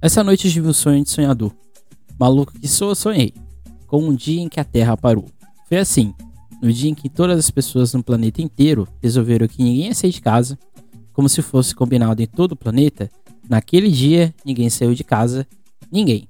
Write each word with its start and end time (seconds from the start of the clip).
Essa 0.00 0.22
noite 0.22 0.46
eu 0.46 0.52
tive 0.52 0.68
um 0.68 0.72
sonho 0.72 1.02
de 1.02 1.10
sonhador. 1.10 1.52
Maluco 2.18 2.52
que 2.52 2.68
sou, 2.68 2.94
sonhei. 2.94 3.34
Com 3.84 4.04
um 4.04 4.14
dia 4.14 4.40
em 4.40 4.48
que 4.48 4.60
a 4.60 4.64
Terra 4.64 4.96
parou. 4.96 5.24
Foi 5.68 5.76
assim. 5.76 6.14
No 6.62 6.72
dia 6.72 6.88
em 6.88 6.94
que 6.94 7.08
todas 7.08 7.36
as 7.36 7.50
pessoas 7.50 7.92
no 7.92 8.02
planeta 8.02 8.40
inteiro 8.40 8.86
resolveram 9.02 9.48
que 9.48 9.60
ninguém 9.60 9.86
ia 9.86 9.94
sair 9.94 10.12
de 10.12 10.20
casa, 10.20 10.56
como 11.12 11.28
se 11.28 11.42
fosse 11.42 11.74
combinado 11.74 12.22
em 12.22 12.26
todo 12.26 12.52
o 12.52 12.56
planeta, 12.56 13.10
naquele 13.48 13.90
dia 13.90 14.32
ninguém 14.44 14.70
saiu 14.70 14.94
de 14.94 15.02
casa, 15.02 15.44
ninguém. 15.90 16.28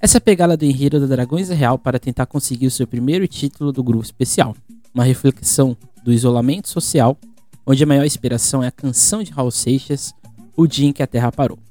Essa 0.00 0.18
é 0.18 0.20
pegada 0.20 0.56
do 0.56 0.64
enredo 0.64 1.00
da 1.00 1.06
Dragões 1.06 1.48
real 1.48 1.78
para 1.78 1.98
tentar 1.98 2.26
conseguir 2.26 2.68
o 2.68 2.70
seu 2.70 2.86
primeiro 2.86 3.26
título 3.26 3.72
do 3.72 3.82
grupo 3.82 4.04
especial. 4.04 4.54
Uma 4.94 5.02
reflexão 5.02 5.76
do 6.04 6.12
isolamento 6.12 6.68
social, 6.68 7.18
onde 7.66 7.82
a 7.82 7.86
maior 7.86 8.04
inspiração 8.04 8.62
é 8.62 8.68
a 8.68 8.72
canção 8.72 9.24
de 9.24 9.32
Raul 9.32 9.50
Seixas, 9.50 10.14
O 10.56 10.68
Dia 10.68 10.86
em 10.86 10.92
que 10.92 11.02
a 11.02 11.06
Terra 11.06 11.32
Parou. 11.32 11.65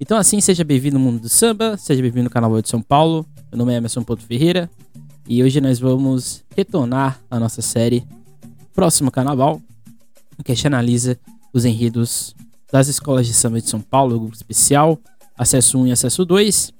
Então 0.00 0.16
assim, 0.16 0.40
seja 0.40 0.62
bem-vindo 0.62 0.96
ao 0.96 1.02
mundo 1.02 1.20
do 1.20 1.28
samba, 1.28 1.76
seja 1.76 2.00
bem-vindo 2.00 2.28
ao 2.28 2.30
Carnaval 2.30 2.62
de 2.62 2.68
São 2.68 2.80
Paulo. 2.80 3.26
Meu 3.50 3.58
nome 3.58 3.72
é 3.72 3.76
Emerson 3.78 4.04
Ponto 4.04 4.22
Ferreira 4.22 4.70
e 5.26 5.42
hoje 5.42 5.60
nós 5.60 5.80
vamos 5.80 6.44
retornar 6.56 7.20
à 7.28 7.40
nossa 7.40 7.60
série 7.60 8.06
Próximo 8.72 9.10
Carnaval, 9.10 9.60
que 10.44 10.52
a 10.52 10.54
gente 10.54 10.68
analisa 10.68 11.18
os 11.52 11.64
enredos 11.64 12.32
das 12.70 12.86
escolas 12.86 13.26
de 13.26 13.34
samba 13.34 13.60
de 13.60 13.68
São 13.68 13.80
Paulo, 13.80 14.20
grupo 14.20 14.36
especial, 14.36 15.00
acesso 15.36 15.76
1 15.78 15.88
e 15.88 15.92
acesso 15.92 16.24
2, 16.24 16.72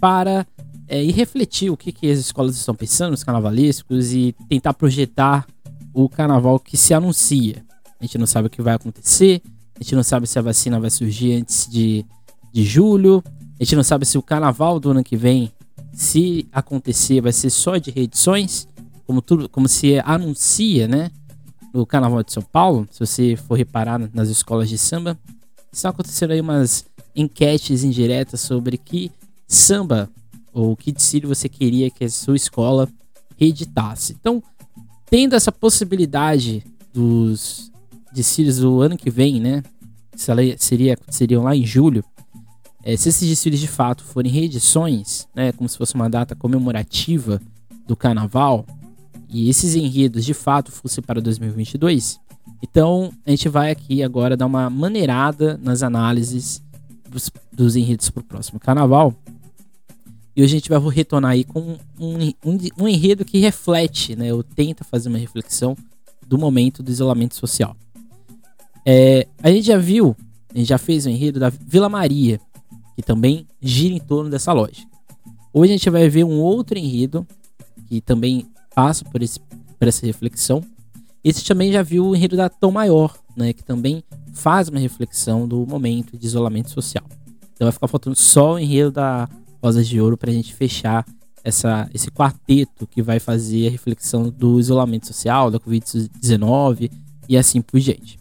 para 0.00 0.44
é, 0.88 1.04
ir 1.04 1.12
refletir 1.12 1.70
o 1.70 1.76
que, 1.76 1.92
que 1.92 2.10
as 2.10 2.18
escolas 2.18 2.56
estão 2.56 2.74
pensando, 2.74 3.14
os 3.14 3.22
carnavalescos, 3.22 4.12
e 4.12 4.34
tentar 4.48 4.74
projetar 4.74 5.46
o 5.94 6.08
carnaval 6.08 6.58
que 6.58 6.76
se 6.76 6.92
anuncia. 6.92 7.64
A 8.00 8.04
gente 8.04 8.18
não 8.18 8.26
sabe 8.26 8.48
o 8.48 8.50
que 8.50 8.60
vai 8.60 8.74
acontecer, 8.74 9.40
a 9.78 9.82
gente 9.84 9.94
não 9.94 10.02
sabe 10.02 10.26
se 10.26 10.36
a 10.36 10.42
vacina 10.42 10.80
vai 10.80 10.90
surgir 10.90 11.34
antes 11.34 11.68
de 11.70 12.04
de 12.52 12.64
julho. 12.64 13.22
A 13.58 13.64
gente 13.64 13.76
não 13.76 13.82
sabe 13.82 14.06
se 14.06 14.18
o 14.18 14.22
carnaval 14.22 14.80
do 14.80 14.90
ano 14.90 15.04
que 15.04 15.16
vem, 15.16 15.52
se 15.92 16.46
acontecer, 16.52 17.20
vai 17.20 17.32
ser 17.32 17.50
só 17.50 17.76
de 17.76 17.90
reedições, 17.90 18.66
como 19.06 19.20
tudo, 19.20 19.48
como 19.48 19.68
se 19.68 19.98
anuncia, 20.00 20.86
né? 20.88 21.10
No 21.72 21.84
carnaval 21.86 22.22
de 22.22 22.32
São 22.32 22.42
Paulo, 22.42 22.88
se 22.90 23.00
você 23.00 23.36
for 23.36 23.54
reparar 23.56 23.98
nas 24.12 24.28
escolas 24.28 24.68
de 24.68 24.78
samba, 24.78 25.18
estão 25.72 25.90
acontecendo 25.90 26.32
aí 26.32 26.40
umas 26.40 26.84
enquetes 27.14 27.84
indiretas 27.84 28.40
sobre 28.40 28.78
que 28.78 29.10
samba 29.46 30.08
ou 30.52 30.76
que 30.76 30.92
desfile 30.92 31.26
você 31.26 31.48
queria 31.48 31.90
que 31.90 32.04
a 32.04 32.10
sua 32.10 32.36
escola 32.36 32.88
reeditasse. 33.36 34.16
Então, 34.18 34.42
tendo 35.08 35.34
essa 35.34 35.52
possibilidade 35.52 36.64
dos 36.92 37.70
desfiles 38.12 38.58
do 38.58 38.80
ano 38.80 38.96
que 38.96 39.10
vem, 39.10 39.40
né? 39.40 39.62
Seria, 40.58 40.98
seriam 41.08 41.44
lá 41.44 41.56
em 41.56 41.64
julho. 41.64 42.04
É, 42.82 42.96
se 42.96 43.08
esses 43.08 43.28
desfiles 43.28 43.60
de 43.60 43.68
fato 43.68 44.02
forem 44.04 44.32
reedições, 44.32 45.28
né, 45.34 45.52
como 45.52 45.68
se 45.68 45.76
fosse 45.76 45.94
uma 45.94 46.08
data 46.08 46.34
comemorativa 46.34 47.40
do 47.86 47.94
carnaval, 47.94 48.64
e 49.28 49.48
esses 49.48 49.74
enredos 49.74 50.24
de 50.24 50.34
fato 50.34 50.72
fossem 50.72 51.02
para 51.02 51.20
2022, 51.20 52.18
então 52.62 53.12
a 53.24 53.30
gente 53.30 53.48
vai 53.48 53.70
aqui 53.70 54.02
agora 54.02 54.36
dar 54.36 54.46
uma 54.46 54.68
maneirada 54.68 55.58
nas 55.62 55.82
análises 55.82 56.62
dos, 57.08 57.30
dos 57.52 57.76
enredos 57.76 58.10
para 58.10 58.20
o 58.20 58.24
próximo 58.24 58.58
carnaval. 58.58 59.14
E 60.34 60.42
hoje 60.42 60.56
a 60.56 60.58
gente 60.58 60.70
vai 60.70 60.78
retornar 60.90 61.32
aí 61.32 61.44
com 61.44 61.76
um, 61.98 62.32
um, 62.44 62.58
um 62.78 62.88
enredo 62.88 63.24
que 63.24 63.38
reflete, 63.38 64.16
né, 64.16 64.32
ou 64.32 64.42
tenta 64.42 64.84
fazer 64.84 65.08
uma 65.08 65.18
reflexão 65.18 65.76
do 66.26 66.38
momento 66.38 66.82
do 66.82 66.90
isolamento 66.90 67.34
social. 67.34 67.76
É, 68.86 69.26
a 69.42 69.50
gente 69.50 69.66
já 69.66 69.76
viu, 69.76 70.16
a 70.54 70.58
gente 70.58 70.68
já 70.68 70.78
fez 70.78 71.04
o 71.04 71.10
enredo 71.10 71.38
da 71.38 71.50
Vila 71.50 71.88
Maria, 71.88 72.40
que 73.00 73.06
também 73.06 73.46
gira 73.60 73.94
em 73.94 73.98
torno 73.98 74.30
dessa 74.30 74.52
lógica. 74.52 74.88
Hoje 75.52 75.72
a 75.72 75.76
gente 75.76 75.90
vai 75.90 76.08
ver 76.08 76.24
um 76.24 76.38
outro 76.40 76.78
enredo 76.78 77.26
que 77.88 78.00
também 78.00 78.46
passa 78.74 79.04
por, 79.04 79.22
esse, 79.22 79.40
por 79.40 79.88
essa 79.88 80.06
reflexão. 80.06 80.62
Esse 81.24 81.44
também 81.44 81.72
já 81.72 81.82
viu 81.82 82.06
o 82.06 82.16
enredo 82.16 82.36
da 82.36 82.48
Tom 82.48 82.70
Maior, 82.70 83.16
né, 83.36 83.52
que 83.52 83.64
também 83.64 84.04
faz 84.32 84.68
uma 84.68 84.78
reflexão 84.78 85.48
do 85.48 85.66
momento 85.66 86.16
de 86.16 86.26
isolamento 86.26 86.70
social. 86.70 87.04
Então 87.54 87.66
vai 87.66 87.72
ficar 87.72 87.88
faltando 87.88 88.16
só 88.16 88.54
o 88.54 88.58
enredo 88.58 88.92
da 88.92 89.28
Rosas 89.62 89.88
de 89.88 90.00
Ouro 90.00 90.16
para 90.16 90.30
a 90.30 90.34
gente 90.34 90.54
fechar 90.54 91.04
essa, 91.42 91.88
esse 91.92 92.10
quarteto 92.10 92.86
que 92.86 93.02
vai 93.02 93.18
fazer 93.18 93.66
a 93.66 93.70
reflexão 93.70 94.30
do 94.30 94.60
isolamento 94.60 95.06
social, 95.06 95.50
da 95.50 95.58
Covid-19 95.58 96.90
e 97.28 97.36
assim 97.36 97.60
por 97.60 97.80
diante. 97.80 98.18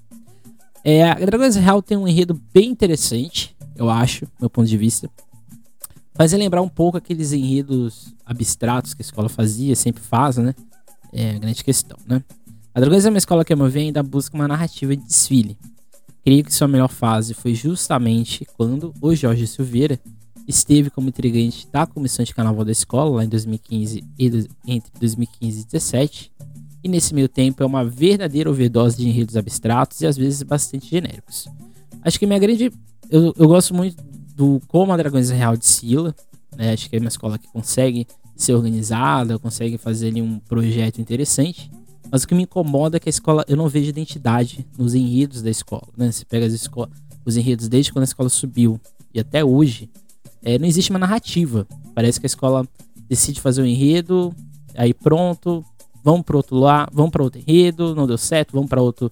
É, 0.83 1.09
a 1.09 1.13
Dragões 1.13 1.55
Real 1.55 1.81
tem 1.81 1.97
um 1.97 2.07
enredo 2.07 2.39
bem 2.53 2.69
interessante, 2.69 3.55
eu 3.79 3.89
acho, 3.89 4.27
meu 4.39 4.49
ponto 4.49 4.67
de 4.67 4.77
vista. 4.77 5.09
Faz 6.13 6.33
lembrar 6.33 6.61
um 6.61 6.67
pouco 6.67 6.97
aqueles 6.97 7.31
enredos 7.31 8.13
abstratos 8.25 8.93
que 8.93 9.01
a 9.01 9.05
escola 9.05 9.29
fazia, 9.29 9.75
sempre 9.75 10.03
faz, 10.03 10.37
né? 10.37 10.53
É 11.13 11.31
a 11.31 11.39
grande 11.39 11.63
questão, 11.63 11.97
né? 12.05 12.21
A 12.73 12.79
Dragões 12.79 13.05
é 13.05 13.09
uma 13.09 13.17
escola 13.17 13.45
que, 13.45 13.53
a 13.53 13.55
meu 13.55 13.69
ver, 13.69 13.81
ainda 13.81 14.03
busca 14.03 14.35
uma 14.35 14.47
narrativa 14.47 14.95
de 14.95 15.03
desfile. 15.03 15.57
Creio 16.23 16.43
que 16.43 16.53
sua 16.53 16.67
melhor 16.67 16.89
fase 16.89 17.33
foi 17.33 17.55
justamente 17.55 18.45
quando 18.57 18.93
o 19.01 19.15
Jorge 19.15 19.47
Silveira 19.47 19.99
esteve 20.47 20.89
como 20.89 21.09
integrante 21.09 21.67
da 21.71 21.87
comissão 21.87 22.25
de 22.25 22.33
carnaval 22.33 22.65
da 22.65 22.71
escola, 22.71 23.17
lá 23.17 23.23
em 23.23 23.29
2015 23.29 24.03
e 24.17 24.25
entre 24.67 24.91
2015 24.99 25.61
e 25.61 25.65
2017. 25.71 26.31
E 26.83 26.89
nesse 26.89 27.13
meio 27.13 27.29
tempo 27.29 27.63
é 27.63 27.65
uma 27.65 27.85
verdadeira 27.85 28.49
overdose 28.49 28.97
de 28.97 29.07
enredos 29.07 29.37
abstratos 29.37 30.01
e 30.01 30.07
às 30.07 30.17
vezes 30.17 30.43
bastante 30.43 30.89
genéricos. 30.89 31.47
Acho 32.01 32.19
que 32.19 32.25
minha 32.25 32.39
grande 32.39 32.71
eu, 33.09 33.33
eu 33.37 33.47
gosto 33.47 33.73
muito 33.73 34.01
do 34.35 34.61
como 34.67 34.93
a 34.93 34.97
Dragões 34.97 35.29
Real 35.29 35.57
de 35.57 35.65
Sila. 35.65 36.15
Né? 36.55 36.73
Acho 36.73 36.89
que 36.89 36.95
é 36.95 36.99
uma 36.99 37.07
escola 37.07 37.37
que 37.37 37.47
consegue 37.47 38.07
ser 38.35 38.53
organizada, 38.53 39.37
consegue 39.37 39.77
fazer 39.77 40.07
ali 40.07 40.21
um 40.21 40.39
projeto 40.39 41.01
interessante. 41.01 41.69
Mas 42.11 42.23
o 42.23 42.27
que 42.27 42.33
me 42.33 42.43
incomoda 42.43 42.97
é 42.97 42.99
que 42.99 43.09
a 43.09 43.11
escola, 43.11 43.43
eu 43.47 43.57
não 43.57 43.67
vejo 43.67 43.89
identidade 43.89 44.65
nos 44.77 44.95
enredos 44.95 45.41
da 45.41 45.49
escola. 45.49 45.87
Né? 45.97 46.11
Você 46.11 46.25
pega 46.25 46.45
as 46.45 46.53
escolas, 46.53 46.89
os 47.25 47.37
enredos 47.37 47.67
desde 47.67 47.91
quando 47.91 48.03
a 48.03 48.05
escola 48.05 48.29
subiu 48.29 48.79
e 49.13 49.19
até 49.19 49.43
hoje, 49.43 49.89
é, 50.41 50.57
não 50.57 50.67
existe 50.67 50.89
uma 50.89 50.99
narrativa. 50.99 51.67
Parece 51.93 52.19
que 52.19 52.25
a 52.25 52.27
escola 52.27 52.67
decide 53.07 53.41
fazer 53.41 53.61
um 53.61 53.65
enredo, 53.65 54.33
aí 54.75 54.93
pronto, 54.93 55.65
vamos 56.03 56.21
para 56.21 56.37
outro 56.37 56.55
lá, 56.55 56.87
vamos 56.93 57.11
para 57.11 57.23
outro 57.23 57.41
enredo, 57.41 57.95
não 57.95 58.07
deu 58.07 58.17
certo, 58.17 58.53
vamos 58.53 58.69
para 58.69 58.81
outro. 58.81 59.11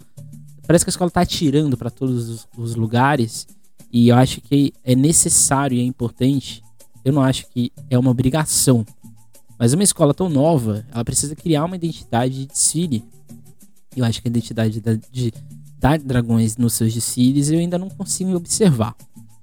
Parece 0.66 0.86
que 0.86 0.90
a 0.90 0.92
escola 0.92 1.10
está 1.10 1.22
atirando 1.22 1.78
para 1.78 1.90
todos 1.90 2.30
os, 2.30 2.48
os 2.58 2.76
lugares 2.76 3.48
e 3.92 4.10
eu 4.10 4.16
acho 4.16 4.42
que 4.42 4.74
é 4.84 4.96
necessário 4.96 5.78
e 5.78 5.82
é 5.82 5.84
importante. 5.84 6.64
Eu 7.04 7.14
não 7.14 7.22
acho 7.22 7.48
que 7.50 7.72
é 7.90 7.98
uma 7.98 8.12
obrigação. 8.12 8.86
Mas 9.58 9.74
uma 9.74 9.84
escola 9.84 10.14
tão 10.14 10.30
nova, 10.30 10.86
ela 10.92 11.04
precisa 11.04 11.36
criar 11.36 11.66
uma 11.66 11.76
identidade 11.76 12.34
de 12.34 12.46
desfile. 12.46 13.04
Eu 13.96 14.06
acho 14.06 14.22
que 14.22 14.28
a 14.28 14.30
identidade 14.30 14.80
da, 14.80 14.94
de, 15.12 15.34
da 15.80 15.98
Dragões 15.98 16.58
nos 16.58 16.74
seus 16.74 16.94
desfiles 16.94 17.50
eu 17.50 17.60
ainda 17.60 17.78
não 17.78 17.90
consigo 17.90 18.36
observar. 18.36 18.96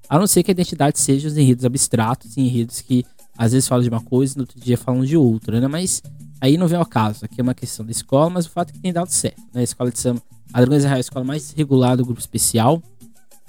A 0.09 0.19
não 0.19 0.27
ser 0.27 0.43
que 0.43 0.51
a 0.51 0.53
identidade 0.53 1.01
seja 1.01 1.27
os 1.27 1.37
enredos 1.37 1.65
abstratos, 1.65 2.37
enredos 2.37 2.81
que 2.81 3.05
às 3.37 3.53
vezes 3.53 3.67
falam 3.67 3.83
de 3.83 3.89
uma 3.89 4.01
coisa 4.01 4.35
e 4.35 4.37
no 4.37 4.43
outro 4.43 4.61
dia 4.61 4.79
falam 4.79 5.05
de 5.05 5.17
outra, 5.17 5.61
né? 5.61 5.67
Mas 5.67 6.03
aí 6.41 6.57
não 6.57 6.69
vem 6.69 6.79
ao 6.79 6.87
caso. 6.87 7.25
Aqui 7.25 7.41
é 7.41 7.43
uma 7.43 7.55
questão 7.55 7.85
da 7.85 7.91
escola, 7.91 8.31
mas 8.31 8.47
o 8.47 8.51
fato 8.51 8.71
é 8.71 8.73
que 8.75 8.79
tem 8.79 8.93
dado 8.93 9.09
certo. 9.09 9.41
Né? 9.53 9.61
A 9.61 9.65
escola 9.65 9.91
de 9.91 9.99
samba, 9.99 10.23
a 10.53 10.61
Dragões 10.61 10.85
é 10.85 10.93
a 10.93 11.01
escola 11.01 11.25
mais 11.25 11.53
regular 11.53 11.97
do 11.97 12.05
grupo 12.05 12.21
especial. 12.21 12.81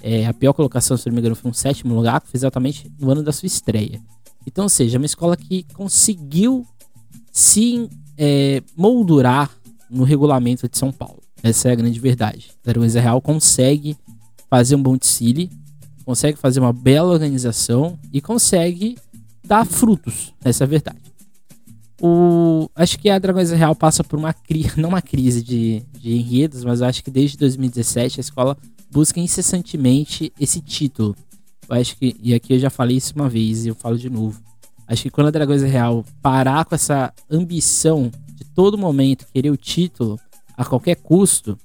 É, 0.02 0.26
a 0.26 0.34
pior 0.34 0.52
colocação, 0.52 0.96
se 0.96 1.06
não 1.06 1.14
me 1.14 1.20
engano, 1.20 1.34
foi 1.34 1.50
um 1.50 1.54
sétimo 1.54 1.94
lugar, 1.94 2.20
que 2.20 2.28
foi 2.28 2.38
exatamente 2.38 2.90
no 2.98 3.10
ano 3.10 3.22
da 3.22 3.32
sua 3.32 3.46
estreia. 3.46 4.00
Então, 4.46 4.64
ou 4.64 4.68
seja, 4.68 4.96
é 4.96 4.98
uma 4.98 5.06
escola 5.06 5.36
que 5.36 5.64
conseguiu 5.74 6.66
se 7.32 7.88
é, 8.16 8.62
moldurar 8.76 9.50
no 9.90 10.04
regulamento 10.04 10.68
de 10.68 10.78
São 10.78 10.92
Paulo. 10.92 11.22
Essa 11.42 11.68
é 11.68 11.72
a 11.72 11.74
grande 11.74 11.98
verdade. 11.98 12.50
A 12.64 12.70
Aruanza 12.70 13.00
Real 13.00 13.20
consegue 13.20 13.96
fazer 14.48 14.76
um 14.76 14.82
bom 14.82 14.96
desfile, 14.96 15.50
consegue 16.04 16.38
fazer 16.38 16.60
uma 16.60 16.72
bela 16.72 17.12
organização 17.12 17.98
e 18.12 18.20
consegue 18.20 18.96
dar 19.44 19.64
frutos. 19.64 20.32
Essa 20.44 20.64
é 20.64 20.66
a 20.66 20.68
verdade. 20.68 21.06
O, 22.00 22.68
acho 22.74 22.98
que 22.98 23.08
a 23.08 23.18
Dragões 23.18 23.50
Real 23.50 23.74
passa 23.74 24.04
por 24.04 24.18
uma 24.18 24.32
crise, 24.32 24.72
não 24.80 24.90
uma 24.90 25.02
crise 25.02 25.42
de, 25.42 25.82
de 25.98 26.14
enredos, 26.14 26.64
mas 26.64 26.82
acho 26.82 27.02
que 27.02 27.10
desde 27.10 27.36
2017 27.38 28.20
a 28.20 28.22
escola 28.22 28.56
busca 28.90 29.20
incessantemente 29.20 30.32
esse 30.38 30.60
título. 30.60 31.16
Eu 31.68 31.76
acho 31.76 31.96
que, 31.96 32.16
e 32.22 32.34
aqui 32.34 32.54
eu 32.54 32.58
já 32.58 32.70
falei 32.70 32.96
isso 32.96 33.12
uma 33.14 33.28
vez 33.28 33.64
e 33.64 33.68
eu 33.68 33.74
falo 33.74 33.98
de 33.98 34.08
novo. 34.08 34.40
Acho 34.86 35.02
que 35.02 35.10
quando 35.10 35.28
a 35.28 35.30
Dragões 35.30 35.62
Real 35.62 36.04
parar 36.22 36.64
com 36.64 36.74
essa 36.74 37.12
ambição 37.30 38.10
de 38.34 38.44
todo 38.44 38.78
momento 38.78 39.26
querer 39.32 39.50
o 39.50 39.56
título 39.56 40.18
a 40.56 40.64
qualquer 40.64 40.96
custo, 40.96 41.58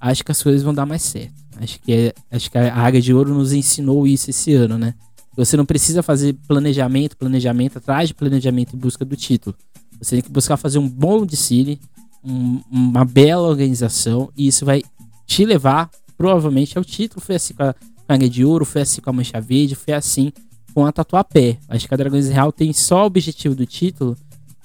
acho 0.00 0.24
que 0.24 0.32
as 0.32 0.42
coisas 0.42 0.62
vão 0.62 0.74
dar 0.74 0.84
mais 0.84 1.02
certo. 1.02 1.34
Acho 1.56 1.80
que, 1.80 1.92
é, 1.92 2.14
acho 2.30 2.50
que 2.50 2.58
a 2.58 2.74
Águia 2.74 3.00
de 3.00 3.14
Ouro 3.14 3.32
nos 3.32 3.52
ensinou 3.52 4.06
isso 4.06 4.28
esse 4.28 4.52
ano, 4.54 4.76
né? 4.76 4.94
Você 5.36 5.56
não 5.56 5.64
precisa 5.64 6.02
fazer 6.02 6.34
planejamento, 6.46 7.16
planejamento 7.16 7.78
atrás 7.78 8.08
de 8.08 8.14
planejamento 8.14 8.74
em 8.74 8.78
busca 8.78 9.04
do 9.04 9.16
título. 9.16 9.56
Você 10.00 10.16
tem 10.16 10.22
que 10.22 10.30
buscar 10.30 10.56
fazer 10.56 10.78
um 10.78 10.88
bom 10.88 11.24
desfile, 11.24 11.80
um, 12.24 12.60
uma 12.70 13.04
bela 13.04 13.48
organização, 13.48 14.30
e 14.36 14.48
isso 14.48 14.64
vai 14.64 14.82
te 15.26 15.44
levar 15.44 15.90
provavelmente 16.16 16.76
é 16.76 16.80
o 16.80 16.84
título. 16.84 17.20
Foi 17.20 17.34
assim 17.34 17.54
com 17.54 17.62
a 17.62 17.74
Águia 18.08 18.28
de 18.28 18.44
Ouro, 18.44 18.64
foi 18.64 18.82
assim 18.82 19.00
com 19.00 19.10
a 19.10 19.12
Mancha 19.12 19.40
Verde, 19.40 19.74
foi 19.74 19.94
assim 19.94 20.32
com 20.74 20.84
a 20.84 20.92
Tatuapé. 20.92 21.58
Acho 21.68 21.86
que 21.86 21.94
a 21.94 21.96
Dragões 21.96 22.28
Real 22.28 22.52
tem 22.52 22.72
só 22.72 23.02
o 23.02 23.06
objetivo 23.06 23.54
do 23.54 23.66
título 23.66 24.16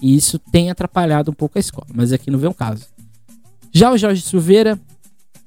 e 0.01 0.15
isso 0.15 0.39
tem 0.39 0.69
atrapalhado 0.69 1.31
um 1.31 1.33
pouco 1.33 1.57
a 1.57 1.59
escola, 1.59 1.87
mas 1.93 2.13
aqui 2.13 2.31
não 2.31 2.39
vem 2.39 2.49
um 2.49 2.53
caso. 2.53 2.85
Já 3.71 3.91
o 3.91 3.97
Jorge 3.97 4.21
Silveira, 4.21 4.79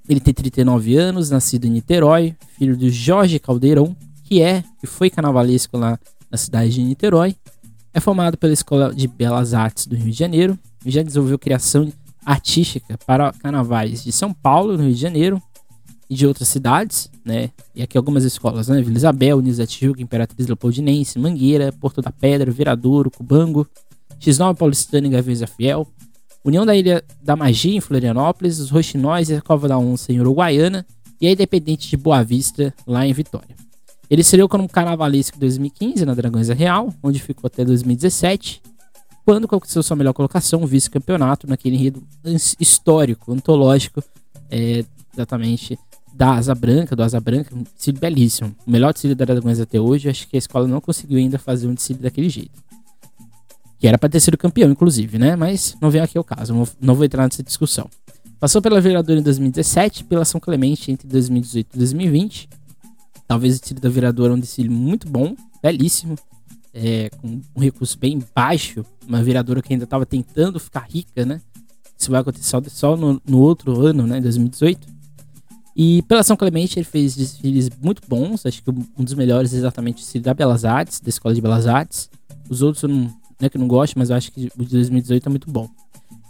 ele 0.09 0.21
tem 0.21 0.33
39 0.35 0.97
anos, 0.97 1.31
nascido 1.31 1.65
em 1.65 1.71
Niterói, 1.71 2.37
filho 2.59 2.77
do 2.77 2.89
Jorge 2.91 3.39
Caldeirão, 3.39 3.97
que 4.25 4.41
é, 4.41 4.63
que 4.81 4.87
foi 4.87 5.11
carnavalesco 5.11 5.77
lá 5.77 5.99
na 6.31 6.37
cidade 6.37 6.73
de 6.73 6.83
Niterói. 6.83 7.35
É 7.95 8.01
formado 8.01 8.37
pela 8.37 8.53
Escola 8.53 8.95
de 8.95 9.09
Belas 9.09 9.55
Artes 9.55 9.87
do 9.87 9.97
Rio 9.97 10.11
de 10.11 10.19
Janeiro 10.19 10.59
já 10.91 11.03
desenvolveu 11.03 11.39
criação 11.39 11.93
artística 12.25 12.99
para 13.07 13.33
carnavais 13.33 14.03
de 14.03 14.13
São 14.13 14.33
Paulo, 14.33 14.77
no 14.77 14.85
Rio 14.85 14.95
de 14.95 15.01
Janeiro, 15.01 15.43
e 16.13 16.15
de 16.15 16.27
outras 16.27 16.49
cidades, 16.49 17.11
né? 17.25 17.49
E 17.75 17.83
aqui 17.83 17.97
algumas 17.97 18.23
escolas, 18.23 18.69
né? 18.69 18.83
Vila 18.83 18.99
Isabel, 18.99 19.41
Nisa 19.41 19.67
Tijuca, 19.67 20.03
Imperatriz 20.03 20.47
Leopoldinense, 20.47 21.19
Mangueira, 21.19 21.73
Porto 21.73 22.03
da 22.03 22.13
Pedra, 22.13 22.53
Viradouro, 22.53 23.11
Cubango, 23.11 23.67
X9 24.21 24.55
Paulistano 24.55 25.07
e 25.07 25.11
Gaviões 25.11 25.43
Fiel, 25.57 25.89
União 26.45 26.67
da 26.67 26.77
Ilha 26.77 27.03
da 27.23 27.35
Magia 27.35 27.75
em 27.75 27.81
Florianópolis, 27.81 28.59
os 28.59 28.69
Roxinóis 28.69 29.31
e 29.31 29.35
a 29.37 29.41
Cova 29.41 29.67
da 29.67 29.79
Onça 29.79 30.13
em 30.13 30.21
Uruguaiana 30.21 30.85
e 31.19 31.27
a 31.27 31.33
Independente 31.33 31.89
de 31.89 31.97
Boa 31.97 32.23
Vista 32.23 32.75
lá 32.87 33.07
em 33.07 33.13
Vitória. 33.15 33.57
Ele 34.11 34.21
estreou 34.21 34.51
como 34.51 34.69
carnavalesco 34.69 35.39
em 35.39 35.41
2015 35.41 36.05
na 36.05 36.13
Dragões 36.13 36.51
Real, 36.51 36.93
onde 37.03 37.23
ficou 37.23 37.47
até 37.47 37.65
2017, 37.65 38.61
quando 39.25 39.49
conquistou 39.49 39.83
sua 39.83 39.97
melhor 39.97 40.13
colocação, 40.13 40.67
vice-campeonato, 40.67 41.47
naquele 41.47 41.77
enredo 41.77 42.03
histórico, 42.61 43.33
antológico, 43.33 44.05
é, 44.51 44.85
exatamente 45.15 45.79
da 46.15 46.35
Asa 46.35 46.55
Branca, 46.55 46.95
do 46.95 47.03
Asa 47.03 47.21
Branca, 47.21 47.55
um 47.55 47.65
tecido 47.65 47.99
belíssimo. 47.99 48.55
O 48.67 48.71
melhor 48.71 48.93
tecido 48.93 49.15
da 49.15 49.25
Dragões 49.25 49.59
até 49.61 49.81
hoje, 49.81 50.09
acho 50.09 50.29
que 50.29 50.37
a 50.37 50.39
escola 50.39 50.69
não 50.69 50.81
conseguiu 50.81 51.19
ainda 51.19 51.39
fazer 51.39 51.67
um 51.67 51.75
tecido 51.75 52.03
daquele 52.03 52.29
jeito. 52.29 52.63
Que 53.79 53.89
era 53.89 53.99
para 53.99 54.09
ter 54.09 54.21
sido 54.21 54.37
campeão, 54.37 54.71
inclusive, 54.71 55.19
né? 55.19 55.35
Mas 55.35 55.77
não 55.81 55.91
vem 55.91 56.01
aqui 56.01 56.19
o 56.19 56.25
caso, 56.25 56.55
não 56.81 56.95
vou 56.95 57.05
entrar 57.05 57.25
nessa 57.25 57.43
discussão. 57.43 57.89
Passou 58.39 58.61
pela 58.61 58.81
Vereadora 58.81 59.21
em 59.21 59.23
2017, 59.23 60.05
pela 60.05 60.25
São 60.25 60.41
Clemente 60.41 60.91
entre 60.91 61.09
2018 61.09 61.75
e 61.75 61.79
2020. 61.79 62.49
Talvez 63.27 63.57
o 63.57 63.61
tecido 63.61 63.81
da 63.81 63.89
Vereadora 63.89 64.33
é 64.33 64.37
um 64.37 64.41
tecido 64.41 64.71
muito 64.71 65.09
bom, 65.09 65.35
belíssimo, 65.63 66.17
é, 66.75 67.11
com 67.11 67.41
um 67.55 67.61
recurso 67.61 67.99
bem 67.99 68.21
baixo. 68.35 68.85
Uma 69.07 69.23
vereadora 69.23 69.63
que 69.63 69.73
ainda 69.73 69.85
estava 69.85 70.05
tentando 70.05 70.59
ficar 70.59 70.87
rica, 70.89 71.25
né? 71.25 71.41
Isso 71.97 72.11
vai 72.11 72.21
acontecer 72.21 72.45
só, 72.45 72.63
só 72.67 72.97
no, 72.97 73.21
no 73.27 73.39
outro 73.39 73.81
ano, 73.81 74.07
né? 74.07 74.21
2018. 74.21 74.89
E 75.75 76.03
pela 76.03 76.23
São 76.23 76.37
Clemente 76.37 76.79
ele 76.79 76.85
fez 76.85 77.17
desfiles 77.17 77.71
muito 77.83 78.03
bons, 78.07 78.45
acho 78.45 78.63
que 78.63 78.71
um 78.71 79.05
dos 79.05 79.15
melhores 79.15 79.55
é 79.55 79.57
exatamente 79.57 80.05
o 80.19 80.21
da 80.21 80.35
Belas 80.35 80.65
Artes, 80.65 81.01
da 81.01 81.09
Escola 81.09 81.35
de 81.35 81.41
Belas 81.41 81.67
Artes. 81.67 82.11
Os 82.49 82.61
outros 82.61 82.83
eu 82.83 82.89
não, 82.89 83.11
né, 83.41 83.49
que 83.49 83.57
não 83.57 83.67
gosto, 83.67 83.99
mas 83.99 84.11
eu 84.11 84.17
acho 84.17 84.31
que 84.31 84.51
o 84.59 84.65
de 84.65 84.71
2018 84.71 85.27
é 85.27 85.31
muito 85.31 85.51
bom. 85.51 85.69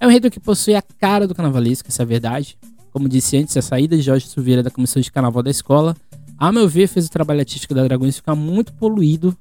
É 0.00 0.06
um 0.06 0.10
enredo 0.10 0.30
que 0.30 0.40
possui 0.40 0.74
a 0.74 0.82
cara 0.82 1.26
do 1.26 1.34
carnavalesco, 1.34 1.88
essa 1.88 2.02
é 2.02 2.04
a 2.04 2.06
verdade. 2.06 2.56
Como 2.92 3.08
disse 3.08 3.36
antes, 3.36 3.56
a 3.56 3.62
saída 3.62 3.96
de 3.96 4.02
Jorge 4.02 4.26
Silveira 4.26 4.62
da 4.62 4.70
comissão 4.70 5.00
de 5.00 5.10
carnaval 5.10 5.42
da 5.42 5.50
escola, 5.50 5.96
a 6.38 6.50
meu 6.52 6.68
ver, 6.68 6.88
fez 6.88 7.06
o 7.06 7.10
trabalho 7.10 7.40
artístico 7.40 7.74
da 7.74 7.84
Dragões 7.84 8.16
ficar 8.16 8.34
muito 8.34 8.72
poluído 8.72 9.36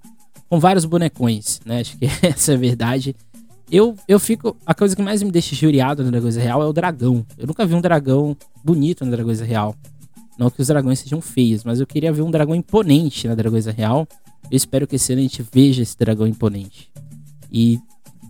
com 0.48 0.60
vários 0.60 0.86
bonecões, 0.86 1.60
né? 1.66 1.80
Acho 1.80 1.98
que 1.98 2.06
essa 2.22 2.52
é 2.52 2.56
a 2.56 2.58
verdade. 2.58 3.16
Eu, 3.72 3.96
eu 4.06 4.20
fico. 4.20 4.58
A 4.66 4.76
coisa 4.76 4.96
que 4.96 5.02
mais 5.02 5.24
me 5.24 5.32
deixa 5.32 5.56
juriado 5.56 6.04
na 6.04 6.12
Dragões 6.12 6.36
Real 6.36 6.62
é 6.62 6.66
o 6.66 6.74
dragão. 6.74 7.26
Eu 7.38 7.48
nunca 7.48 7.66
vi 7.66 7.74
um 7.74 7.82
dragão 7.82 8.36
bonito 8.64 9.06
na 9.06 9.12
Dragões 9.12 9.40
Real. 9.40 9.74
Não 10.38 10.50
que 10.50 10.62
os 10.62 10.68
dragões 10.68 11.00
sejam 11.00 11.22
feios, 11.22 11.64
mas 11.64 11.80
eu 11.80 11.88
queria 11.88 12.12
ver 12.12 12.22
um 12.22 12.32
dragão 12.32 12.56
imponente 12.56 13.28
na 13.28 13.36
Dragões 13.36 13.66
Real. 13.68 14.08
Eu 14.50 14.58
espero 14.58 14.88
que 14.88 14.96
esse 14.96 15.14
ano 15.14 15.20
a 15.20 15.24
gente 15.24 15.46
veja 15.54 15.84
esse 15.84 15.98
dragão 15.98 16.26
imponente. 16.28 16.92
E, 17.52 17.80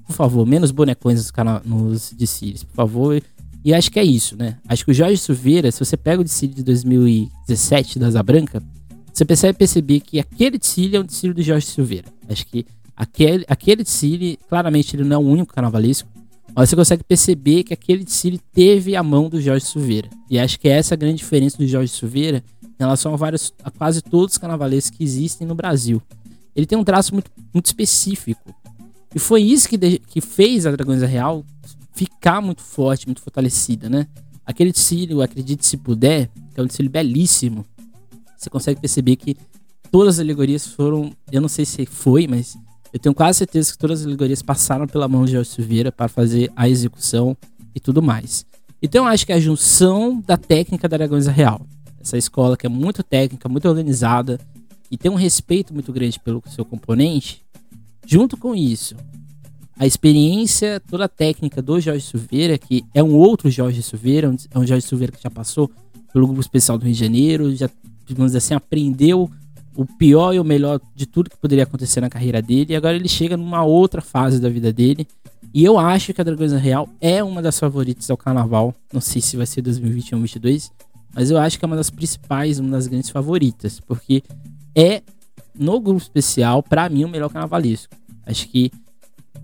por 0.06 0.14
favor, 0.14 0.46
menos 0.46 0.72
bonecões 0.72 1.18
nos, 1.18 1.32
nos 1.64 2.12
desfiles, 2.12 2.64
por 2.64 2.76
favor. 2.76 3.24
E 3.64 3.74
acho 3.74 3.90
que 3.90 4.00
é 4.00 4.04
isso, 4.04 4.36
né? 4.36 4.58
Acho 4.68 4.84
que 4.84 4.92
o 4.92 4.94
Jorge 4.94 5.18
Silveira, 5.18 5.72
se 5.72 5.80
você 5.80 5.96
pega 5.96 6.22
o 6.22 6.24
desfile 6.24 6.54
de 6.54 6.64
2017 6.64 7.98
da 7.98 8.08
Asa 8.08 8.22
Branca, 8.22 8.62
você 9.14 9.24
percebe 9.24 9.58
perceber 9.58 10.02
que 10.02 10.20
aquele 10.20 10.58
desfile 10.58 10.98
é 10.98 11.00
um 11.00 11.06
desfile 11.06 11.34
do 11.34 11.42
Jorge 11.42 11.68
Silveira. 11.68 12.08
Acho 12.28 12.46
que 12.46 12.66
Aquele, 12.96 13.46
aquele 13.48 13.84
desfile, 13.84 14.38
claramente 14.48 14.96
ele 14.96 15.04
não 15.04 15.16
é 15.16 15.20
o 15.20 15.28
único 15.28 15.54
carnavalesco, 15.54 16.10
mas 16.54 16.70
você 16.70 16.76
consegue 16.76 17.04
perceber 17.04 17.64
que 17.64 17.74
aquele 17.74 18.04
desfile 18.04 18.40
teve 18.52 18.96
a 18.96 19.04
mão 19.04 19.30
do 19.30 19.42
Jorge 19.42 19.66
Silveira. 19.66 20.10
E 20.30 20.38
acho 20.38 20.60
que 20.60 20.68
é 20.68 20.74
essa 20.74 20.94
a 20.94 20.98
grande 20.98 21.18
diferença 21.18 21.58
do 21.58 21.66
Jorge 21.66 21.92
Silveira 21.92 22.44
em 22.64 22.76
relação 22.84 23.14
a, 23.14 23.18
vários, 23.18 23.54
a 23.64 23.72
quase 23.72 24.02
todos 24.02 24.34
os 24.34 24.38
carnavalescos 24.38 24.98
que 24.98 25.04
existem 25.04 25.48
no 25.48 25.56
Brasil. 25.56 26.02
Ele 26.56 26.66
tem 26.66 26.78
um 26.78 26.84
traço 26.84 27.14
muito, 27.14 27.32
muito 27.54 27.68
específico. 27.68 28.54
E 29.16 29.20
foi 29.20 29.42
isso 29.42 29.70
que, 29.70 29.78
de, 29.78 30.00
que 30.00 30.20
fez 30.20 30.66
a 30.66 30.72
Dragões 30.72 31.02
Real 31.02 31.46
ficar 31.94 32.42
muito 32.42 32.62
forte, 32.62 33.06
muito 33.06 33.22
fortalecida, 33.22 33.90
né? 33.90 34.08
Aquele 34.46 34.72
desfile, 34.72 35.22
Acredite 35.22 35.66
Se 35.66 35.78
Puder, 35.78 36.30
que 36.54 36.60
é 36.60 36.64
um 36.64 36.66
desfile 36.66 36.90
belíssimo, 36.90 37.66
você 38.38 38.50
consegue 38.50 38.82
perceber 38.82 39.16
que 39.16 39.38
todas 39.92 40.16
as 40.16 40.20
alegorias 40.20 40.66
foram, 40.66 41.14
eu 41.32 41.40
não 41.40 41.48
sei 41.48 41.64
se 41.64 41.86
foi, 41.86 42.28
mas 42.28 42.58
eu 42.94 43.00
tenho 43.00 43.16
quase 43.16 43.40
certeza 43.40 43.72
que 43.72 43.78
todas 43.78 44.02
as 44.02 44.06
alegorias 44.06 44.42
passaram 44.42 44.88
pela 44.88 45.08
mão 45.08 45.26
de 45.26 45.34
Jorge 45.34 45.50
Silveira 45.50 45.92
para 45.92 46.08
fazer 46.08 46.52
a 46.56 46.68
execução 46.68 47.36
e 47.74 47.80
tudo 47.80 48.02
mais. 48.02 48.46
Então 48.82 49.06
eu 49.06 49.12
acho 49.12 49.26
que 49.26 49.34
a 49.34 49.40
junção 49.40 50.22
da 50.26 50.38
técnica 50.38 50.90
da 50.90 50.98
Dragões 50.98 51.28
Real, 51.28 51.66
essa 52.00 52.18
escola 52.18 52.58
que 52.58 52.66
é 52.66 52.70
muito 52.70 53.04
técnica, 53.04 53.48
muito 53.48 53.68
organizada 53.70 54.40
e 54.90 54.98
tem 54.98 55.10
um 55.10 55.16
respeito 55.16 55.74
muito 55.74 55.94
grande 55.94 56.20
pelo 56.20 56.44
seu 56.48 56.66
componente, 56.66 57.44
junto 58.06 58.36
com 58.36 58.54
isso, 58.56 58.96
a 59.78 59.86
experiência, 59.88 60.80
toda 60.80 61.06
a 61.06 61.10
técnica 61.10 61.62
do 61.62 61.80
Jorge 61.80 62.06
Silveira, 62.06 62.58
que 62.58 62.84
é 62.94 63.02
um 63.02 63.16
outro 63.16 63.50
Jorge 63.50 63.82
Silveira, 63.82 64.36
é 64.52 64.60
um 64.60 64.66
Jorge 64.66 64.86
Silveira 64.86 65.12
que 65.12 65.24
já 65.24 65.30
passou 65.30 65.72
pelo 66.12 66.28
grupo 66.28 66.42
especial 66.42 66.78
do 66.78 66.86
Rio 66.86 66.94
de 66.94 67.00
Janeiro, 67.00 67.56
já, 67.56 67.70
digamos 68.06 68.36
assim, 68.36 68.54
aprendeu 68.54 69.28
o 69.76 69.86
pior 69.86 70.34
e 70.34 70.40
o 70.40 70.44
melhor 70.44 70.80
de 70.96 71.06
tudo 71.06 71.30
que 71.30 71.38
poderia 71.38 71.64
acontecer 71.64 72.02
na 72.02 72.10
carreira 72.10 72.42
dele. 72.42 72.74
E 72.74 72.76
agora 72.76 72.96
ele 72.96 73.08
chega 73.08 73.38
numa 73.38 73.64
outra 73.64 74.02
fase 74.02 74.40
da 74.40 74.50
vida 74.50 74.72
dele. 74.72 75.08
E 75.54 75.64
eu 75.64 75.78
acho 75.78 76.14
que 76.14 76.22
a 76.22 76.24
Dragões 76.24 76.54
Real 76.54 76.88
é 77.00 77.24
uma 77.24 77.42
das 77.42 77.60
favoritas 77.60 78.10
ao 78.10 78.18
carnaval. 78.18 78.74
Não 78.92 79.02
sei 79.02 79.22
se 79.22 79.36
vai 79.36 79.46
ser 79.46 79.62
2021 79.62 80.18
ou 80.18 80.22
2022, 80.22 80.72
mas 81.14 81.30
eu 81.30 81.38
acho 81.38 81.60
que 81.60 81.66
é 81.66 81.68
uma 81.68 81.76
das 81.76 81.90
principais, 81.90 82.60
uma 82.60 82.72
das 82.72 82.88
grandes 82.88 83.10
favoritas, 83.10 83.80
porque 83.80 84.24
é 84.76 85.02
no 85.54 85.80
grupo 85.80 86.02
especial 86.02 86.64
para 86.64 86.88
mim 86.90 87.04
o 87.04 87.10
melhor 87.10 87.30
carnavalesco. 87.30 87.94
Acho 88.26 88.48
que 88.48 88.72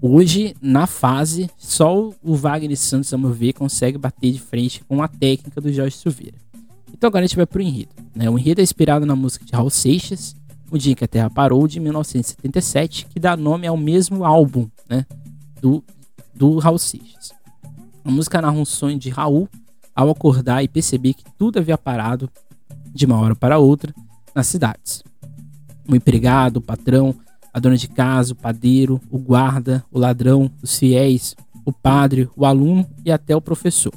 hoje 0.01 0.55
na 0.61 0.87
fase 0.87 1.49
só 1.57 2.09
o 2.23 2.35
Wagner 2.35 2.77
Santos, 2.77 3.13
a 3.13 3.17
meu 3.17 3.31
ver, 3.31 3.53
consegue 3.53 3.97
bater 3.97 4.31
de 4.31 4.39
frente 4.39 4.83
com 4.85 5.03
a 5.03 5.07
técnica 5.09 5.59
do 5.59 5.71
Jorge 5.73 5.97
Silveira. 5.97 6.46
Então 6.91 7.07
agora 7.07 7.23
a 7.23 7.27
gente 7.27 7.35
vai 7.35 7.45
pro 7.45 7.61
enredo. 7.61 7.91
Né? 8.15 8.29
O 8.29 8.37
enredo 8.37 8.61
é 8.61 8.63
inspirado 8.63 9.05
na 9.05 9.15
música 9.15 9.45
de 9.45 9.53
Raul 9.53 9.69
Seixas, 9.69 10.35
O 10.71 10.77
Dia 10.77 10.95
que 10.95 11.03
a 11.03 11.07
Terra 11.07 11.29
Parou, 11.29 11.67
de 11.67 11.79
1977, 11.79 13.05
que 13.07 13.19
dá 13.19 13.37
nome 13.37 13.67
ao 13.67 13.77
mesmo 13.77 14.25
álbum 14.25 14.67
né? 14.89 15.05
do, 15.61 15.83
do 16.33 16.57
Raul 16.59 16.79
Seixas. 16.79 17.31
A 18.03 18.11
música 18.11 18.41
narra 18.41 18.57
um 18.57 18.65
sonho 18.65 18.97
de 18.97 19.09
Raul 19.09 19.47
ao 19.95 20.09
acordar 20.09 20.63
e 20.63 20.67
perceber 20.67 21.13
que 21.13 21.23
tudo 21.37 21.59
havia 21.59 21.77
parado 21.77 22.29
de 22.93 23.05
uma 23.05 23.17
hora 23.17 23.35
para 23.35 23.57
outra 23.57 23.93
nas 24.33 24.47
cidades. 24.47 25.03
O 25.89 25.95
empregado, 25.95 26.57
o 26.57 26.61
patrão, 26.61 27.15
a 27.53 27.59
dona 27.59 27.75
de 27.75 27.87
casa, 27.87 28.33
o 28.33 28.35
padeiro, 28.35 29.01
o 29.09 29.17
guarda, 29.17 29.83
o 29.91 29.97
ladrão, 29.97 30.51
os 30.61 30.77
fiéis, 30.77 31.35
o 31.65 31.73
padre, 31.73 32.29
o 32.35 32.45
aluno 32.45 32.87
e 33.03 33.11
até 33.11 33.35
o 33.35 33.41
professor. 33.41 33.93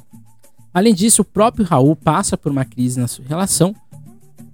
Além 0.73 0.93
disso, 0.93 1.21
o 1.21 1.25
próprio 1.25 1.65
Raul 1.65 1.95
passa 1.95 2.37
por 2.37 2.51
uma 2.51 2.63
crise 2.63 2.99
na 2.99 3.07
sua 3.07 3.25
relação, 3.25 3.75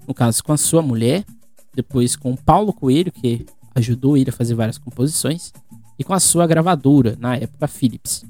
no 0.08 0.14
caso 0.14 0.44
com 0.44 0.52
a 0.52 0.58
sua 0.58 0.82
mulher, 0.82 1.26
depois 1.74 2.16
com 2.16 2.32
o 2.32 2.38
Paulo 2.38 2.74
Coelho, 2.74 3.12
que 3.12 3.46
ajudou 3.76 4.18
ele 4.18 4.30
a 4.30 4.34
fazer 4.34 4.56
várias 4.56 4.78
composições, 4.78 5.54
e 6.00 6.04
com 6.04 6.14
a 6.14 6.20
sua 6.20 6.48
gravadora, 6.48 7.16
na 7.20 7.36
época 7.36 7.68
Philips. 7.68 8.26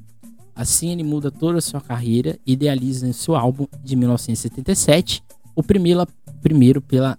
Assim, 0.56 0.92
ele 0.92 1.04
muda 1.04 1.32
toda 1.32 1.60
a 1.60 1.62
sua 1.62 1.80
carreira 1.80 2.38
e 2.46 2.54
idealiza 2.54 3.08
em 3.08 3.14
seu 3.14 3.36
álbum 3.36 3.68
de 3.84 3.96
1977, 3.96 5.24
o 5.56 5.64
primeiro, 5.64 6.06
primeiro 6.42 6.82
pela 6.82 7.18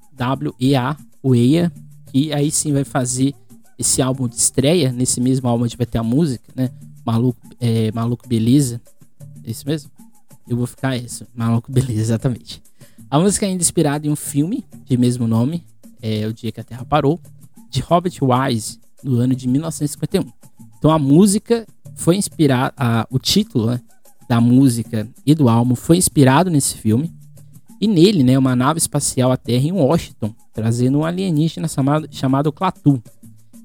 WEA, 0.60 0.96
WEA, 1.24 1.72
que 2.12 2.32
aí 2.32 2.50
sim 2.50 2.72
vai 2.72 2.84
fazer 2.84 3.34
esse 3.78 4.02
álbum 4.02 4.28
de 4.28 4.36
estreia. 4.36 4.92
Nesse 4.92 5.20
mesmo 5.20 5.48
álbum 5.48 5.64
a 5.64 5.68
gente 5.68 5.76
vai 5.76 5.86
ter 5.86 5.98
a 5.98 6.02
música, 6.02 6.44
né? 6.54 6.70
Maluco, 7.04 7.40
é, 7.60 7.92
Maluco 7.92 8.28
Beleza. 8.28 8.80
É 9.44 9.50
isso 9.50 9.66
mesmo? 9.66 9.90
Eu 10.48 10.56
vou 10.56 10.66
ficar 10.66 10.96
isso. 10.96 11.26
Maluco, 11.34 11.70
beleza, 11.70 12.00
exatamente. 12.00 12.62
A 13.10 13.18
música 13.18 13.46
é 13.46 13.48
ainda 13.48 13.62
inspirada 13.62 14.06
em 14.06 14.10
um 14.10 14.16
filme 14.16 14.64
de 14.84 14.96
mesmo 14.96 15.26
nome, 15.26 15.64
é 16.02 16.26
O 16.26 16.32
Dia 16.32 16.52
que 16.52 16.60
a 16.60 16.64
Terra 16.64 16.84
Parou, 16.84 17.20
de 17.70 17.80
Robert 17.80 18.12
Wise, 18.20 18.78
no 19.02 19.16
ano 19.16 19.34
de 19.34 19.48
1951. 19.48 20.24
Então 20.78 20.90
a 20.90 20.98
música 20.98 21.66
foi 21.94 22.16
inspirada, 22.16 22.74
o 23.10 23.18
título 23.18 23.66
né, 23.66 23.80
da 24.28 24.40
música 24.40 25.08
e 25.24 25.34
do 25.34 25.48
álbum 25.48 25.74
foi 25.74 25.96
inspirado 25.96 26.50
nesse 26.50 26.76
filme. 26.76 27.12
E 27.80 27.86
nele, 27.86 28.22
né, 28.22 28.36
uma 28.36 28.56
nave 28.56 28.78
espacial 28.78 29.30
à 29.30 29.36
Terra 29.36 29.64
em 29.64 29.72
Washington, 29.72 30.34
trazendo 30.52 30.98
um 30.98 31.04
alienígena 31.04 31.68
chamado, 31.68 32.08
chamado 32.10 32.52
Klaatu. 32.52 33.02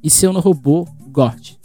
e 0.03 0.09
seu 0.09 0.31
robô 0.39 0.87
Gort. 1.09 1.55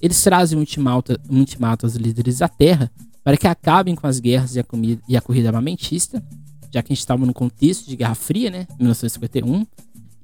Eles 0.00 0.22
trazem 0.22 0.56
um 0.56 0.60
ultimato, 0.60 1.18
um 1.30 1.38
ultimato 1.38 1.86
aos 1.86 1.94
líderes 1.94 2.38
da 2.38 2.48
Terra 2.48 2.90
para 3.24 3.38
que 3.38 3.48
acabem 3.48 3.94
com 3.94 4.06
as 4.06 4.20
guerras 4.20 4.54
e 4.54 4.60
a, 4.60 4.64
comida, 4.64 5.02
e 5.08 5.16
a 5.16 5.20
corrida 5.20 5.48
armamentista, 5.48 6.22
já 6.70 6.82
que 6.82 6.92
a 6.92 6.94
gente 6.94 7.00
estava 7.00 7.24
no 7.24 7.32
contexto 7.32 7.88
de 7.88 7.96
Guerra 7.96 8.14
Fria, 8.14 8.50
né? 8.50 8.66
1951 8.78 9.66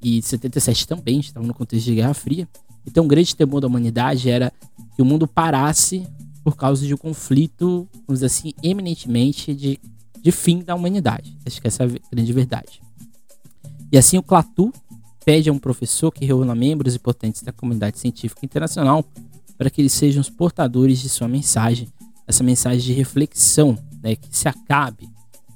e 0.03 0.21
77 0.21 0.87
também, 0.87 1.15
a 1.15 1.17
gente 1.17 1.29
estava 1.29 1.47
no 1.47 1.55
contexto 1.55 1.87
de 1.87 1.95
Guerra 1.95 2.13
Fria. 2.13 2.47
Então, 2.87 3.05
o 3.05 3.09
grande 3.09 3.35
temor 3.35 3.61
da 3.61 3.67
humanidade 3.67 4.29
era 4.29 4.53
que 4.95 5.01
o 5.01 5.05
mundo 5.05 5.27
parasse 5.27 6.07
por 6.45 6.57
causa 6.57 6.87
de 6.87 6.93
um 6.93 6.97
conflito, 6.97 7.89
vamos 8.07 8.21
dizer 8.21 8.27
assim, 8.27 8.53
eminentemente 8.63 9.55
de, 9.55 9.79
de 10.21 10.33
fim 10.33 10.61
da 10.61 10.75
humanidade. 10.75 11.39
Acho 11.47 11.61
que 11.61 11.69
essa 11.69 11.85
é 11.85 11.87
a 11.87 11.91
grande 12.11 12.33
verdade. 12.33 12.83
E 13.93 13.99
assim, 13.99 14.19
o 14.19 14.23
Clatu 14.23 14.73
pede 15.25 15.49
a 15.49 15.53
um 15.53 15.59
professor 15.59 16.11
que 16.11 16.25
reúna 16.25 16.55
membros 16.55 16.95
importantes 16.95 17.43
da 17.43 17.53
comunidade 17.53 17.99
científica 17.99 18.45
internacional 18.45 19.05
para 19.57 19.69
que 19.69 19.81
eles 19.81 19.93
sejam 19.93 20.21
os 20.21 20.31
portadores 20.31 21.01
de 21.01 21.09
sua 21.09 21.29
mensagem, 21.29 21.89
essa 22.31 22.43
mensagem 22.43 22.81
de 22.81 22.93
reflexão, 22.93 23.79
né, 24.03 24.17
que 24.17 24.29
se 24.31 24.49
acabe 24.49 25.09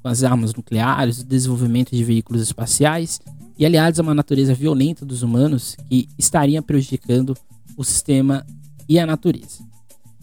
com 0.03 0.09
as 0.09 0.23
armas 0.23 0.55
nucleares, 0.55 1.21
o 1.21 1.25
desenvolvimento 1.25 1.95
de 1.95 2.05
veículos 2.05 2.43
espaciais 2.43 3.21
e 3.59 3.65
aliados 3.65 3.99
a 3.99 4.03
uma 4.03 4.15
natureza 4.15 4.55
violenta 4.55 5.05
dos 5.05 5.23
humanos 5.23 5.77
que 5.89 6.09
estaria 6.19 6.61
prejudicando 6.61 7.37
o 7.77 7.83
sistema 7.83 8.45
e 8.89 8.99
a 8.99 9.07
natureza. 9.07 9.63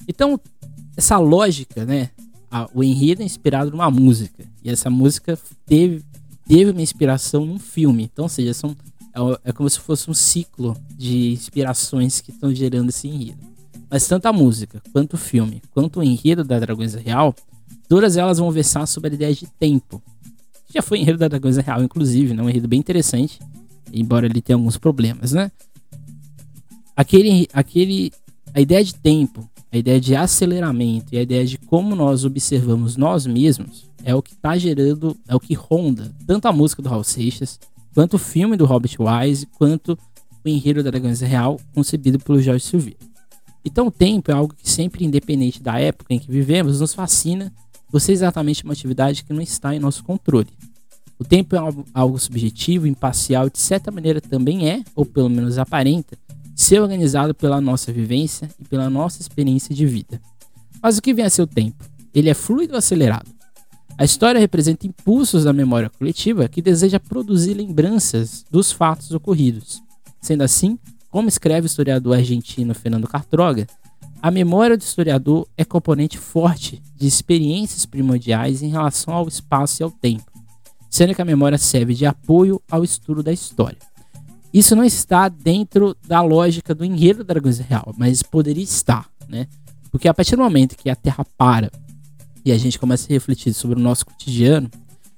Então, 0.08 0.39
essa 0.96 1.17
lógica, 1.17 1.86
né, 1.86 2.10
o 2.74 2.84
enredo 2.84 3.22
é 3.22 3.25
inspirado 3.25 3.72
numa 3.72 3.89
música 3.89 4.43
e 4.63 4.70
essa 4.70 4.89
música 4.89 5.38
teve, 5.65 6.03
teve 6.46 6.72
uma 6.72 6.81
inspiração 6.81 7.46
num 7.46 7.58
filme. 7.58 8.03
Então, 8.03 8.25
ou 8.25 8.29
seja, 8.29 8.53
são 8.53 8.75
é, 9.13 9.50
é 9.50 9.51
como 9.51 9.70
se 9.70 9.79
fosse 9.79 10.10
um 10.10 10.13
ciclo 10.13 10.75
de 10.98 11.31
inspirações 11.31 12.22
que 12.22 12.31
estão 12.31 12.53
gerando 12.53 12.89
esse 12.89 13.08
enredo. 13.08 13.50
Mas 13.91 14.07
tanto 14.07 14.25
a 14.27 14.31
música, 14.31 14.81
quanto 14.93 15.15
o 15.15 15.17
filme, 15.17 15.62
quanto 15.71 16.00
o 16.00 16.03
enredo 16.03 16.45
da 16.45 16.57
Dragões 16.57 16.93
Real, 16.93 17.36
todas 17.89 18.15
elas 18.15 18.38
vão 18.38 18.50
versar 18.50 18.88
sobre 18.88 19.10
a 19.10 19.13
ideia 19.13 19.36
de 19.36 19.45
tempo. 19.60 20.01
Já 20.74 20.81
foi 20.81 21.00
enredo 21.00 21.19
da 21.19 21.27
Dragões 21.27 21.57
Real, 21.57 21.83
inclusive, 21.83 22.33
né? 22.33 22.41
um 22.41 22.50
enredo 22.50 22.69
bem 22.69 22.79
interessante, 22.79 23.41
embora 23.91 24.27
ele 24.27 24.41
tenha 24.41 24.55
alguns 24.55 24.77
problemas, 24.77 25.33
né? 25.33 25.51
Aquele, 26.95 27.50
aquele, 27.51 28.13
a 28.53 28.62
ideia 28.62 28.81
de 28.81 28.95
tempo, 28.95 29.45
a 29.69 29.77
ideia 29.77 30.00
de 30.00 30.15
aceleramento 30.15 31.13
e 31.13 31.17
a 31.17 31.24
ideia 31.24 31.45
de 31.45 31.57
como 31.57 31.93
nós 31.93 32.24
observamos 32.24 32.95
nós 32.95 33.25
mesmos 33.25 33.89
é 34.05 34.15
o 34.15 34.21
que 34.21 34.31
está 34.31 34.57
gerando, 34.57 35.17
é 35.27 35.36
o 35.36 35.39
que 35.39 35.53
ronda 35.53 36.15
tanto 36.25 36.48
a 36.48 36.53
música 36.53 36.81
do 36.81 36.88
Raul 36.88 37.03
Seixas, 37.03 37.60
quanto 37.93 38.13
o 38.13 38.19
filme 38.19 38.55
do 38.55 38.63
Robert 38.63 38.95
Wise, 38.98 39.48
quanto 39.48 40.00
o 40.45 40.48
Enredo 40.48 40.81
da 40.81 40.91
Dragões 40.91 41.19
Real, 41.19 41.60
concebido 41.74 42.17
pelo 42.19 42.41
Jorge 42.41 42.65
Silveira. 42.65 43.11
Então 43.63 43.88
o 43.88 43.91
tempo 43.91 44.32
é 44.32 44.34
algo 44.34 44.53
que 44.56 44.70
sempre, 44.70 45.06
independente 45.06 45.62
da 45.62 45.80
época 45.80 46.13
em 46.13 46.20
que 46.20 46.32
vivemos, 46.32 46.80
nos 46.80 46.94
fascina 46.94 47.53
por 47.89 48.00
ser 48.00 48.13
exatamente 48.13 48.63
uma 48.63 48.74
atividade 48.74 49.24
que 49.24 49.34
não 49.34 49.41
está 49.41 49.75
em 49.75 49.80
nosso 49.80 50.03
controle. 50.03 50.50
O 51.20 51.24
tempo 51.24 51.56
é 51.56 51.60
algo 51.94 52.18
subjetivo, 52.18 52.88
imparcial 52.88 53.48
e 53.48 53.51
de 53.51 53.60
certa 53.60 53.91
maneira 53.91 54.20
também 54.20 54.68
é, 54.68 54.84
ou 54.96 55.06
pelo 55.06 55.30
menos 55.30 55.60
aparenta, 55.60 56.18
ser 56.56 56.82
organizado 56.82 57.36
pela 57.36 57.62
nossa 57.62 57.91
vivência 57.91 58.50
e 58.60 58.63
pela 58.63 58.89
nossa 58.89 59.22
experiência 59.22 59.75
de 59.75 59.86
vida. 59.86 60.20
Mas 60.82 60.98
o 60.98 61.01
que 61.01 61.13
vem 61.13 61.25
a 61.25 61.30
ser 61.30 61.44
o 61.44 61.48
tempo? 61.48 61.84
Ele 62.13 62.30
é 62.30 62.34
fluido 62.34 62.74
ou 62.74 62.80
acelerado? 62.80 63.30
A 63.98 64.03
história 64.03 64.39
representa 64.39 64.88
impulsos 64.88 65.44
da 65.44 65.53
memória 65.53 65.89
coletiva 65.89 66.48
que 66.48 66.62
deseja 66.62 67.00
produzir 67.00 67.53
lembranças 67.53 68.44
dos 68.50 68.72
fatos 68.72 69.12
ocorridos. 69.12 69.80
Sendo 70.20 70.41
assim, 70.41 70.80
como 71.12 71.27
escreve 71.27 71.65
o 71.65 71.68
historiador 71.68 72.18
argentino 72.18 72.74
Fernando 72.74 73.08
Cartroga, 73.08 73.68
a 74.22 74.32
memória 74.32 74.77
do 74.77 74.82
historiador 74.82 75.46
é 75.58 75.65
componente 75.65 76.18
forte 76.18 76.82
de 76.96 77.06
experiências 77.06 77.86
primordiais 77.86 78.63
em 78.63 78.70
relação 78.70 79.13
ao 79.13 79.27
espaço 79.27 79.82
e 79.82 79.84
ao 79.84 79.91
tempo, 79.91 80.32
sendo 80.89 81.13
que 81.13 81.22
a 81.22 81.25
memória 81.25 81.58
serve 81.58 81.94
de 81.94 82.06
apoio 82.06 82.62
ao 82.72 82.84
estudo 82.84 83.22
da 83.22 83.34
história. 83.34 83.77
Isso 84.53 84.75
não 84.75 84.86
está 84.86 85.27
dentro 85.27 85.96
da 86.08 86.22
lógica 86.22 86.74
do 86.74 86.86
enredo 86.86 87.24
da 87.24 87.34
Dragões 87.34 87.60
Real, 87.60 87.94
mas 87.98 88.24
poderia 88.24 88.63
estar, 88.63 89.10
né? 89.27 89.48
Porque 89.91 90.08
a 90.08 90.13
partir 90.13 90.36
do 90.36 90.44
momento 90.44 90.77
que 90.77 90.89
a 90.89 90.96
Terra 90.96 91.25
para 91.38 91.72
e 92.46 92.51
a 92.51 92.58
gente 92.58 92.80
começa 92.80 93.08
a 93.08 93.13
refletir 93.13 93.53
sobre 93.53 93.77
o 93.77 93.84
nosso 93.84 94.06
cotidiano, 94.06 94.70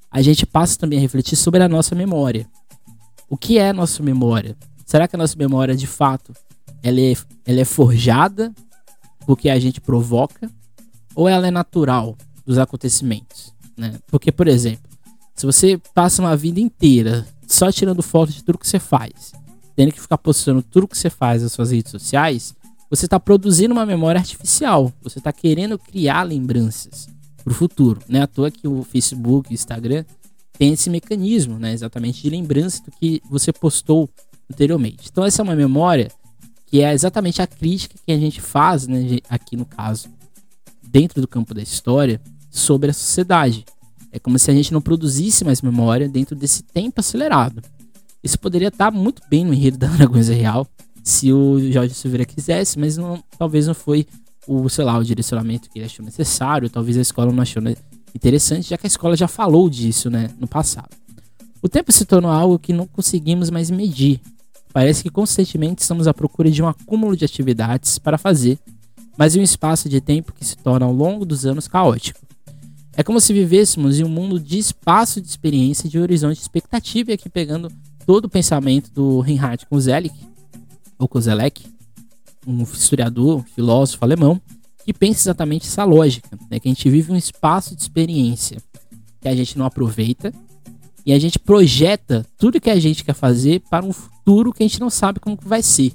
a 0.10 0.22
gente 0.22 0.46
passa 0.46 0.78
também 0.78 0.98
a 0.98 1.02
refletir 1.02 1.36
sobre 1.36 1.62
a 1.62 1.70
nossa 1.70 1.94
memória. 1.94 2.48
O 3.30 3.38
que 3.38 3.58
é 3.58 3.74
nossa 3.74 4.02
memória? 4.02 4.56
Será 4.94 5.08
que 5.08 5.16
a 5.16 5.18
nossa 5.18 5.36
memória, 5.36 5.76
de 5.76 5.88
fato, 5.88 6.32
ela 6.84 7.02
é, 7.02 7.16
ela 7.48 7.62
é 7.62 7.66
forjada 7.66 8.54
porque 9.26 9.50
a 9.50 9.60
gente 9.60 9.82
provoca? 9.82 10.52
Ou 11.16 11.28
ela 11.28 11.48
é 11.48 11.50
natural 11.50 12.16
dos 12.46 12.60
acontecimentos? 12.60 13.56
Né? 13.76 13.96
Porque, 14.06 14.32
por 14.32 14.48
exemplo, 14.48 14.88
se 15.34 15.48
você 15.48 15.82
passa 15.96 16.22
uma 16.22 16.38
vida 16.38 16.60
inteira 16.60 17.26
só 17.48 17.72
tirando 17.72 18.04
foto 18.04 18.32
de 18.32 18.44
tudo 18.44 18.60
que 18.60 18.68
você 18.68 18.78
faz, 18.78 19.32
tendo 19.76 19.92
que 19.92 20.00
ficar 20.00 20.20
postando 20.20 20.62
tudo 20.62 20.88
que 20.88 20.96
você 20.96 21.10
faz 21.10 21.42
nas 21.42 21.54
suas 21.54 21.72
redes 21.72 21.90
sociais, 21.90 22.54
você 22.88 23.06
está 23.06 23.20
produzindo 23.20 23.74
uma 23.74 23.88
memória 23.88 24.20
artificial. 24.20 24.94
Você 25.02 25.18
está 25.18 25.34
querendo 25.34 25.80
criar 25.80 26.22
lembranças 26.22 27.10
para 27.44 27.52
o 27.52 27.56
futuro. 27.56 28.00
Não 28.08 28.20
é 28.20 28.22
à 28.22 28.28
toa 28.28 28.52
que 28.52 28.68
o 28.68 28.84
Facebook 28.84 29.50
o 29.50 29.54
Instagram 29.56 30.06
tem 30.56 30.74
esse 30.74 30.88
mecanismo, 30.88 31.58
né, 31.58 31.74
exatamente 31.74 32.22
de 32.22 32.30
lembrança 32.30 32.84
do 32.84 32.92
que 32.92 33.24
você 33.28 33.52
postou 33.52 34.08
anteriormente. 34.54 35.10
Então 35.12 35.26
essa 35.26 35.42
é 35.42 35.44
uma 35.44 35.56
memória 35.56 36.10
que 36.66 36.82
é 36.82 36.94
exatamente 36.94 37.42
a 37.42 37.48
crítica 37.48 37.96
que 38.06 38.12
a 38.12 38.18
gente 38.18 38.42
faz, 38.42 38.88
né, 38.88 39.20
aqui 39.30 39.56
no 39.56 39.66
caso, 39.66 40.08
dentro 40.82 41.22
do 41.22 41.28
campo 41.28 41.54
da 41.54 41.62
história, 41.62 42.22
sobre 42.50 42.90
a 42.90 42.94
sociedade. 42.94 43.66
É 44.12 44.20
como 44.20 44.40
se 44.40 44.50
a 44.50 44.54
gente 44.54 44.72
não 44.72 44.82
produzisse 44.82 45.44
mais 45.44 45.62
memória 45.62 46.08
dentro 46.08 46.36
desse 46.36 46.64
tempo 46.64 47.00
acelerado. 47.00 47.62
Isso 48.24 48.40
poderia 48.40 48.70
estar 48.70 48.92
muito 48.92 49.22
bem 49.30 49.44
no 49.44 49.54
enredo 49.54 49.78
da 49.78 49.88
Dragões 49.88 50.30
Real, 50.30 50.68
se 51.04 51.34
o 51.34 51.60
Jorge 51.72 51.94
Silveira 51.94 52.26
quisesse, 52.26 52.80
mas 52.80 52.96
não, 52.96 53.22
talvez 53.38 53.68
não 53.68 53.74
foi 53.74 54.08
o, 54.48 54.70
sei 54.70 54.86
lá, 54.86 54.98
o 54.98 55.04
direcionamento 55.04 55.70
que 55.70 55.78
ele 55.78 55.86
achou 55.86 56.06
necessário, 56.06 56.70
talvez 56.70 56.98
a 56.98 57.02
escola 57.02 57.32
não 57.32 57.42
achou 57.42 57.62
interessante, 58.16 58.70
já 58.70 58.78
que 58.78 58.86
a 58.86 58.88
escola 58.88 59.18
já 59.18 59.28
falou 59.28 59.70
disso, 59.70 60.10
né, 60.10 60.30
no 60.40 60.48
passado. 60.48 60.90
O 61.62 61.70
tempo 61.70 61.92
se 61.92 62.06
tornou 62.06 62.32
algo 62.32 62.60
que 62.60 62.74
não 62.74 62.86
conseguimos 62.86 63.50
mais 63.50 63.70
medir. 63.70 64.20
Parece 64.74 65.04
que 65.04 65.10
constantemente 65.12 65.84
estamos 65.84 66.08
à 66.08 66.14
procura 66.14 66.50
de 66.50 66.64
um 66.64 66.68
acúmulo 66.68 67.16
de 67.16 67.24
atividades 67.24 68.00
para 68.00 68.18
fazer, 68.18 68.58
mas 69.16 69.36
em 69.36 69.40
um 69.40 69.44
espaço 69.44 69.88
de 69.88 70.02
tempo 70.02 70.34
que 70.34 70.44
se 70.44 70.58
torna 70.58 70.88
ao 70.88 70.92
longo 70.92 71.24
dos 71.24 71.46
anos 71.46 71.68
caótico. 71.68 72.20
É 72.96 73.04
como 73.04 73.22
se 73.22 73.32
vivêssemos 73.34 74.00
em 74.00 74.04
um 74.04 74.10
mundo 74.10 74.40
de 74.40 74.58
espaço 74.58 75.22
de 75.22 75.28
experiência 75.28 75.88
e 75.88 75.90
de 75.90 76.00
horizonte 76.00 76.38
de 76.38 76.42
expectativa, 76.42 77.12
e 77.12 77.14
aqui 77.14 77.30
pegando 77.30 77.72
todo 78.06 78.26
o 78.26 78.30
pensamento 78.30 78.92
do 78.92 79.20
Reinhard 79.20 79.66
Kozelek, 79.68 80.12
ou 81.00 81.10
um 82.48 82.64
historiador, 82.64 83.38
um 83.38 83.44
filósofo 83.44 84.04
alemão, 84.04 84.42
que 84.84 84.94
pensa 84.94 85.22
exatamente 85.22 85.68
essa 85.68 85.84
lógica, 85.84 86.38
né? 86.50 86.60
que 86.60 86.68
a 86.68 86.72
gente 86.72 86.90
vive 86.90 87.12
um 87.12 87.16
espaço 87.16 87.76
de 87.76 87.82
experiência 87.82 88.58
que 89.22 89.28
a 89.28 89.36
gente 89.36 89.58
não 89.58 89.66
aproveita 89.66 90.34
e 91.06 91.14
a 91.14 91.20
gente 91.20 91.40
projeta 91.40 92.26
tudo 92.38 92.60
que 92.60 92.70
a 92.70 92.80
gente 92.80 93.04
quer 93.04 93.14
fazer 93.14 93.62
para 93.70 93.86
um 93.86 93.94
futuro 93.94 94.13
que 94.54 94.64
a 94.64 94.68
gente 94.68 94.80
não 94.80 94.90
sabe 94.90 95.20
como 95.20 95.38
vai 95.42 95.62
ser. 95.62 95.94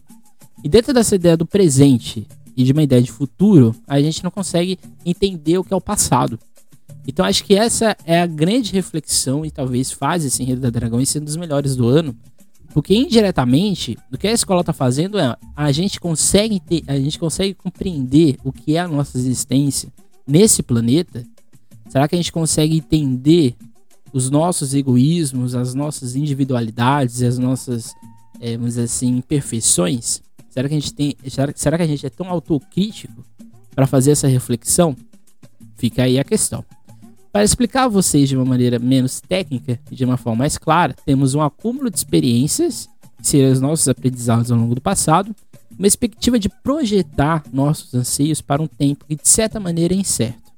E 0.62 0.68
dentro 0.68 0.92
dessa 0.92 1.14
ideia 1.14 1.36
do 1.36 1.46
presente 1.46 2.26
e 2.56 2.64
de 2.64 2.72
uma 2.72 2.82
ideia 2.82 3.00
de 3.00 3.12
futuro, 3.12 3.74
a 3.86 4.00
gente 4.00 4.22
não 4.24 4.30
consegue 4.30 4.78
entender 5.04 5.58
o 5.58 5.64
que 5.64 5.72
é 5.72 5.76
o 5.76 5.80
passado. 5.80 6.38
Então 7.06 7.24
acho 7.24 7.42
que 7.44 7.54
essa 7.54 7.96
é 8.04 8.20
a 8.20 8.26
grande 8.26 8.72
reflexão 8.72 9.44
e 9.46 9.50
talvez 9.50 9.90
faz 9.90 10.24
esse 10.24 10.42
Enredo 10.42 10.60
da 10.60 10.70
Dragão 10.70 11.02
ser 11.06 11.22
um 11.22 11.24
dos 11.24 11.36
melhores 11.36 11.74
do 11.74 11.88
ano, 11.88 12.14
porque 12.74 12.94
indiretamente, 12.94 13.96
o 14.12 14.18
que 14.18 14.28
a 14.28 14.32
escola 14.32 14.60
está 14.60 14.74
fazendo 14.74 15.18
é 15.18 15.34
a 15.56 15.72
gente 15.72 15.98
consegue 15.98 16.60
ter, 16.60 16.84
a 16.86 16.98
gente 16.98 17.18
consegue 17.18 17.54
compreender 17.54 18.36
o 18.44 18.52
que 18.52 18.76
é 18.76 18.80
a 18.80 18.88
nossa 18.88 19.16
existência 19.16 19.90
nesse 20.26 20.62
planeta. 20.62 21.24
Será 21.88 22.06
que 22.06 22.14
a 22.14 22.18
gente 22.18 22.30
consegue 22.30 22.76
entender 22.76 23.56
os 24.12 24.28
nossos 24.28 24.74
egoísmos, 24.74 25.54
as 25.54 25.74
nossas 25.74 26.14
individualidades, 26.14 27.22
as 27.22 27.38
nossas, 27.38 27.94
é, 28.40 28.56
vamos 28.56 28.74
dizer 28.74 28.84
assim, 28.84 29.16
imperfeições? 29.16 30.22
Será 30.48 30.68
que 30.68 30.74
a 30.74 30.78
gente 30.78 30.94
tem, 30.94 31.14
será, 31.28 31.76
que 31.76 31.82
a 31.82 31.86
gente 31.86 32.06
é 32.06 32.10
tão 32.10 32.28
autocrítico 32.28 33.24
para 33.74 33.86
fazer 33.86 34.12
essa 34.12 34.26
reflexão? 34.26 34.96
Fica 35.76 36.02
aí 36.02 36.18
a 36.18 36.24
questão. 36.24 36.64
Para 37.30 37.44
explicar 37.44 37.84
a 37.84 37.88
vocês 37.88 38.28
de 38.28 38.36
uma 38.36 38.44
maneira 38.44 38.78
menos 38.78 39.20
técnica 39.20 39.78
e 39.90 39.94
de 39.94 40.04
uma 40.04 40.16
forma 40.16 40.38
mais 40.38 40.58
clara, 40.58 40.94
temos 41.04 41.34
um 41.34 41.42
acúmulo 41.42 41.90
de 41.90 41.96
experiências, 41.96 42.88
que 43.20 43.28
seriam 43.28 43.52
os 43.52 43.60
nossos 43.60 43.86
aprendizados 43.88 44.50
ao 44.50 44.58
longo 44.58 44.74
do 44.74 44.80
passado, 44.80 45.34
uma 45.78 45.86
expectativa 45.86 46.38
de 46.38 46.48
projetar 46.48 47.44
nossos 47.52 47.94
anseios 47.94 48.40
para 48.40 48.60
um 48.62 48.66
tempo 48.66 49.04
que 49.04 49.14
de 49.14 49.28
certa 49.28 49.60
maneira 49.60 49.94
é 49.94 49.98
incerto. 49.98 50.48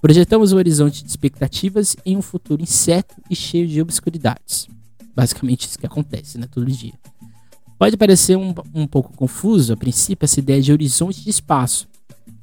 Projetamos 0.00 0.52
o 0.52 0.56
horizonte 0.56 1.02
de 1.02 1.10
expectativas 1.10 1.96
em 2.04 2.16
um 2.16 2.22
futuro 2.22 2.62
incerto 2.62 3.14
e 3.28 3.34
cheio 3.34 3.66
de 3.66 3.82
obscuridades. 3.82 4.68
Basicamente 5.14 5.66
isso 5.66 5.78
que 5.78 5.86
acontece, 5.86 6.38
né, 6.38 6.46
todo 6.50 6.70
dia. 6.70 6.92
Pode 7.78 7.96
parecer 7.96 8.36
um, 8.36 8.54
um 8.72 8.86
pouco 8.86 9.12
confuso 9.16 9.72
a 9.72 9.76
princípio 9.76 10.24
essa 10.24 10.38
ideia 10.38 10.62
de 10.62 10.72
horizonte 10.72 11.22
de 11.22 11.30
espaço, 11.30 11.88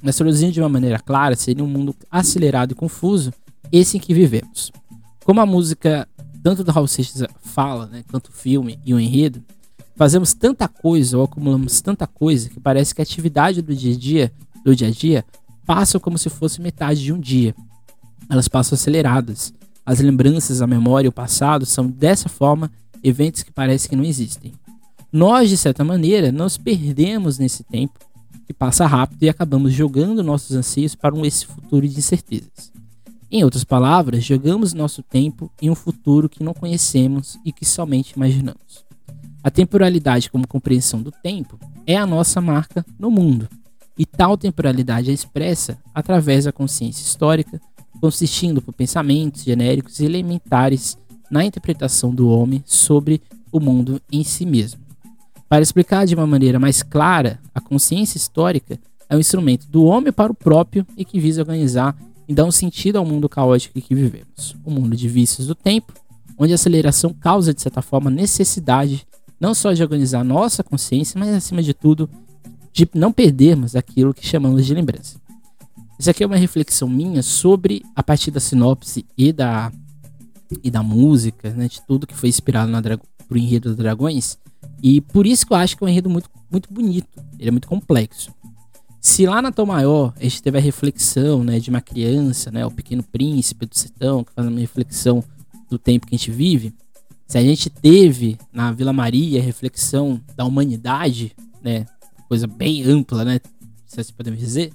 mas 0.02 0.16
traduzindo 0.16 0.52
de 0.52 0.60
uma 0.60 0.70
maneira 0.70 1.00
clara, 1.00 1.36
seria 1.36 1.64
um 1.64 1.68
mundo 1.68 1.96
acelerado 2.10 2.74
e 2.74 2.76
confuso, 2.76 3.34
esse 3.72 3.98
em 3.98 4.00
que 4.00 4.14
vivemos. 4.14 4.72
Como 5.24 5.40
a 5.40 5.46
música, 5.46 6.08
tanto 6.44 6.64
do 6.64 6.72
Raul 6.72 6.88
Seixas 6.88 7.26
fala, 7.42 7.86
né, 7.86 8.04
quanto 8.10 8.28
o 8.28 8.34
filme 8.34 8.80
e 8.86 8.94
o 8.94 9.00
enredo, 9.00 9.42
fazemos 9.96 10.34
tanta 10.34 10.68
coisa 10.68 11.18
ou 11.18 11.24
acumulamos 11.24 11.80
tanta 11.80 12.06
coisa 12.08 12.50
que 12.50 12.60
parece 12.60 12.94
que 12.94 13.02
a 13.02 13.04
atividade 13.04 13.62
do 13.62 13.76
dia 13.76 13.94
a 13.94 13.98
dia, 13.98 14.32
do 14.66 14.76
dia 14.76 14.88
a 14.88 14.92
dia, 14.92 15.26
passam 15.66 16.02
como 16.02 16.18
se 16.18 16.30
fosse 16.30 16.60
metade 16.60 17.02
de 17.02 17.14
um 17.14 17.20
dia. 17.20 17.56
Elas 18.30 18.48
passam 18.48 18.76
aceleradas. 18.76 19.54
As 19.86 20.00
lembranças, 20.00 20.62
a 20.62 20.68
memória 20.68 21.08
e 21.08 21.10
o 21.10 21.14
passado 21.14 21.66
são 21.66 21.88
dessa 21.88 22.28
forma 22.28 22.72
eventos 23.04 23.44
que 23.44 23.52
parecem 23.52 23.90
que 23.90 23.96
não 23.96 24.04
existem. 24.04 24.54
Nós, 25.12 25.50
de 25.50 25.58
certa 25.58 25.84
maneira, 25.84 26.32
nos 26.32 26.58
perdemos 26.58 27.38
nesse 27.38 27.64
tempo 27.64 28.00
que 28.48 28.54
passa 28.54 28.86
rápido 28.86 29.24
e 29.24 29.30
acabamos 29.30 29.74
jogando 29.74 30.24
nossos 30.24 30.56
anseios 30.56 30.96
para 30.96 31.14
um 31.14 31.26
esse 31.26 31.46
futuro 31.46 31.86
de 31.86 31.98
incertezas. 31.98 32.72
Em 33.30 33.44
outras 33.44 33.66
palavras, 33.66 34.24
jogamos 34.24 34.74
nosso 34.74 35.04
tempo 35.04 35.52
em 35.62 35.70
um 35.70 35.76
futuro 35.76 36.30
que 36.30 36.44
não 36.44 36.54
conhecemos 36.54 37.38
e 37.44 37.52
que 37.52 37.66
somente 37.66 38.12
imaginamos. 38.12 38.86
A 39.44 39.52
temporalidade 39.52 40.30
como 40.30 40.48
compreensão 40.48 41.02
do 41.02 41.12
tempo 41.12 41.60
é 41.86 41.98
a 41.98 42.06
nossa 42.06 42.40
marca 42.40 42.86
no 42.98 43.12
mundo, 43.12 43.50
e 43.98 44.06
tal 44.06 44.38
temporalidade 44.38 45.10
é 45.10 45.14
expressa 45.14 45.78
através 45.94 46.46
da 46.46 46.52
consciência 46.52 47.04
histórica, 47.04 47.60
consistindo 48.00 48.62
por 48.62 48.74
pensamentos 48.74 49.44
genéricos 49.44 50.00
e 50.00 50.06
elementares 50.06 50.98
na 51.30 51.44
interpretação 51.44 52.14
do 52.14 52.30
homem 52.30 52.64
sobre 52.66 53.22
o 53.52 53.60
mundo 53.60 54.02
em 54.12 54.24
si 54.24 54.46
mesmo. 54.46 54.91
Para 55.52 55.64
explicar 55.64 56.06
de 56.06 56.16
uma 56.16 56.26
maneira 56.26 56.58
mais 56.58 56.82
clara, 56.82 57.38
a 57.54 57.60
consciência 57.60 58.16
histórica 58.16 58.80
é 59.10 59.18
um 59.18 59.20
instrumento 59.20 59.68
do 59.68 59.84
homem 59.84 60.14
para 60.14 60.32
o 60.32 60.34
próprio 60.34 60.88
e 60.96 61.04
que 61.04 61.20
visa 61.20 61.42
organizar 61.42 61.94
e 62.26 62.34
dar 62.34 62.46
um 62.46 62.52
sentido 62.52 62.96
ao 62.96 63.04
mundo 63.04 63.28
caótico 63.28 63.78
em 63.78 63.82
que 63.82 63.94
vivemos. 63.94 64.56
O 64.64 64.72
mundo 64.72 64.96
de 64.96 65.10
vícios 65.10 65.48
do 65.48 65.54
tempo, 65.54 65.92
onde 66.38 66.54
a 66.54 66.56
aceleração 66.56 67.14
causa, 67.14 67.54
de 67.54 67.62
certa 67.62 67.82
forma, 67.82 68.10
necessidade 68.10 69.06
não 69.42 69.54
só 69.54 69.74
de 69.74 69.84
organizar 69.84 70.24
nossa 70.24 70.64
consciência, 70.64 71.20
mas 71.20 71.36
acima 71.36 71.62
de 71.62 71.74
tudo, 71.74 72.10
de 72.72 72.88
não 72.94 73.12
perdermos 73.12 73.76
aquilo 73.76 74.14
que 74.14 74.26
chamamos 74.26 74.66
de 74.66 74.74
lembrança. 74.74 75.20
Isso 76.00 76.10
aqui 76.10 76.24
é 76.24 76.28
uma 76.28 76.38
reflexão 76.38 76.88
minha 76.88 77.22
sobre, 77.22 77.84
a 77.94 78.02
partir 78.02 78.32
da 78.32 78.40
sinopse 78.40 79.06
e 79.18 79.34
da, 79.34 79.70
e 80.64 80.72
da 80.72 80.82
música, 80.82 81.50
né, 81.50 81.68
de 81.68 81.82
tudo 81.86 82.08
que 82.08 82.16
foi 82.16 82.30
inspirado 82.30 82.72
na 82.72 82.82
pro 83.28 83.38
enredo 83.38 83.68
dos 83.68 83.78
Dragões, 83.78 84.38
e 84.82 85.02
por 85.02 85.26
isso 85.26 85.46
que 85.46 85.54
eu 85.54 85.58
acho 85.58 85.78
que 85.78 85.84
é 85.84 85.86
um 85.86 85.90
enredo 85.90 86.10
muito, 86.10 86.30
muito 86.50 86.74
bonito. 86.74 87.24
Ele 87.38 87.50
é 87.50 87.52
muito 87.52 87.68
complexo. 87.68 88.34
Se 89.00 89.26
lá 89.26 89.42
na 89.42 89.52
Tom 89.52 89.66
Maior 89.66 90.14
a 90.16 90.24
gente 90.24 90.44
teve 90.44 90.58
a 90.58 90.62
reflexão 90.62 91.44
né, 91.44 91.60
de 91.60 91.70
uma 91.70 91.82
criança, 91.82 92.52
né, 92.52 92.66
o 92.66 92.72
pequeno 92.72 93.02
príncipe 93.02 93.66
do 93.66 93.76
sertão, 93.76 94.24
que 94.24 94.32
faz 94.32 94.48
uma 94.48 94.60
reflexão 94.60 95.24
do 95.70 95.80
tempo 95.80 96.06
que 96.06 96.14
a 96.14 96.18
gente 96.18 96.30
vive, 96.30 96.74
se 97.28 97.38
a 97.38 97.42
gente 97.42 97.70
teve 97.70 98.38
na 98.52 98.72
Vila 98.72 98.94
Maria 98.94 99.40
a 99.40 99.44
reflexão 99.44 100.22
da 100.36 100.46
humanidade, 100.46 101.34
né, 101.64 101.86
coisa 102.28 102.46
bem 102.46 102.84
ampla, 102.84 103.26
né, 103.26 103.40
se 103.88 104.00
assim 104.00 104.14
podemos 104.14 104.40
dizer, 104.40 104.72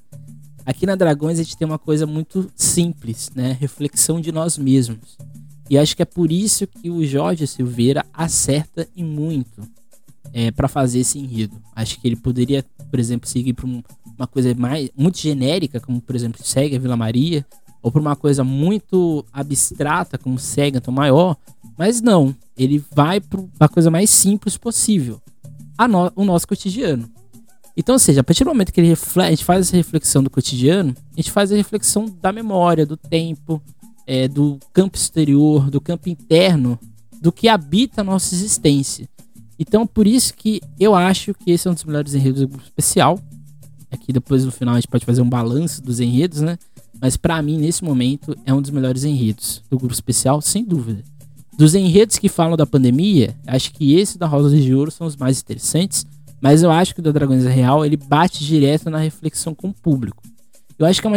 aqui 0.64 0.86
na 0.86 0.96
Dragões 0.96 1.38
a 1.38 1.42
gente 1.42 1.56
tem 1.56 1.66
uma 1.66 1.78
coisa 1.78 2.06
muito 2.06 2.50
simples, 2.56 3.30
né, 3.34 3.56
reflexão 3.60 4.20
de 4.20 4.32
nós 4.32 4.58
mesmos. 4.58 5.16
E 5.68 5.76
acho 5.76 5.96
que 5.96 6.02
é 6.02 6.06
por 6.06 6.30
isso 6.30 6.66
que 6.66 6.90
o 6.90 7.04
Jorge 7.04 7.46
Silveira 7.46 8.04
acerta 8.12 8.88
e 8.94 9.02
muito 9.02 9.62
é, 10.32 10.50
para 10.50 10.68
fazer 10.68 11.00
esse 11.00 11.18
enredo. 11.18 11.56
Acho 11.74 12.00
que 12.00 12.06
ele 12.06 12.16
poderia, 12.16 12.64
por 12.90 13.00
exemplo, 13.00 13.28
seguir 13.28 13.52
para 13.52 13.66
um, 13.66 13.82
uma 14.16 14.26
coisa 14.26 14.54
mais 14.54 14.90
muito 14.96 15.18
genérica, 15.18 15.80
como 15.80 16.00
por 16.00 16.14
exemplo 16.14 16.40
segue 16.44 16.76
a 16.76 16.78
Vila 16.78 16.96
Maria, 16.96 17.44
ou 17.82 17.90
para 17.90 18.00
uma 18.00 18.16
coisa 18.16 18.42
muito 18.42 19.24
abstrata, 19.32 20.18
como 20.18 20.38
segue 20.38 20.80
a 20.84 20.90
Maior, 20.90 21.36
mas 21.78 22.00
não, 22.00 22.34
ele 22.56 22.82
vai 22.94 23.20
para 23.20 23.40
a 23.60 23.68
coisa 23.68 23.90
mais 23.90 24.10
simples 24.10 24.56
possível, 24.56 25.20
no, 25.88 26.12
o 26.16 26.24
nosso 26.24 26.48
cotidiano. 26.48 27.08
Então, 27.76 27.94
ou 27.94 27.98
seja, 27.98 28.22
a 28.22 28.24
partir 28.24 28.42
do 28.42 28.48
momento 28.48 28.72
que 28.72 28.80
ele 28.80 28.88
reflete, 28.88 29.26
a 29.26 29.30
gente 29.30 29.44
faz 29.44 29.68
essa 29.68 29.76
reflexão 29.76 30.22
do 30.22 30.30
cotidiano, 30.30 30.96
a 31.12 31.16
gente 31.16 31.30
faz 31.30 31.52
a 31.52 31.56
reflexão 31.56 32.06
da 32.20 32.32
memória, 32.32 32.86
do 32.86 32.96
tempo, 32.96 33.62
é, 34.06 34.28
do 34.28 34.58
campo 34.72 34.96
exterior, 34.96 35.70
do 35.70 35.80
campo 35.80 36.08
interno, 36.08 36.78
do 37.20 37.32
que 37.32 37.48
habita 37.48 38.00
a 38.00 38.04
nossa 38.04 38.34
existência. 38.34 39.08
Então, 39.58 39.86
por 39.86 40.06
isso 40.06 40.34
que 40.34 40.60
eu 40.78 40.94
acho 40.94 41.34
que 41.34 41.50
esse 41.50 41.66
é 41.66 41.70
um 41.70 41.74
dos 41.74 41.84
melhores 41.84 42.14
enredos 42.14 42.42
do 42.42 42.48
grupo 42.48 42.64
especial. 42.64 43.18
Aqui 43.90 44.12
depois 44.12 44.44
no 44.44 44.52
final 44.52 44.74
a 44.74 44.78
gente 44.78 44.88
pode 44.88 45.04
fazer 45.04 45.22
um 45.22 45.28
balanço 45.28 45.82
dos 45.82 46.00
enredos, 46.00 46.40
né? 46.40 46.58
Mas 47.00 47.16
para 47.16 47.40
mim, 47.42 47.58
nesse 47.58 47.84
momento, 47.84 48.36
é 48.44 48.52
um 48.52 48.60
dos 48.60 48.70
melhores 48.70 49.04
enredos 49.04 49.62
do 49.70 49.78
grupo 49.78 49.94
especial, 49.94 50.40
sem 50.40 50.64
dúvida. 50.64 51.02
Dos 51.56 51.74
enredos 51.74 52.18
que 52.18 52.28
falam 52.28 52.56
da 52.56 52.66
pandemia, 52.66 53.34
acho 53.46 53.72
que 53.72 53.94
esse 53.94 54.18
da 54.18 54.26
Rosa 54.26 54.54
de 54.54 54.74
Ouro 54.74 54.90
são 54.90 55.06
os 55.06 55.16
mais 55.16 55.40
interessantes, 55.40 56.06
mas 56.40 56.62
eu 56.62 56.70
acho 56.70 56.94
que 56.94 57.00
o 57.00 57.02
da 57.02 57.12
Dragões 57.12 57.44
Real 57.44 57.84
ele 57.84 57.96
bate 57.96 58.44
direto 58.44 58.90
na 58.90 58.98
reflexão 58.98 59.54
com 59.54 59.68
o 59.68 59.74
público. 59.74 60.22
Eu 60.78 60.84
acho 60.84 61.00
que 61.00 61.06
é 61.06 61.10
uma 61.10 61.16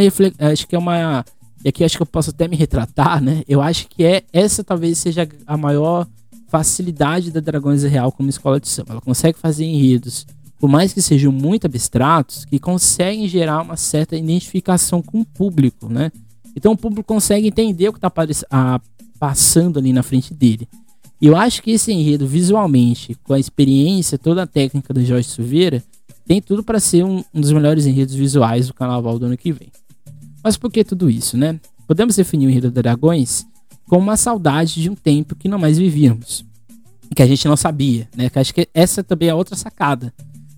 acho 0.51 0.67
que 0.67 0.75
é 0.75 0.79
uma 0.79 1.25
e 1.63 1.69
aqui 1.69 1.83
acho 1.83 1.97
que 1.97 2.01
eu 2.01 2.07
posso 2.07 2.29
até 2.29 2.47
me 2.47 2.55
retratar, 2.55 3.21
né? 3.21 3.43
Eu 3.47 3.61
acho 3.61 3.87
que 3.87 4.03
é 4.03 4.23
essa 4.31 4.63
talvez 4.63 4.97
seja 4.97 5.27
a 5.45 5.57
maior 5.57 6.07
facilidade 6.47 7.31
da 7.31 7.39
Dragões 7.39 7.83
Real 7.83 8.11
como 8.11 8.29
escola 8.29 8.59
de 8.59 8.67
samba. 8.67 8.93
Ela 8.93 9.01
consegue 9.01 9.37
fazer 9.37 9.65
enredos, 9.65 10.25
por 10.59 10.69
mais 10.69 10.93
que 10.93 11.01
sejam 11.01 11.31
muito 11.31 11.65
abstratos, 11.65 12.45
que 12.45 12.59
conseguem 12.59 13.27
gerar 13.27 13.61
uma 13.61 13.77
certa 13.77 14.15
identificação 14.15 15.01
com 15.01 15.21
o 15.21 15.25
público, 15.25 15.87
né? 15.87 16.11
Então 16.55 16.71
o 16.71 16.77
público 16.77 17.13
consegue 17.13 17.47
entender 17.47 17.89
o 17.89 17.93
que 17.93 17.99
está 17.99 18.11
passando 19.19 19.79
ali 19.79 19.93
na 19.93 20.01
frente 20.01 20.33
dele. 20.33 20.67
E 21.21 21.27
eu 21.27 21.35
acho 21.35 21.61
que 21.61 21.71
esse 21.71 21.91
enredo, 21.91 22.25
visualmente, 22.25 23.15
com 23.23 23.33
a 23.33 23.39
experiência, 23.39 24.17
toda 24.17 24.43
a 24.43 24.47
técnica 24.47 24.93
do 24.93 25.03
Jorge 25.03 25.27
Silveira, 25.27 25.83
tem 26.25 26.41
tudo 26.41 26.63
para 26.63 26.79
ser 26.79 27.03
um, 27.03 27.23
um, 27.33 27.41
dos 27.41 27.51
melhores 27.51 27.85
enredos 27.85 28.15
visuais 28.15 28.67
do 28.67 28.73
carnaval 28.73 29.19
do 29.19 29.25
ano 29.25 29.37
que 29.37 29.51
vem. 29.51 29.69
Mas 30.43 30.57
por 30.57 30.71
que 30.71 30.83
tudo 30.83 31.09
isso, 31.09 31.37
né? 31.37 31.59
Podemos 31.87 32.15
definir 32.15 32.47
o 32.47 32.49
enredo 32.49 32.69
dos 32.69 32.81
dragões 32.81 33.45
como 33.87 34.03
uma 34.03 34.17
saudade 34.17 34.81
de 34.81 34.89
um 34.89 34.95
tempo 34.95 35.35
que 35.35 35.49
não 35.49 35.57
mais 35.57 35.77
vivíamos. 35.77 36.45
Que 37.15 37.23
a 37.23 37.27
gente 37.27 37.47
não 37.47 37.57
sabia, 37.57 38.07
né? 38.15 38.29
Que 38.29 38.39
acho 38.39 38.53
que 38.53 38.69
essa 38.73 39.03
também 39.03 39.29
é 39.29 39.33
outra 39.33 39.55
sacada. 39.55 40.13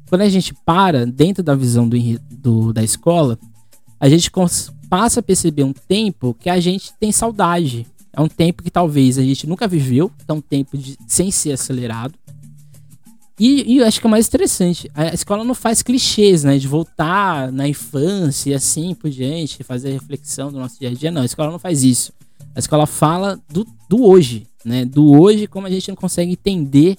Quando 0.09 0.21
a 0.21 0.29
gente 0.29 0.53
para 0.53 1.05
dentro 1.05 1.41
da 1.41 1.55
visão 1.55 1.87
do, 1.87 1.97
do 2.29 2.73
da 2.73 2.83
escola, 2.83 3.39
a 3.97 4.09
gente 4.09 4.29
passa 4.89 5.21
a 5.21 5.23
perceber 5.23 5.63
um 5.63 5.71
tempo 5.71 6.35
que 6.37 6.49
a 6.49 6.59
gente 6.59 6.91
tem 6.99 7.11
saudade. 7.11 7.87
É 8.11 8.19
um 8.19 8.27
tempo 8.27 8.61
que 8.61 8.69
talvez 8.69 9.17
a 9.17 9.23
gente 9.23 9.47
nunca 9.47 9.69
viveu, 9.69 10.11
é 10.27 10.33
um 10.33 10.41
tempo 10.41 10.77
de, 10.77 10.97
sem 11.07 11.31
ser 11.31 11.53
acelerado. 11.53 12.13
E, 13.43 13.73
e 13.73 13.77
eu 13.77 13.87
acho 13.87 13.99
que 13.99 14.05
é 14.05 14.09
mais 14.09 14.27
interessante, 14.27 14.87
a 14.93 15.15
escola 15.15 15.43
não 15.43 15.55
faz 15.55 15.81
clichês, 15.81 16.43
né? 16.43 16.59
De 16.59 16.67
voltar 16.67 17.51
na 17.51 17.67
infância 17.67 18.51
e 18.51 18.53
assim 18.53 18.93
por 18.93 19.09
diante, 19.09 19.63
fazer 19.63 19.93
reflexão 19.93 20.51
do 20.51 20.59
nosso 20.59 20.77
dia 20.77 20.89
a 20.89 20.93
dia. 20.93 21.09
Não, 21.09 21.23
a 21.23 21.25
escola 21.25 21.49
não 21.49 21.57
faz 21.57 21.83
isso. 21.83 22.13
A 22.53 22.59
escola 22.59 22.85
fala 22.85 23.39
do, 23.49 23.65
do 23.89 24.05
hoje, 24.05 24.45
né? 24.63 24.85
Do 24.85 25.19
hoje, 25.19 25.47
como 25.47 25.65
a 25.65 25.71
gente 25.71 25.89
não 25.89 25.95
consegue 25.95 26.33
entender 26.33 26.95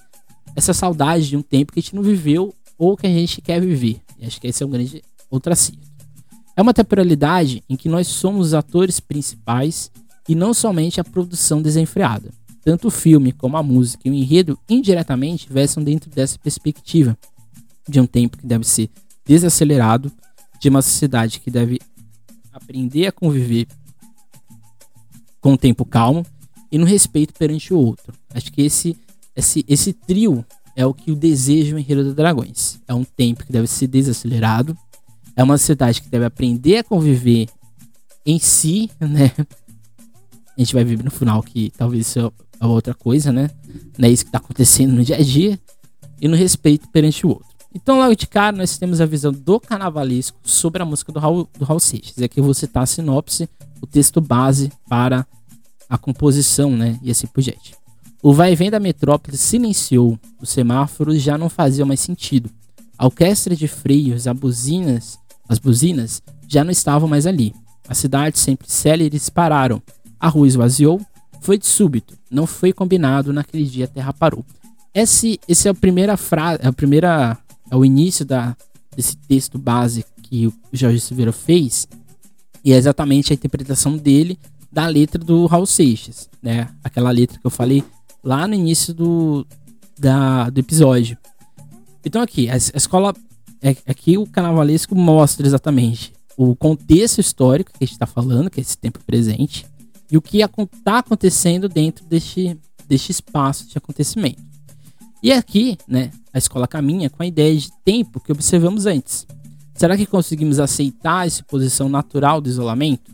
essa 0.57 0.75
saudade 0.75 1.29
de 1.29 1.37
um 1.37 1.43
tempo 1.43 1.73
que 1.73 1.79
a 1.79 1.83
gente 1.83 1.95
não 1.95 2.03
viveu 2.03 2.53
ou 2.77 2.97
que 2.97 3.07
a 3.07 3.11
gente 3.11 3.41
quer 3.41 3.61
viver. 3.61 4.01
E 4.19 4.27
acho 4.27 4.41
que 4.41 4.49
esse 4.49 4.65
é 4.65 4.67
um 4.67 4.71
grande 4.71 5.01
outro 5.31 5.53
acerto. 5.53 5.79
É 6.57 6.61
uma 6.61 6.75
temporalidade 6.75 7.63
em 7.71 7.77
que 7.77 7.89
nós 7.89 8.09
somos 8.09 8.49
os 8.49 8.55
atores 8.55 8.99
principais 8.99 9.93
e 10.29 10.35
não 10.35 10.53
somente 10.53 11.01
a 11.01 11.05
produção 11.05 11.63
desenfreada. 11.63 12.31
Tanto 12.65 12.89
o 12.89 12.91
filme 12.91 13.33
como 13.33 13.57
a 13.57 13.63
música 13.63 14.03
e 14.07 14.11
o 14.11 14.15
enredo 14.15 14.59
indiretamente 14.69 15.53
versam 15.53 15.83
dentro 15.83 16.09
dessa 16.11 16.39
perspectiva 16.39 17.19
de 17.89 18.01
um 18.01 18.07
tempo 18.07 18.39
que 18.39 18.47
deve 18.47 18.65
ser 18.65 18.89
desacelerado, 19.25 20.13
de 20.61 20.69
uma 20.69 20.83
sociedade 20.83 21.41
que 21.41 21.51
deve 21.51 21.81
aprender 22.53 23.07
a 23.07 23.13
conviver 23.13 23.67
com 25.41 25.55
o 25.55 25.59
tempo 25.59 25.85
calmo 25.85 26.25
e 26.71 26.79
no 26.79 26.87
respeito 26.87 27.35
perante 27.35 27.75
o 27.75 27.79
outro. 27.79 28.15
Acho 28.33 28.53
que 28.53 28.63
esse, 28.63 28.97
esse, 29.35 29.65
esse 29.69 29.93
trio 29.93 30.45
é 30.77 30.87
o 30.87 30.95
que 30.95 31.11
o 31.11 31.17
deseja 31.17 31.75
o 31.75 31.79
Enredo 31.79 32.05
dos 32.05 32.15
Dragões. 32.15 32.81
É 32.87 32.95
um 32.95 33.05
tempo 33.05 33.45
que 33.45 33.53
deve 33.53 33.67
ser 33.67 33.89
desacelerado, 33.89 34.77
é 35.37 35.43
uma 35.43 35.59
sociedade 35.59 36.01
que 36.01 36.09
deve 36.09 36.25
aprender 36.25 36.79
a 36.79 36.85
conviver 36.85 37.49
em 38.25 38.39
si, 38.39 38.91
né? 39.01 39.33
A 40.57 40.61
gente 40.61 40.75
vai 40.75 40.85
ver 40.85 41.03
no 41.03 41.11
final 41.11 41.43
que 41.43 41.71
talvez 41.77 42.07
isso 42.07 42.33
é 42.69 42.73
outra 42.73 42.95
coisa, 42.95 43.33
né? 43.33 43.51
Não 43.99 44.09
é 44.09 44.11
isso 44.11 44.25
que 44.25 44.29
está 44.29 44.39
acontecendo 44.39 44.93
no 44.93 45.05
dia 45.05 45.17
a 45.17 45.23
dia. 45.23 45.59
E 46.21 46.29
no 46.29 46.37
respeito 46.37 46.89
perante 46.89 47.27
o 47.27 47.31
outro. 47.31 47.49
Então, 47.75 47.99
logo 47.99 48.15
de 48.15 48.27
cara, 48.27 48.57
nós 48.57 48.79
temos 48.79 49.01
a 49.01 49.07
visão 49.07 49.33
do 49.33 49.59
carnavalesco 49.59 50.39
sobre 50.45 50.83
a 50.83 50.85
música 50.85 51.11
do 51.11 51.19
Raul, 51.19 51.49
do 51.59 51.65
Raul 51.65 51.81
Seixas. 51.81 52.23
Aqui 52.23 52.39
eu 52.39 52.45
vou 52.45 52.55
citar 52.55 52.85
a 52.85 52.87
sinopse 52.87 53.49
o 53.81 53.87
texto 53.87 54.21
base 54.21 54.71
para 54.89 55.27
a 55.89 55.99
composição, 55.99 56.71
né? 56.71 56.99
E 57.03 57.11
assim 57.11 57.27
por 57.27 57.43
diante. 57.43 57.75
O 58.23 58.33
vai 58.33 58.53
e 58.53 58.57
vem 58.57 58.71
da 58.71 58.79
metrópole 58.79 59.37
silenciou, 59.37 60.17
os 60.41 60.51
semáforos 60.51 61.21
já 61.21 61.37
não 61.37 61.49
faziam 61.49 61.89
mais 61.89 61.99
sentido. 61.99 62.49
A 62.97 63.07
orquestra 63.07 63.57
de 63.57 63.67
freios, 63.67 64.29
as 64.29 64.37
buzinas, 64.37 65.19
as 65.49 65.59
buzinas 65.59 66.23
já 66.47 66.63
não 66.63 66.71
estavam 66.71 67.09
mais 67.09 67.27
ali. 67.27 67.53
A 67.89 67.95
cidade 67.95 68.39
sempre 68.39 68.71
céleres 68.71 69.29
pararam. 69.29 69.83
A 70.21 70.29
rua 70.29 70.47
esvaziou. 70.47 71.01
Foi 71.43 71.59
de 71.59 71.67
súbito. 71.67 72.17
Não 72.31 72.47
foi 72.47 72.73
combinado 72.73 73.33
naquele 73.33 73.65
dia 73.65 73.85
a 73.87 73.89
terra 73.89 74.13
parou. 74.13 74.45
Esse, 74.95 75.41
esse 75.49 75.67
é 75.67 75.71
a 75.73 75.75
primeira 75.75 76.17
frase, 76.17 76.61
é 76.63 76.69
a 76.69 76.73
primeira, 76.73 77.37
é 77.69 77.77
o 77.77 77.85
início 77.85 78.25
da, 78.25 78.57
desse 78.97 79.17
texto 79.17 79.59
base 79.59 80.05
que 80.23 80.47
o 80.47 80.55
Jorge 80.73 81.01
Silveira 81.01 81.33
fez. 81.33 81.89
E 82.65 82.73
é 82.73 82.77
exatamente 82.77 83.33
a 83.33 83.35
interpretação 83.35 83.97
dele 83.97 84.39
da 84.71 84.87
letra 84.87 85.23
do 85.23 85.47
Raul 85.47 85.67
Seixas, 85.67 86.31
né? 86.41 86.69
Aquela 86.85 87.11
letra 87.11 87.39
que 87.39 87.47
eu 87.47 87.51
falei 87.51 87.83
lá 88.23 88.47
no 88.47 88.55
início 88.55 88.95
do, 88.95 89.45
da, 89.99 90.49
do 90.49 90.61
episódio. 90.61 91.19
Então 92.05 92.23
aqui, 92.23 92.49
a, 92.49 92.55
a 92.55 92.57
escola. 92.57 93.15
É, 93.61 93.77
aqui 93.87 94.17
o 94.19 94.27
carnavalesco 94.27 94.95
mostra 94.95 95.47
exatamente 95.47 96.13
o 96.37 96.57
contexto 96.57 97.21
histórico 97.21 97.71
que 97.71 97.85
a 97.85 97.85
gente 97.85 97.95
está 97.95 98.07
falando, 98.07 98.51
que 98.51 98.61
é 98.61 98.63
esse 98.63 98.77
tempo 98.77 98.99
presente, 99.07 99.67
e 100.13 100.17
o 100.19 100.21
que 100.21 100.43
está 100.43 100.99
acontecendo 100.99 101.71
dentro 101.71 102.05
deste, 102.05 102.61
deste 102.87 103.11
espaço 103.11 103.67
de 103.67 103.79
acontecimento. 103.79 104.43
E 105.23 105.33
aqui, 105.33 105.79
né, 105.89 106.11
a 106.31 106.37
escola 106.37 106.69
caminha 106.69 107.09
com 107.09 107.23
a 107.23 107.27
ideia 107.27 107.57
de 107.57 107.73
tempo 107.83 108.21
que 108.21 108.31
observamos 108.31 108.85
antes. 108.85 109.27
Será 109.75 109.97
que 109.97 110.05
conseguimos 110.05 110.61
aceitar 110.61 111.27
essa 111.27 111.43
posição 111.43 111.89
natural 111.89 112.43
do 112.43 112.51
isolamento 112.51 113.11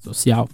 social? 0.00 0.46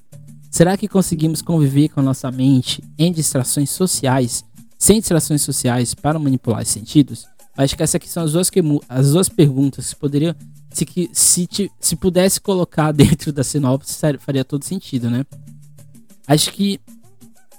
Será 0.48 0.76
que 0.76 0.86
conseguimos 0.86 1.42
conviver 1.42 1.88
com 1.88 1.98
a 1.98 2.04
nossa 2.04 2.30
mente 2.30 2.84
em 2.96 3.10
distrações 3.10 3.70
sociais, 3.70 4.44
sem 4.78 5.00
distrações 5.00 5.42
sociais 5.42 5.92
para 5.92 6.20
manipular 6.20 6.62
os 6.62 6.68
sentidos? 6.68 7.26
Acho 7.56 7.76
que 7.76 7.82
essas 7.82 7.96
aqui 7.96 8.08
são 8.08 8.22
as 8.22 8.32
duas, 8.32 8.48
que, 8.48 8.60
as 8.88 9.10
duas 9.10 9.28
perguntas 9.28 9.92
que 9.92 9.98
poderiam. 9.98 10.36
Se, 10.72 10.86
que, 10.86 11.10
se, 11.12 11.48
se 11.80 11.96
pudesse 11.96 12.40
colocar 12.40 12.92
dentro 12.94 13.32
da 13.32 13.42
sinopse, 13.42 13.98
faria 14.20 14.44
todo 14.44 14.64
sentido, 14.64 15.10
né? 15.10 15.26
Acho 16.26 16.52
que 16.52 16.80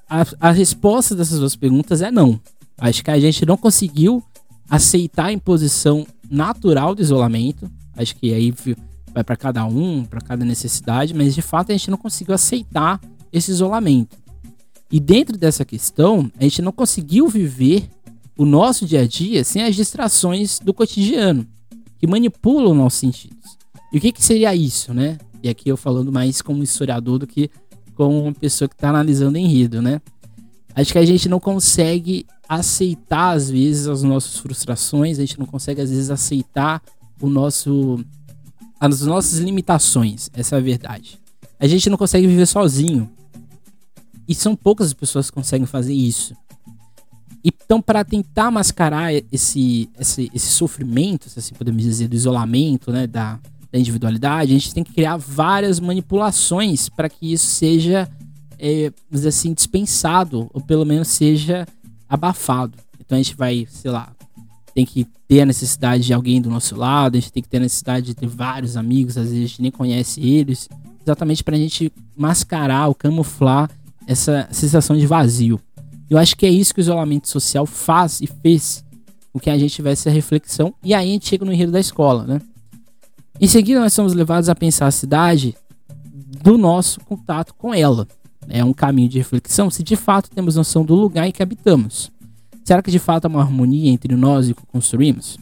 a, 0.09 0.25
a 0.39 0.51
resposta 0.51 1.15
dessas 1.15 1.39
duas 1.39 1.55
perguntas 1.55 2.01
é 2.01 2.11
não. 2.11 2.39
Acho 2.77 3.03
que 3.03 3.11
a 3.11 3.19
gente 3.19 3.45
não 3.45 3.57
conseguiu 3.57 4.23
aceitar 4.69 5.25
a 5.25 5.33
imposição 5.33 6.05
natural 6.29 6.95
do 6.95 7.01
isolamento. 7.01 7.69
Acho 7.95 8.15
que 8.15 8.33
aí 8.33 8.53
vai 9.13 9.23
para 9.23 9.35
cada 9.35 9.65
um, 9.65 10.03
para 10.03 10.21
cada 10.21 10.45
necessidade, 10.45 11.13
mas 11.13 11.35
de 11.35 11.41
fato 11.41 11.71
a 11.71 11.77
gente 11.77 11.91
não 11.91 11.97
conseguiu 11.97 12.33
aceitar 12.33 12.99
esse 13.31 13.51
isolamento. 13.51 14.17
E 14.91 14.99
dentro 14.99 15.37
dessa 15.37 15.63
questão, 15.63 16.29
a 16.37 16.43
gente 16.43 16.61
não 16.61 16.71
conseguiu 16.71 17.27
viver 17.27 17.89
o 18.37 18.45
nosso 18.45 18.85
dia 18.85 19.01
a 19.01 19.07
dia 19.07 19.43
sem 19.43 19.63
as 19.63 19.75
distrações 19.75 20.59
do 20.59 20.73
cotidiano, 20.73 21.45
que 21.97 22.07
manipulam 22.07 22.73
nossos 22.73 22.99
sentidos. 22.99 23.57
E 23.93 23.97
o 23.97 24.01
que, 24.01 24.11
que 24.11 24.23
seria 24.23 24.55
isso, 24.55 24.93
né? 24.93 25.17
E 25.43 25.49
aqui 25.49 25.69
eu 25.69 25.77
falando 25.77 26.11
mais 26.11 26.41
como 26.41 26.63
historiador 26.63 27.19
do 27.19 27.27
que 27.27 27.49
como 28.01 28.23
uma 28.23 28.33
pessoa 28.33 28.67
que 28.67 28.73
está 28.73 28.89
analisando 28.89 29.37
enredo, 29.37 29.79
né? 29.79 30.01
Acho 30.73 30.91
que 30.91 30.97
a 30.97 31.05
gente 31.05 31.29
não 31.29 31.39
consegue 31.39 32.25
aceitar, 32.49 33.35
às 33.35 33.47
vezes, 33.47 33.87
as 33.87 34.01
nossas 34.01 34.37
frustrações, 34.37 35.19
a 35.19 35.21
gente 35.21 35.37
não 35.37 35.45
consegue, 35.45 35.81
às 35.81 35.91
vezes, 35.91 36.09
aceitar 36.09 36.81
o 37.21 37.29
nosso, 37.29 38.03
as 38.79 39.01
nossas 39.01 39.37
limitações. 39.37 40.31
Essa 40.33 40.55
é 40.55 40.57
a 40.57 40.61
verdade. 40.61 41.19
A 41.59 41.67
gente 41.67 41.91
não 41.91 41.97
consegue 41.97 42.25
viver 42.25 42.47
sozinho. 42.47 43.07
E 44.27 44.33
são 44.33 44.55
poucas 44.55 44.87
as 44.87 44.93
pessoas 44.93 45.29
que 45.29 45.35
conseguem 45.35 45.67
fazer 45.67 45.93
isso. 45.93 46.35
Então, 47.43 47.79
para 47.79 48.03
tentar 48.03 48.49
mascarar 48.49 49.13
esse, 49.31 49.87
esse, 49.99 50.31
esse 50.33 50.47
sofrimento, 50.47 51.29
se 51.29 51.37
assim 51.37 51.53
podemos 51.53 51.83
dizer, 51.83 52.07
do 52.07 52.15
isolamento, 52.15 52.91
né, 52.91 53.05
da, 53.05 53.39
da 53.71 53.79
individualidade, 53.79 54.51
a 54.51 54.59
gente 54.59 54.73
tem 54.73 54.83
que 54.83 54.93
criar 54.93 55.17
várias 55.17 55.79
manipulações 55.79 56.89
para 56.89 57.07
que 57.07 57.31
isso 57.31 57.45
seja, 57.45 58.09
é, 58.59 58.91
assim, 59.25 59.53
dispensado, 59.53 60.49
ou 60.53 60.61
pelo 60.61 60.85
menos 60.85 61.07
seja 61.07 61.65
abafado. 62.09 62.77
Então 62.99 63.17
a 63.17 63.21
gente 63.21 63.35
vai, 63.35 63.65
sei 63.69 63.91
lá, 63.91 64.11
tem 64.73 64.85
que 64.85 65.05
ter 65.27 65.41
a 65.41 65.45
necessidade 65.45 66.03
de 66.03 66.13
alguém 66.13 66.41
do 66.41 66.49
nosso 66.49 66.75
lado, 66.75 67.15
a 67.15 67.19
gente 67.19 67.31
tem 67.31 67.41
que 67.41 67.49
ter 67.49 67.57
a 67.57 67.61
necessidade 67.61 68.05
de 68.07 68.13
ter 68.13 68.27
vários 68.27 68.75
amigos, 68.75 69.17
às 69.17 69.25
vezes 69.25 69.37
a 69.37 69.47
gente 69.47 69.61
nem 69.61 69.71
conhece 69.71 70.21
eles, 70.21 70.67
exatamente 71.01 71.43
para 71.43 71.55
a 71.55 71.59
gente 71.59 71.91
mascarar 72.15 72.87
ou 72.87 72.95
camuflar 72.95 73.69
essa 74.05 74.47
sensação 74.51 74.97
de 74.97 75.07
vazio. 75.07 75.59
Eu 76.09 76.17
acho 76.17 76.35
que 76.35 76.45
é 76.45 76.49
isso 76.49 76.73
que 76.73 76.81
o 76.81 76.83
isolamento 76.83 77.29
social 77.29 77.65
faz 77.65 78.19
e 78.19 78.27
fez 78.27 78.83
com 79.31 79.39
que 79.39 79.49
a 79.49 79.57
gente 79.57 79.73
tivesse 79.73 80.09
a 80.09 80.11
reflexão. 80.11 80.73
E 80.83 80.93
aí 80.93 81.09
a 81.09 81.11
gente 81.13 81.29
chega 81.29 81.45
no 81.45 81.53
enredo 81.53 81.71
da 81.71 81.79
escola, 81.79 82.25
né? 82.25 82.41
Em 83.41 83.47
seguida, 83.47 83.79
nós 83.79 83.91
somos 83.91 84.13
levados 84.13 84.49
a 84.49 84.55
pensar 84.55 84.85
a 84.85 84.91
cidade 84.91 85.57
do 86.43 86.59
nosso 86.59 86.99
contato 86.99 87.55
com 87.55 87.73
ela. 87.73 88.07
É 88.47 88.63
um 88.63 88.71
caminho 88.71 89.09
de 89.09 89.17
reflexão 89.17 89.71
se 89.71 89.81
de 89.81 89.95
fato 89.95 90.29
temos 90.29 90.55
noção 90.55 90.85
do 90.85 90.93
lugar 90.93 91.27
em 91.27 91.31
que 91.31 91.41
habitamos. 91.41 92.11
Será 92.63 92.83
que 92.83 92.91
de 92.91 92.99
fato 92.99 93.25
há 93.25 93.27
uma 93.27 93.41
harmonia 93.41 93.89
entre 93.89 94.15
nós 94.15 94.47
e 94.47 94.51
o 94.51 94.55
que 94.55 94.61
construímos? 94.67 95.39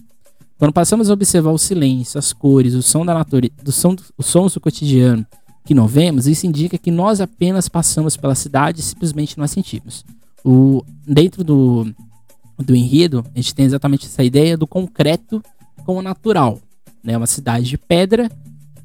Quando 0.58 0.72
passamos 0.72 1.10
a 1.10 1.14
observar 1.14 1.52
o 1.52 1.58
silêncio, 1.58 2.18
as 2.18 2.32
cores, 2.32 2.74
o 2.74 2.82
som 2.82 3.06
da 3.06 3.14
natureza, 3.14 3.54
do 3.62 3.72
som, 3.74 3.98
os 4.18 4.28
sons 4.28 4.54
do 4.54 4.62
cotidiano 4.62 5.28
que 5.66 5.74
não 5.74 5.86
vemos, 5.86 6.26
isso 6.26 6.48
indica 6.48 6.78
que 6.78 6.92
nós 6.92 7.20
apenas 7.20 7.68
passamos 7.68 8.16
pela 8.16 8.34
cidade 8.34 8.80
e 8.80 8.84
simplesmente 8.84 9.38
não 9.38 9.44
a 9.44 9.48
sentimos. 9.48 10.06
O, 10.42 10.86
dentro 11.06 11.44
do, 11.44 11.94
do 12.58 12.74
enredo, 12.74 13.26
a 13.36 13.42
gente 13.42 13.54
tem 13.54 13.66
exatamente 13.66 14.06
essa 14.06 14.24
ideia 14.24 14.58
do 14.58 14.66
concreto 14.66 15.44
com 15.86 15.98
o 15.98 16.02
natural. 16.02 16.62
Né? 17.04 17.18
Uma 17.18 17.28
cidade 17.28 17.66
de 17.66 17.78
pedra 17.78 18.30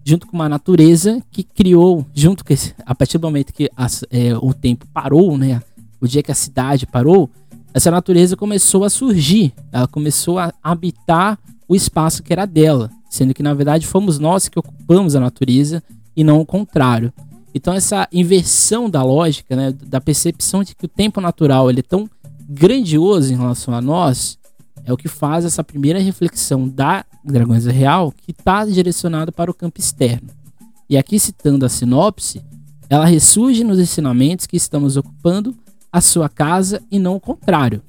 junto 0.04 0.26
com 0.26 0.36
uma 0.36 0.48
natureza 0.48 1.22
que 1.30 1.42
criou, 1.42 2.06
junto 2.14 2.44
esse, 2.52 2.74
a 2.84 2.94
partir 2.94 3.16
do 3.18 3.26
momento 3.26 3.52
que 3.52 3.70
as, 3.74 4.04
é, 4.10 4.36
o 4.36 4.52
tempo 4.52 4.86
parou, 4.92 5.38
né? 5.38 5.62
O 6.00 6.06
dia 6.06 6.22
que 6.22 6.30
a 6.30 6.34
cidade 6.34 6.86
parou, 6.86 7.30
essa 7.72 7.90
natureza 7.90 8.36
começou 8.36 8.84
a 8.84 8.90
surgir, 8.90 9.52
ela 9.72 9.88
começou 9.88 10.38
a 10.38 10.52
habitar 10.62 11.38
o 11.66 11.74
espaço 11.74 12.22
que 12.22 12.32
era 12.32 12.44
dela, 12.44 12.90
sendo 13.08 13.32
que 13.32 13.42
na 13.42 13.54
verdade 13.54 13.86
fomos 13.86 14.18
nós 14.18 14.48
que 14.48 14.58
ocupamos 14.58 15.16
a 15.16 15.20
natureza 15.20 15.82
e 16.14 16.22
não 16.22 16.40
o 16.40 16.46
contrário. 16.46 17.12
Então 17.54 17.72
essa 17.72 18.06
inversão 18.12 18.90
da 18.90 19.02
lógica, 19.02 19.56
né, 19.56 19.72
da 19.72 20.00
percepção 20.00 20.62
de 20.62 20.74
que 20.74 20.84
o 20.84 20.88
tempo 20.88 21.20
natural 21.20 21.70
ele 21.70 21.80
é 21.80 21.82
tão 21.82 22.08
grandioso 22.46 23.32
em 23.32 23.36
relação 23.36 23.72
a 23.72 23.80
nós, 23.80 24.38
é 24.84 24.92
o 24.92 24.96
que 24.96 25.08
faz 25.08 25.46
essa 25.46 25.64
primeira 25.64 25.98
reflexão 25.98 26.68
da 26.68 27.06
Dragões 27.24 27.64
Real, 27.66 28.12
que 28.12 28.30
está 28.32 28.64
direcionada 28.64 29.32
para 29.32 29.50
o 29.50 29.54
campo 29.54 29.80
externo. 29.80 30.28
E 30.88 30.96
aqui 30.96 31.18
citando 31.18 31.64
a 31.64 31.68
sinopse, 31.68 32.42
ela 32.88 33.06
ressurge 33.06 33.64
nos 33.64 33.78
ensinamentos 33.78 34.46
que 34.46 34.56
estamos 34.56 34.96
ocupando 34.96 35.54
a 35.90 36.00
sua 36.00 36.28
casa 36.28 36.82
e 36.90 36.98
não 36.98 37.16
o 37.16 37.20
contrário. 37.20 37.82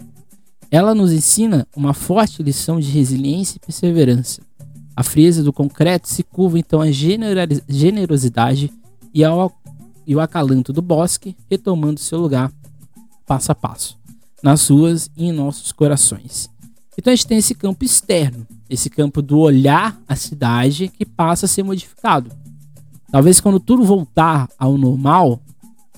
Ela 0.71 0.95
nos 0.95 1.11
ensina 1.11 1.67
uma 1.75 1.93
forte 1.93 2.41
lição 2.41 2.79
de 2.79 2.89
resiliência 2.89 3.57
e 3.57 3.59
perseverança. 3.59 4.41
A 4.95 5.03
frieza 5.03 5.43
do 5.43 5.51
concreto 5.51 6.07
se 6.07 6.23
curva 6.23 6.57
então 6.57 6.81
à 6.81 6.87
generosidade 6.89 8.71
e 9.13 9.23
ao 9.23 9.51
e 10.07 10.15
o 10.15 10.19
acalanto 10.19 10.71
do 10.71 10.81
bosque, 10.81 11.35
retomando 11.49 11.99
seu 11.99 12.19
lugar 12.19 12.51
passo 13.25 13.51
a 13.51 13.55
passo, 13.55 13.97
nas 14.43 14.69
ruas 14.69 15.09
e 15.17 15.25
em 15.25 15.31
nossos 15.31 15.71
corações. 15.71 16.47
Então 16.97 17.11
a 17.11 17.15
gente 17.15 17.27
tem 17.27 17.37
esse 17.37 17.53
campo 17.53 17.83
externo, 17.83 18.47
esse 18.69 18.89
campo 18.89 19.21
do 19.21 19.39
olhar 19.39 19.99
a 20.07 20.15
cidade 20.15 20.87
que 20.87 21.05
passa 21.05 21.45
a 21.45 21.49
ser 21.49 21.63
modificado. 21.63 22.31
Talvez 23.11 23.39
quando 23.39 23.59
tudo 23.59 23.83
voltar 23.83 24.49
ao 24.57 24.77
normal, 24.77 25.39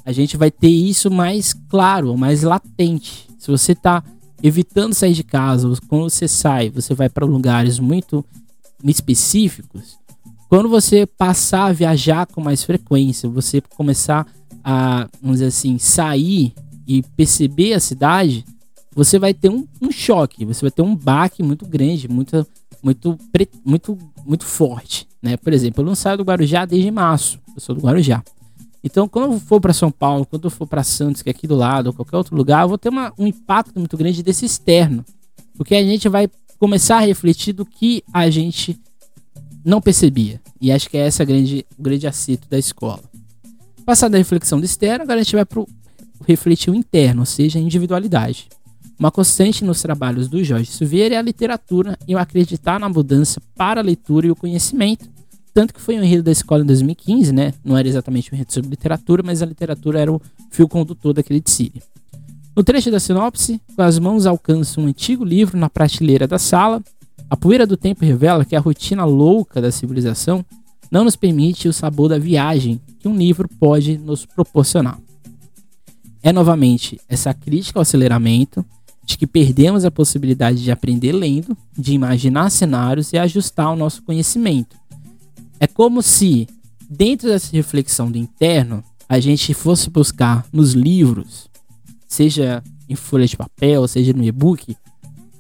a 0.06 0.12
gente 0.12 0.38
vai 0.38 0.50
ter 0.50 0.70
isso 0.70 1.12
mais 1.12 1.54
claro, 1.54 2.18
mais 2.18 2.44
latente. 2.44 3.28
Se 3.38 3.50
você 3.50 3.74
está 3.74 4.04
evitando 4.42 4.94
sair 4.94 5.14
de 5.14 5.24
casa, 5.24 5.72
quando 5.88 6.10
você 6.10 6.28
sai, 6.28 6.70
você 6.70 6.94
vai 6.94 7.10
para 7.10 7.26
lugares 7.26 7.80
muito 7.80 8.24
específicos, 8.84 9.98
quando 10.50 10.70
você 10.70 11.06
passar 11.06 11.66
a 11.66 11.74
viajar 11.74 12.26
com 12.26 12.40
mais 12.40 12.64
frequência, 12.64 13.30
você 13.30 13.62
começar 13.76 14.26
a, 14.64 15.10
vamos 15.22 15.38
dizer 15.38 15.48
assim, 15.48 15.78
sair 15.78 16.54
e 16.88 17.02
perceber 17.02 17.74
a 17.74 17.80
cidade, 17.80 18.46
você 18.98 19.20
vai 19.20 19.32
ter 19.32 19.52
um, 19.52 19.68
um 19.80 19.92
choque, 19.92 20.44
você 20.44 20.62
vai 20.62 20.72
ter 20.72 20.82
um 20.82 20.96
baque 20.96 21.44
muito 21.44 21.68
grande, 21.68 22.08
muito, 22.08 22.48
muito, 22.82 23.20
muito, 23.64 23.98
muito 24.26 24.44
forte, 24.44 25.08
né? 25.22 25.38
Por 25.38 25.54
exemplo, 25.54 25.84
eu 25.84 25.86
não 25.86 25.94
saio 25.94 26.18
do 26.18 26.24
Guarujá 26.24 26.66
desde 26.66 26.90
março, 26.90 27.40
eu 27.54 27.62
sou 27.62 27.76
do 27.76 27.82
Guarujá. 27.82 28.24
Então, 28.84 29.08
quando 29.08 29.34
eu 29.34 29.40
for 29.40 29.62
para 29.62 29.72
São 29.72 29.92
Paulo, 29.92 30.26
quando 30.26 30.46
eu 30.46 30.50
for 30.50 30.66
para 30.66 30.82
Santos, 30.82 31.22
que 31.22 31.30
é 31.30 31.32
aqui 31.32 31.46
do 31.46 31.56
lado, 31.56 31.88
ou 31.88 31.94
qualquer 31.94 32.18
outro 32.18 32.36
lugar, 32.36 32.64
eu 32.64 32.70
vou 32.70 32.78
ter 32.80 32.90
uma, 32.90 33.14
um 33.20 33.28
impacto 33.28 33.78
muito 33.78 33.96
grande 33.96 34.24
desse 34.24 34.46
externo, 34.46 35.06
porque 35.56 35.76
a 35.76 35.84
gente 35.84 36.10
vai 36.10 36.28
começar 36.58 36.98
a 36.98 37.02
refletir 37.02 37.54
do 37.54 37.68
que 37.68 38.04
a 38.12 38.32
gente 38.32 38.80
não 39.64 39.80
percebia. 39.80 40.42
E 40.60 40.72
acho 40.72 40.90
que 40.90 40.98
é 40.98 41.02
essa 41.06 41.24
grande, 41.24 41.68
o 41.78 41.84
grande 41.84 42.08
acerto 42.08 42.50
da 42.50 42.58
escola. 42.58 43.04
Passada 43.86 44.18
a 44.18 44.20
reflexão 44.20 44.60
do 44.60 44.66
externo, 44.66 45.04
agora 45.04 45.20
a 45.20 45.24
gente 45.24 45.36
vai 45.36 45.46
para 45.46 45.64
refletir 46.28 46.72
o 46.72 46.76
interno, 46.76 47.20
ou 47.20 47.28
seja, 47.28 47.60
a 47.60 47.62
individualidade. 47.62 48.50
Uma 49.00 49.12
constante 49.12 49.64
nos 49.64 49.82
trabalhos 49.82 50.28
do 50.28 50.44
Jorge 50.44 50.72
Silveira 50.72 51.16
é 51.16 51.18
a 51.20 51.22
literatura 51.22 51.98
e 52.08 52.16
o 52.16 52.18
acreditar 52.18 52.80
na 52.80 52.90
mudança 52.90 53.40
para 53.56 53.80
a 53.80 53.84
leitura 53.84 54.26
e 54.26 54.32
o 54.32 54.36
conhecimento, 54.36 55.08
tanto 55.54 55.74
que 55.74 55.82
foi 55.82 56.00
um 56.00 56.04
enredo 56.04 56.24
da 56.24 56.32
escola 56.32 56.64
em 56.64 56.66
2015, 56.66 57.32
né? 57.32 57.54
Não 57.64 57.78
era 57.78 57.88
exatamente 57.88 58.32
um 58.32 58.36
enredo 58.36 58.52
sobre 58.52 58.72
literatura, 58.72 59.22
mas 59.24 59.42
a 59.42 59.46
literatura 59.46 60.00
era 60.00 60.12
o 60.12 60.20
fio 60.50 60.68
condutor 60.68 61.14
daquele 61.14 61.40
desfile. 61.40 61.82
No 62.56 62.64
trecho 62.64 62.90
da 62.90 63.00
sinopse, 63.00 63.62
com 63.76 63.82
as 63.84 64.00
mãos 64.00 64.26
alcançam 64.26 64.84
um 64.84 64.88
antigo 64.88 65.24
livro 65.24 65.58
na 65.58 65.70
prateleira 65.70 66.28
da 66.28 66.40
sala, 66.40 66.82
a 67.30 67.38
poeira 67.38 67.68
do 67.68 67.78
tempo 67.78 68.04
revela 68.04 68.46
que 68.46 68.56
a 68.56 68.60
rotina 68.60 69.06
louca 69.06 69.62
da 69.62 69.72
civilização 69.72 70.44
não 70.90 71.04
nos 71.04 71.16
permite 71.16 71.68
o 71.68 71.74
sabor 71.74 72.10
da 72.10 72.18
viagem 72.18 72.82
que 72.98 73.08
um 73.08 73.16
livro 73.16 73.48
pode 73.60 73.98
nos 73.98 74.26
proporcionar. 74.26 75.00
É 76.24 76.32
novamente 76.32 77.00
essa 77.08 77.34
crítica 77.34 77.78
ao 77.78 77.82
aceleramento, 77.84 78.66
de 79.08 79.18
que 79.18 79.26
perdemos 79.26 79.84
a 79.86 79.90
possibilidade 79.90 80.64
de 80.64 80.70
aprender 80.70 81.14
lendo, 81.14 81.58
de 81.76 81.94
imaginar 81.94 82.52
cenários 82.52 83.12
e 83.12 83.18
ajustar 83.18 83.72
o 83.72 83.76
nosso 83.76 84.04
conhecimento 84.04 84.78
é 85.60 85.68
como 85.68 86.02
se, 86.02 86.48
dentro 86.90 87.30
dessa 87.30 87.52
reflexão 87.52 88.12
do 88.12 88.18
interno, 88.18 88.84
a 89.10 89.20
gente 89.20 89.54
fosse 89.54 89.90
buscar 89.90 90.46
nos 90.52 90.74
livros, 90.74 91.50
seja 92.08 92.64
em 92.90 92.96
folha 92.96 93.26
de 93.26 93.36
papel, 93.36 93.88
seja 93.88 94.14
no 94.14 94.24
e-book, 94.24 94.76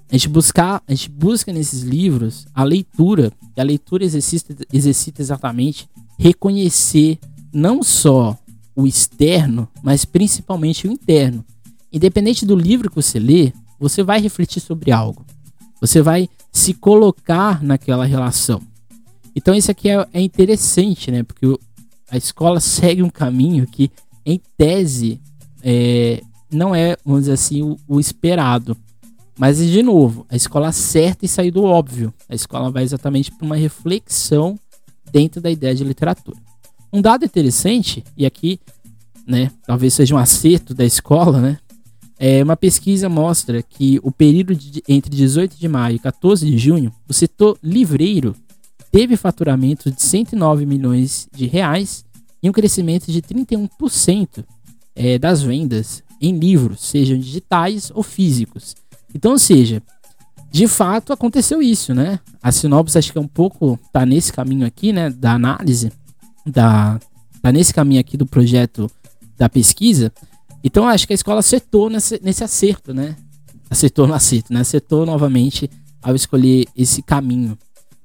a 0.09 0.15
gente 0.15 0.29
buscar, 0.29 0.81
a 0.87 0.91
gente 0.91 1.09
busca 1.09 1.51
nesses 1.51 1.81
livros 1.81 2.47
a 2.53 2.63
leitura, 2.63 3.31
e 3.55 3.61
a 3.61 3.63
leitura 3.63 4.05
exercita, 4.05 4.55
exercita 4.71 5.21
exatamente 5.21 5.89
reconhecer 6.17 7.19
não 7.51 7.83
só 7.83 8.37
o 8.75 8.87
externo, 8.87 9.67
mas 9.83 10.05
principalmente 10.05 10.87
o 10.87 10.91
interno. 10.91 11.43
Independente 11.91 12.45
do 12.45 12.55
livro 12.55 12.89
que 12.89 12.95
você 12.95 13.19
lê, 13.19 13.53
você 13.79 14.03
vai 14.03 14.19
refletir 14.19 14.59
sobre 14.59 14.91
algo. 14.91 15.25
Você 15.79 16.01
vai 16.01 16.29
se 16.51 16.73
colocar 16.73 17.63
naquela 17.63 18.05
relação. 18.05 18.61
Então 19.35 19.53
isso 19.53 19.69
aqui 19.69 19.89
é, 19.89 20.07
é 20.13 20.21
interessante, 20.21 21.11
né? 21.11 21.23
Porque 21.23 21.45
a 22.09 22.17
escola 22.17 22.59
segue 22.59 23.03
um 23.03 23.09
caminho 23.09 23.67
que, 23.67 23.91
em 24.25 24.41
tese, 24.57 25.21
é, 25.61 26.21
não 26.51 26.73
é, 26.73 26.97
vamos 27.05 27.21
dizer 27.21 27.33
assim, 27.33 27.61
o, 27.61 27.77
o, 27.87 27.99
esperado. 27.99 28.75
Mas, 29.37 29.59
de 29.59 29.83
novo, 29.83 30.25
a 30.29 30.35
escola 30.35 30.69
acerta 30.69 31.25
e 31.25 31.27
sai 31.27 31.51
do 31.51 31.63
óbvio. 31.63 32.13
A 32.27 32.33
escola 32.33 32.71
vai 32.71 32.83
exatamente 32.83 33.31
para 33.31 33.45
uma 33.45 33.55
reflexão 33.55 34.57
dentro 35.11 35.39
da 35.39 35.51
ideia 35.51 35.75
de 35.75 35.83
literatura. 35.83 36.37
Um 36.91 37.01
dado 37.01 37.25
interessante, 37.25 38.03
e 38.15 38.25
aqui, 38.25 38.59
né, 39.27 39.51
talvez 39.65 39.93
seja 39.93 40.15
um 40.15 40.17
acerto 40.17 40.73
da 40.73 40.85
escola, 40.85 41.39
né? 41.39 41.59
É, 42.19 42.43
uma 42.43 42.57
pesquisa 42.57 43.07
mostra 43.07 43.61
que 43.61 43.99
o 44.01 44.11
período 44.11 44.55
de, 44.55 44.83
entre 44.87 45.15
18 45.15 45.57
de 45.57 45.67
maio 45.67 45.97
e 45.97 45.99
14 45.99 46.45
de 46.45 46.57
junho, 46.57 46.91
o 47.07 47.13
setor 47.13 47.57
livreiro 47.61 48.35
teve 48.91 49.15
faturamento 49.15 49.91
de 49.91 50.01
109 50.01 50.65
milhões 50.65 51.27
de 51.31 51.45
reais 51.45 52.03
e 52.41 52.49
um 52.49 52.53
crescimento 52.53 53.11
de 53.11 53.21
31% 53.21 54.43
é, 54.95 55.19
das 55.19 55.43
vendas 55.43 56.03
em 56.19 56.37
livros, 56.37 56.81
sejam 56.81 57.19
digitais 57.19 57.91
ou 57.93 58.01
físicos. 58.01 58.75
Então, 59.13 59.33
ou 59.33 59.39
seja, 59.39 59.83
de 60.49 60.67
fato 60.67 61.13
aconteceu 61.13 61.61
isso, 61.61 61.93
né? 61.93 62.19
A 62.41 62.51
sinopse 62.51 62.97
acho 62.97 63.11
que 63.11 63.17
é 63.17 63.21
um 63.21 63.27
pouco 63.27 63.79
tá 63.93 64.05
nesse 64.05 64.33
caminho 64.33 64.65
aqui, 64.65 64.91
né, 64.91 65.09
da 65.09 65.33
análise, 65.33 65.91
da 66.45 66.99
tá 67.41 67.51
nesse 67.51 67.73
caminho 67.73 68.01
aqui 68.01 68.17
do 68.17 68.25
projeto 68.25 68.89
da 69.37 69.47
pesquisa. 69.47 70.11
Então, 70.63 70.87
acho 70.87 71.07
que 71.07 71.13
a 71.13 71.15
escola 71.15 71.39
acertou 71.39 71.89
nesse, 71.89 72.19
nesse 72.23 72.43
acerto, 72.43 72.93
né? 72.93 73.15
Acertou 73.69 74.07
no 74.07 74.13
acerto, 74.13 74.53
né? 74.53 74.61
Acertou 74.61 75.05
novamente 75.05 75.69
ao 76.01 76.15
escolher 76.15 76.67
esse 76.75 77.01
caminho. 77.01 77.57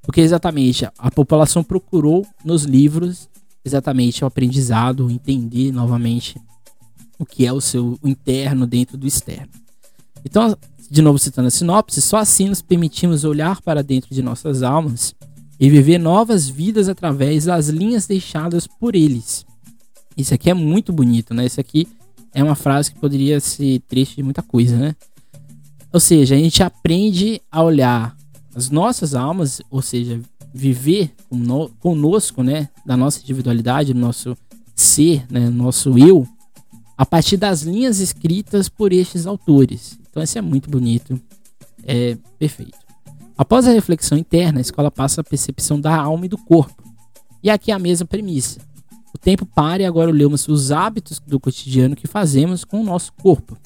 Porque 0.03 0.21
exatamente 0.21 0.85
a 0.99 1.11
população 1.11 1.63
procurou 1.63 2.27
nos 2.45 2.65
livros 2.65 3.29
exatamente 3.65 4.25
o 4.25 4.27
aprendizado, 4.27 5.11
entender 5.11 5.71
novamente 5.73 6.41
o 7.19 7.25
que 7.25 7.47
é 7.47 7.53
o 7.53 7.61
seu 7.61 7.99
interno 8.03 8.67
dentro 8.67 8.97
do 8.97 9.07
externo. 9.07 9.53
Então, 10.25 10.57
de 10.91 11.01
novo 11.01 11.19
citando 11.19 11.49
a 11.49 11.51
sinopse, 11.51 12.03
só 12.03 12.19
assim 12.19 12.49
nos 12.49 12.61
permitimos 12.61 13.25
olhar 13.25 13.61
para 13.63 13.83
dentro 13.83 14.13
de 14.15 14.23
nossas 14.23 14.63
almas 14.63 15.15
e 15.59 15.71
viver 15.71 15.99
novas 15.99 16.49
vidas 16.49 16.89
através 16.89 17.45
das 17.45 17.69
linhas 17.69 18.07
deixadas 18.07 18.67
por 18.67 18.97
eles. 18.97 19.47
Isso 20.17 20.35
aqui 20.35 20.51
é 20.51 20.55
muito 20.55 20.93
bonito, 20.93 21.33
né? 21.33 21.47
Isso 21.47 21.61
aqui 21.61 21.87
é 22.35 22.43
uma 22.43 22.55
frase 22.55 22.93
que 22.93 23.01
poderia 23.01 23.41
ser 23.41 23.81
trecho 23.81 24.17
de 24.17 24.23
muita 24.23 24.43
coisa, 24.43 24.77
né? 24.77 24.97
Ou 25.93 26.01
seja, 26.01 26.35
a 26.35 26.39
gente 26.39 26.63
aprende 26.63 27.41
a 27.51 27.63
olhar 27.63 28.17
as 28.55 28.71
nossas 28.71 29.15
almas, 29.15 29.61
ou 29.71 29.83
seja, 29.83 30.21
viver 30.53 31.15
conosco, 31.81 32.43
né, 32.43 32.69
da 32.85 32.97
nossa 32.97 33.21
individualidade, 33.21 33.93
do 33.93 34.01
nosso 34.01 34.37
ser, 34.75 35.25
né, 35.31 35.49
nosso 35.49 35.99
eu, 35.99 36.27
a 36.97 37.07
partir 37.07 37.37
das 37.37 37.63
linhas 37.63 38.01
escritas 38.01 38.69
por 38.69 38.93
estes 38.93 39.27
autores. 39.27 39.99
Então 40.11 40.23
isso 40.23 40.39
é 40.39 40.43
muito 40.43 40.71
bonito, 40.71 41.21
é 41.85 42.17
perfeito. 42.39 42.79
Após 43.37 43.67
a 43.67 43.73
reflexão 43.73 44.17
interna, 44.17 44.59
a 44.59 44.61
escola 44.61 44.91
passa 44.91 45.21
a 45.21 45.25
percepção 45.25 45.81
da 45.81 45.95
alma 45.97 46.27
e 46.27 46.29
do 46.29 46.39
corpo. 46.39 46.83
E 47.43 47.51
aqui 47.51 47.71
é 47.73 47.75
a 47.75 47.79
mesma 47.79 48.07
premissa. 48.07 48.61
O 49.15 49.19
tempo 49.19 49.45
para 49.45 49.83
e 49.83 49.87
agora 49.87 50.11
olhamos 50.11 50.49
os 50.49 50.73
hábitos 50.73 51.21
do 51.21 51.39
cotidiano 51.39 51.95
que 51.97 52.07
fazemos 52.07 52.65
com 52.65 52.81
o 52.81 52.85
nosso 52.85 53.13
corpo. 53.15 53.57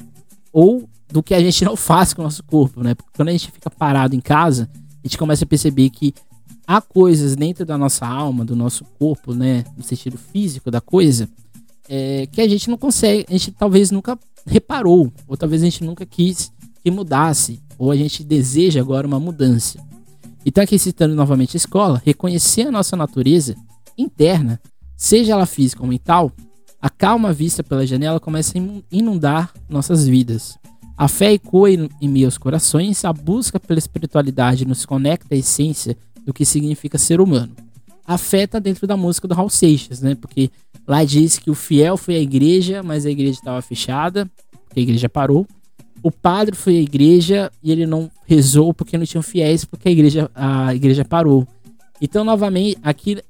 Ou 0.52 0.88
do 1.08 1.22
que 1.22 1.34
a 1.34 1.40
gente 1.40 1.64
não 1.64 1.76
faz 1.76 2.12
com 2.12 2.22
o 2.22 2.24
nosso 2.24 2.42
corpo, 2.44 2.82
né? 2.82 2.94
Porque 2.94 3.12
quando 3.14 3.28
a 3.28 3.32
gente 3.32 3.50
fica 3.50 3.70
parado 3.70 4.14
em 4.14 4.20
casa, 4.20 4.68
a 4.74 5.06
gente 5.06 5.18
começa 5.18 5.44
a 5.44 5.48
perceber 5.48 5.90
que 5.90 6.12
há 6.66 6.80
coisas 6.80 7.36
dentro 7.36 7.64
da 7.64 7.78
nossa 7.78 8.06
alma, 8.06 8.44
do 8.44 8.56
nosso 8.56 8.84
corpo, 8.98 9.32
né? 9.32 9.64
No 9.76 9.84
sentido 9.84 10.18
físico 10.18 10.70
da 10.70 10.80
coisa, 10.80 11.28
é, 11.88 12.26
que 12.26 12.40
a 12.40 12.48
gente 12.48 12.68
não 12.68 12.76
consegue, 12.76 13.24
a 13.28 13.32
gente 13.32 13.52
talvez 13.52 13.90
nunca 13.90 14.18
reparou, 14.44 15.12
ou 15.26 15.36
talvez 15.36 15.62
a 15.62 15.64
gente 15.64 15.84
nunca 15.84 16.04
quis 16.04 16.52
que 16.82 16.90
mudasse, 16.90 17.60
ou 17.78 17.90
a 17.90 17.96
gente 17.96 18.24
deseja 18.24 18.80
agora 18.80 19.06
uma 19.06 19.20
mudança. 19.20 19.78
Então, 20.44 20.62
aqui 20.62 20.78
citando 20.78 21.14
novamente 21.14 21.56
a 21.56 21.58
escola, 21.58 22.00
reconhecer 22.04 22.68
a 22.68 22.70
nossa 22.70 22.96
natureza 22.96 23.56
interna, 23.98 24.60
seja 24.96 25.32
ela 25.32 25.46
física 25.46 25.82
ou 25.82 25.88
mental, 25.88 26.32
a 26.80 26.90
calma 26.90 27.32
vista 27.32 27.62
pela 27.62 27.86
janela 27.86 28.20
começa 28.20 28.58
a 28.58 28.62
inundar 28.90 29.52
nossas 29.68 30.06
vidas. 30.06 30.58
A 30.96 31.08
fé 31.08 31.32
ecoa 31.34 31.70
em, 31.70 32.08
meus 32.08 32.38
corações, 32.38 33.04
a 33.04 33.12
busca 33.12 33.60
pela 33.60 33.78
espiritualidade 33.78 34.64
nos 34.64 34.86
conecta 34.86 35.34
à 35.34 35.38
essência 35.38 35.96
do 36.24 36.32
que 36.32 36.44
significa 36.44 36.96
ser 36.96 37.20
humano. 37.20 37.54
A 38.06 38.16
fé 38.16 38.44
está 38.44 38.58
dentro 38.58 38.86
da 38.86 38.96
música 38.96 39.28
do 39.28 39.34
Raul 39.34 39.50
Seixas, 39.50 40.00
né? 40.00 40.14
Porque 40.14 40.50
lá 40.86 41.04
diz 41.04 41.38
que 41.38 41.50
o 41.50 41.54
fiel 41.54 41.96
foi 41.96 42.16
à 42.16 42.20
igreja, 42.20 42.82
mas 42.82 43.04
a 43.04 43.10
igreja 43.10 43.32
estava 43.32 43.60
fechada, 43.60 44.30
porque 44.64 44.80
a 44.80 44.82
igreja 44.82 45.08
parou. 45.08 45.46
O 46.02 46.10
padre 46.10 46.54
foi 46.54 46.78
à 46.78 46.80
igreja 46.80 47.50
e 47.62 47.72
ele 47.72 47.84
não 47.84 48.10
rezou 48.26 48.72
porque 48.72 48.96
não 48.96 49.04
tinham 49.04 49.22
fiéis, 49.22 49.64
porque 49.64 49.88
a 49.88 49.92
igreja, 49.92 50.30
a 50.34 50.74
igreja 50.74 51.04
parou. 51.04 51.46
Então, 52.00 52.24
novamente, 52.24 52.78
aqui, 52.82 53.20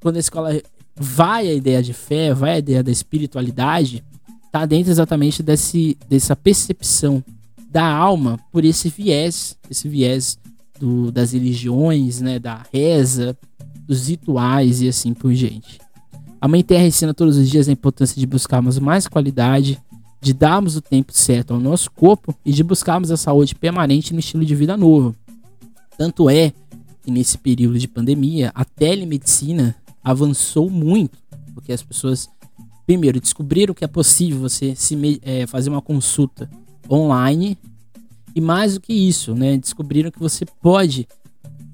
quando 0.00 0.16
a 0.16 0.20
escola 0.20 0.62
vai 0.96 1.48
a 1.48 1.54
ideia 1.54 1.82
de 1.82 1.92
fé, 1.92 2.34
vai 2.34 2.52
a 2.52 2.58
ideia 2.58 2.82
da 2.82 2.90
espiritualidade, 2.90 4.04
tá 4.50 4.66
dentro 4.66 4.90
exatamente 4.90 5.42
desse, 5.42 5.96
dessa 6.08 6.36
percepção 6.36 7.24
da 7.70 7.84
alma 7.84 8.38
por 8.52 8.64
esse 8.64 8.88
viés, 8.90 9.56
esse 9.70 9.88
viés 9.88 10.38
do, 10.78 11.10
das 11.10 11.32
religiões, 11.32 12.20
né, 12.20 12.38
da 12.38 12.62
reza, 12.72 13.36
dos 13.86 14.08
rituais 14.08 14.82
e 14.82 14.88
assim 14.88 15.14
por 15.14 15.32
diante. 15.32 15.80
A 16.40 16.48
Mãe 16.48 16.62
Terra 16.62 16.84
ensina 16.84 17.14
todos 17.14 17.36
os 17.36 17.48
dias 17.48 17.68
a 17.68 17.72
importância 17.72 18.18
de 18.18 18.26
buscarmos 18.26 18.78
mais 18.78 19.06
qualidade, 19.06 19.80
de 20.20 20.32
darmos 20.32 20.76
o 20.76 20.80
tempo 20.80 21.12
certo 21.12 21.54
ao 21.54 21.60
nosso 21.60 21.90
corpo 21.90 22.34
e 22.44 22.52
de 22.52 22.62
buscarmos 22.62 23.10
a 23.10 23.16
saúde 23.16 23.54
permanente 23.54 24.12
no 24.12 24.20
estilo 24.20 24.44
de 24.44 24.54
vida 24.54 24.76
novo. 24.76 25.14
Tanto 25.96 26.28
é 26.28 26.52
que 27.02 27.10
nesse 27.10 27.38
período 27.38 27.78
de 27.78 27.88
pandemia 27.88 28.50
a 28.54 28.64
telemedicina 28.64 29.74
avançou 30.02 30.68
muito, 30.68 31.18
porque 31.54 31.72
as 31.72 31.82
pessoas 31.82 32.28
primeiro, 32.86 33.20
descobriram 33.20 33.74
que 33.74 33.84
é 33.84 33.88
possível 33.88 34.40
você 34.40 34.74
se, 34.74 35.20
é, 35.22 35.46
fazer 35.46 35.70
uma 35.70 35.82
consulta 35.82 36.50
online. 36.90 37.56
E 38.34 38.40
mais 38.40 38.74
do 38.74 38.80
que 38.80 38.92
isso, 38.92 39.34
né? 39.34 39.56
Descobriram 39.56 40.10
que 40.10 40.18
você 40.18 40.44
pode 40.44 41.06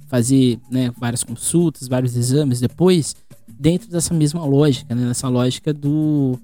fazer 0.07 0.59
né, 0.71 0.93
várias 0.99 1.23
consultas, 1.23 1.87
vários 1.87 2.17
exames 2.17 2.61
depois, 2.61 3.15
dentro 3.49 3.89
dessa 3.91 4.13
mesma 4.13 4.45
lógica, 4.45 4.95
né? 4.95 5.07
Nessa 5.07 5.29
lógica 5.29 5.73
do, 5.73 6.39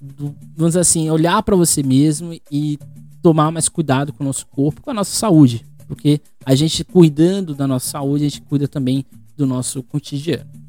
do 0.00 0.34
vamos 0.56 0.72
dizer 0.72 0.80
assim, 0.80 1.10
olhar 1.10 1.42
para 1.42 1.56
você 1.56 1.82
mesmo 1.82 2.38
e 2.50 2.78
tomar 3.22 3.50
mais 3.50 3.68
cuidado 3.68 4.12
com 4.12 4.22
o 4.22 4.26
nosso 4.26 4.46
corpo, 4.46 4.82
com 4.82 4.90
a 4.90 4.94
nossa 4.94 5.14
saúde. 5.16 5.64
Porque 5.88 6.20
a 6.44 6.54
gente 6.54 6.84
cuidando 6.84 7.54
da 7.54 7.66
nossa 7.66 7.90
saúde, 7.90 8.24
a 8.24 8.28
gente 8.28 8.42
cuida 8.42 8.68
também 8.68 9.06
do 9.36 9.46
nosso 9.46 9.82
cotidiano. 9.82 10.65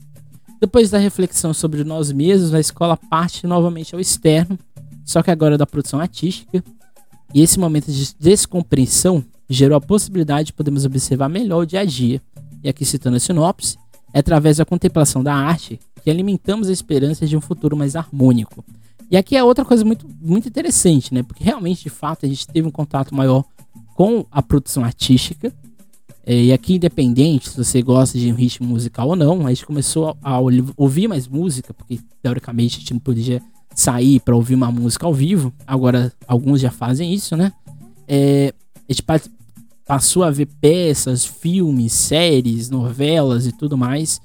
Depois 0.60 0.90
da 0.90 0.98
reflexão 0.98 1.54
sobre 1.54 1.84
nós 1.84 2.12
mesmos, 2.12 2.54
a 2.54 2.60
escola 2.60 2.98
parte 2.98 3.46
novamente 3.46 3.94
ao 3.94 4.02
externo, 4.02 4.58
só 5.06 5.22
que 5.22 5.30
agora 5.30 5.58
da 5.58 5.68
produção 5.68 6.00
artística. 6.00 6.64
E 7.34 7.42
esse 7.42 7.60
momento 7.60 7.92
de 7.92 8.16
descompreensão 8.20 9.24
gerou 9.50 9.78
a 9.78 9.82
possibilidade 9.82 10.48
de 10.48 10.54
podermos 10.54 10.86
observar 10.86 11.30
melhor 11.30 11.64
o 11.64 11.66
dia 11.66 11.82
a 11.82 11.86
dia. 11.86 12.22
E 12.64 12.70
aqui 12.70 12.84
citando 12.84 13.18
a 13.18 13.20
sinopse, 13.20 13.78
é 14.14 14.20
através 14.20 14.58
da 14.58 14.66
contemplação 14.66 15.24
da 15.24 15.34
arte 15.34 15.80
que 16.04 16.10
alimentamos 16.10 16.70
a 16.70 16.72
esperança 16.72 17.28
de 17.28 17.38
um 17.38 17.42
futuro 17.42 17.78
mais 17.78 17.96
harmônico. 17.96 18.64
E 19.12 19.16
aqui 19.16 19.38
é 19.38 19.44
outra 19.44 19.64
coisa 19.64 19.86
muito, 19.86 20.08
muito 20.20 20.48
interessante, 20.48 21.14
né? 21.14 21.24
Porque 21.24 21.44
realmente, 21.44 21.84
de 21.84 21.90
fato, 21.90 22.26
a 22.26 22.30
gente 22.30 22.48
teve 22.48 22.68
um 22.68 22.72
contato 22.72 23.14
maior 23.14 23.46
com 23.96 24.26
a 24.32 24.42
produção 24.42 24.84
artística. 24.84 25.54
É, 26.30 26.44
e 26.44 26.52
aqui, 26.52 26.76
independente 26.76 27.50
se 27.50 27.56
você 27.56 27.82
gosta 27.82 28.20
de 28.20 28.30
um 28.30 28.36
ritmo 28.36 28.68
musical 28.68 29.08
ou 29.08 29.16
não, 29.16 29.48
a 29.48 29.50
gente 29.50 29.66
começou 29.66 30.18
a 30.22 30.38
ouvir 30.76 31.08
mais 31.08 31.26
música, 31.26 31.74
porque 31.74 32.02
teoricamente 32.22 32.76
a 32.76 32.80
gente 32.82 32.94
não 32.94 33.00
podia 33.00 33.42
sair 33.74 34.20
para 34.20 34.36
ouvir 34.36 34.56
uma 34.56 34.70
música 34.70 35.06
ao 35.06 35.14
vivo. 35.14 35.54
Agora, 35.66 36.12
alguns 36.28 36.60
já 36.60 36.70
fazem 36.70 37.14
isso, 37.14 37.38
né? 37.38 37.54
É, 38.06 38.54
a 38.90 38.92
gente 38.92 39.06
passou 39.86 40.22
a 40.22 40.30
ver 40.30 40.48
peças, 40.60 41.24
filmes, 41.24 41.94
séries, 41.94 42.70
novelas 42.70 43.48
e 43.48 43.54
tudo 43.54 43.78
mais 43.78 44.20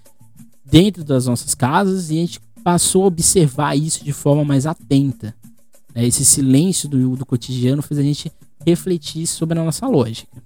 dentro 0.65 1.05
das 1.05 1.27
nossas 1.27 1.55
casas 1.55 2.11
e 2.11 2.15
a 2.15 2.21
gente 2.23 2.41
passou 2.65 3.05
a 3.05 3.07
observar 3.07 3.77
isso 3.77 4.03
de 4.03 4.13
forma 4.13 4.45
mais 4.45 4.67
atenta. 4.67 5.33
Né? 5.95 6.05
Esse 6.05 6.25
silêncio 6.25 6.89
do, 6.89 7.15
do 7.15 7.25
cotidiano 7.25 7.81
fez 7.81 8.01
a 8.01 8.03
gente 8.03 8.33
refletir 8.67 9.25
sobre 9.29 9.57
a 9.57 9.65
nossa 9.65 9.87
lógica. 9.87 10.43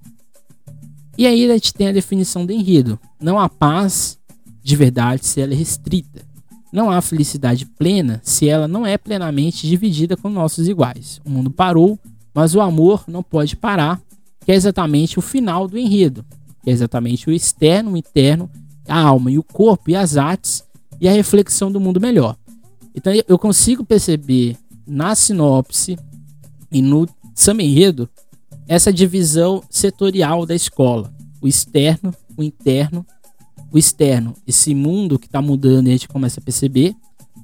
E 1.19 1.27
aí 1.27 1.51
a 1.51 1.55
gente 1.55 1.73
tem 1.73 1.89
a 1.89 1.93
definição 1.93 2.45
do 2.45 2.53
enredo. 2.53 2.99
Não 3.21 3.39
há 3.39 3.49
paz 3.49 4.19
de 4.63 4.77
verdade 4.77 5.25
se 5.25 5.41
ela 5.41 5.53
é 5.53 5.57
restrita. 5.57 6.25
Não 6.73 6.91
há 6.91 7.01
felicidade 7.01 7.65
plena 7.65 8.21
se 8.23 8.49
ela 8.49 8.69
não 8.69 8.85
é 8.85 8.99
plenamente 8.99 9.67
dividida 9.67 10.17
com 10.17 10.29
nossos 10.29 10.69
iguais. 10.69 11.21
O 11.25 11.31
mundo 11.31 11.51
parou, 11.51 11.99
mas 12.35 12.55
o 12.55 12.61
amor 12.61 13.05
não 13.09 13.23
pode 13.23 13.57
parar, 13.57 14.01
que 14.45 14.53
é 14.53 14.55
exatamente 14.55 15.19
o 15.19 15.23
final 15.23 15.67
do 15.67 15.79
enredo, 15.79 16.25
que 16.63 16.69
é 16.69 16.73
exatamente 16.73 17.31
o 17.31 17.33
externo, 17.33 17.93
o 17.93 17.97
interno, 17.97 18.51
a 18.87 19.01
alma 19.01 19.31
e 19.31 19.39
o 19.39 19.43
corpo 19.43 19.91
e 19.91 19.97
as 19.97 20.17
artes 20.17 20.65
e 21.01 21.09
a 21.09 21.13
reflexão 21.13 21.73
do 21.73 21.81
mundo 21.81 22.01
melhor. 22.01 22.37
Então 22.95 23.13
eu 23.27 23.39
consigo 23.39 23.85
perceber 23.85 24.57
na 24.87 25.15
sinopse 25.15 25.99
e 26.71 26.83
no 26.83 27.09
samba 27.35 27.63
enredo 27.63 28.09
essa 28.69 28.93
divisão 28.93 29.63
setorial 29.71 30.45
da 30.45 30.55
escola, 30.55 31.13
o 31.41 31.49
externo, 31.49 32.15
o 32.37 32.43
interno 32.43 33.07
o 33.77 33.79
externo, 33.79 34.35
esse 34.47 34.75
mundo 34.75 35.19
que 35.19 35.27
está 35.27 35.43
mudando 35.43 35.87
e 35.87 35.91
a 35.91 35.93
gente 35.93 36.09
começa 36.09 36.41
a 36.41 36.43
perceber. 36.43 36.95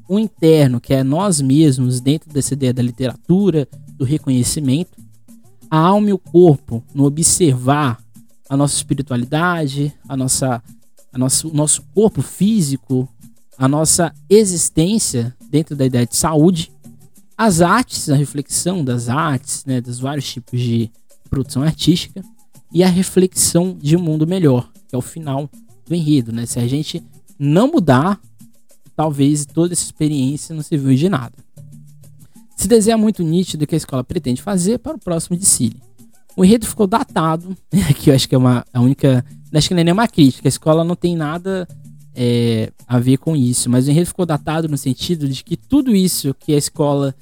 O 0.09 0.19
interno, 0.19 0.81
que 0.81 0.95
é 0.95 1.03
nós 1.03 1.41
mesmos 1.41 2.01
dentro 2.01 2.33
dessa 2.33 2.55
ideia 2.55 2.73
da 2.73 2.83
literatura, 2.83 3.69
do 3.97 4.05
reconhecimento. 4.05 4.99
A 5.71 5.79
alma 5.79 6.11
e 6.11 6.13
o 6.13 6.19
corpo 6.19 6.83
no 6.95 7.05
observar 7.05 8.03
a 8.49 8.57
nossa 8.57 8.77
espiritualidade, 8.77 9.93
a 10.09 10.17
nossa, 10.17 10.63
a 11.13 11.19
nosso, 11.19 11.49
o 11.49 11.55
nosso 11.55 11.83
corpo 11.95 12.21
físico, 12.21 13.09
a 13.57 13.67
nossa 13.67 14.13
existência 14.29 15.35
dentro 15.51 15.75
da 15.75 15.85
ideia 15.85 16.07
de 16.07 16.17
saúde. 16.17 16.71
As 17.37 17.61
artes, 17.61 18.09
a 18.11 18.15
reflexão 18.15 18.85
das 18.85 19.09
artes, 19.09 19.65
né, 19.65 19.81
dos 19.81 19.99
vários 19.99 20.31
tipos 20.31 20.61
de 20.61 20.91
produção 21.33 21.63
artística 21.63 22.23
e 22.71 22.85
a 22.85 22.89
reflexão 22.89 23.75
de 23.81 23.97
um 23.97 24.01
mundo 24.01 24.27
melhor, 24.27 24.71
que 24.87 24.95
é 24.95 24.99
o 24.99 25.01
final 25.01 25.49
do 25.87 25.95
enredo, 25.95 26.31
né? 26.31 26.45
Se 26.45 26.59
a 26.59 26.67
gente 26.69 27.03
não 27.39 27.73
mudar, 27.73 28.21
talvez 28.95 29.47
toda 29.47 29.73
essa 29.73 29.83
experiência 29.83 30.55
não 30.55 30.63
serviu 30.63 30.95
de 30.95 31.09
nada. 31.09 31.33
Se 32.55 32.69
desenha 32.69 32.99
muito 32.99 33.23
nítido 33.23 33.65
o 33.65 33.67
que 33.67 33.75
a 33.75 33.79
escola 33.79 34.05
pretende 34.05 34.43
fazer 34.43 34.79
para 34.79 34.97
o 34.97 35.01
próximo 35.01 35.35
desfile. 35.35 35.83
O 36.37 36.45
enredo 36.45 36.67
ficou 36.67 36.87
datado, 36.87 37.57
que 37.99 38.11
eu 38.11 38.15
acho 38.15 38.29
que 38.29 38.35
é 38.35 38.39
uma 38.39 38.63
a 38.73 38.81
única, 38.83 39.25
acho 39.55 39.69
que 39.69 39.75
não 39.75 39.81
é 39.81 39.85
nenhuma 39.85 40.07
crítica, 40.07 40.47
a 40.47 40.51
escola 40.51 40.85
não 40.85 40.95
tem 40.95 41.17
nada 41.17 41.67
é, 42.15 42.71
a 42.87 42.99
ver 42.99 43.17
com 43.17 43.35
isso, 43.35 43.71
mas 43.71 43.87
o 43.87 43.91
enredo 43.91 44.07
ficou 44.07 44.27
datado 44.27 44.69
no 44.69 44.77
sentido 44.77 45.27
de 45.27 45.43
que 45.43 45.57
tudo 45.57 45.97
isso 45.97 46.35
que 46.39 46.55
a 46.55 46.59
escola 46.59 47.15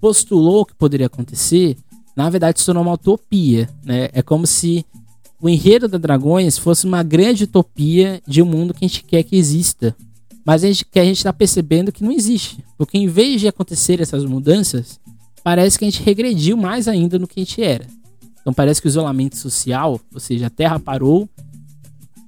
postulou 0.00 0.64
que 0.64 0.74
poderia 0.74 1.06
acontecer, 1.06 1.76
na 2.18 2.28
verdade 2.28 2.58
se 2.58 2.66
tornou 2.66 2.82
uma 2.82 2.94
utopia, 2.94 3.70
né? 3.84 4.08
É 4.12 4.22
como 4.22 4.44
se 4.44 4.84
o 5.40 5.48
enredo 5.48 5.86
da 5.86 5.98
Dragões 5.98 6.58
fosse 6.58 6.84
uma 6.84 7.00
grande 7.00 7.44
utopia 7.44 8.20
de 8.26 8.42
um 8.42 8.44
mundo 8.44 8.74
que 8.74 8.84
a 8.84 8.88
gente 8.88 9.04
quer 9.04 9.22
que 9.22 9.36
exista. 9.36 9.94
Mas 10.44 10.64
a 10.64 10.66
gente, 10.66 10.84
que 10.84 10.98
a 10.98 11.04
gente 11.04 11.18
está 11.18 11.32
percebendo 11.32 11.92
que 11.92 12.02
não 12.02 12.10
existe. 12.10 12.58
Porque 12.76 12.98
em 12.98 13.06
vez 13.06 13.40
de 13.40 13.46
acontecer 13.46 14.00
essas 14.00 14.24
mudanças, 14.24 14.98
parece 15.44 15.78
que 15.78 15.84
a 15.84 15.88
gente 15.88 16.02
regrediu 16.02 16.56
mais 16.56 16.88
ainda 16.88 17.20
no 17.20 17.28
que 17.28 17.38
a 17.38 17.44
gente 17.44 17.62
era. 17.62 17.86
Então 18.40 18.52
parece 18.52 18.82
que 18.82 18.88
o 18.88 18.90
isolamento 18.90 19.36
social, 19.36 20.00
ou 20.12 20.18
seja, 20.18 20.48
a 20.48 20.50
Terra 20.50 20.80
parou, 20.80 21.28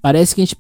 parece 0.01 0.37
que 0.37 0.41
a 0.41 0.45
gente 0.45 0.57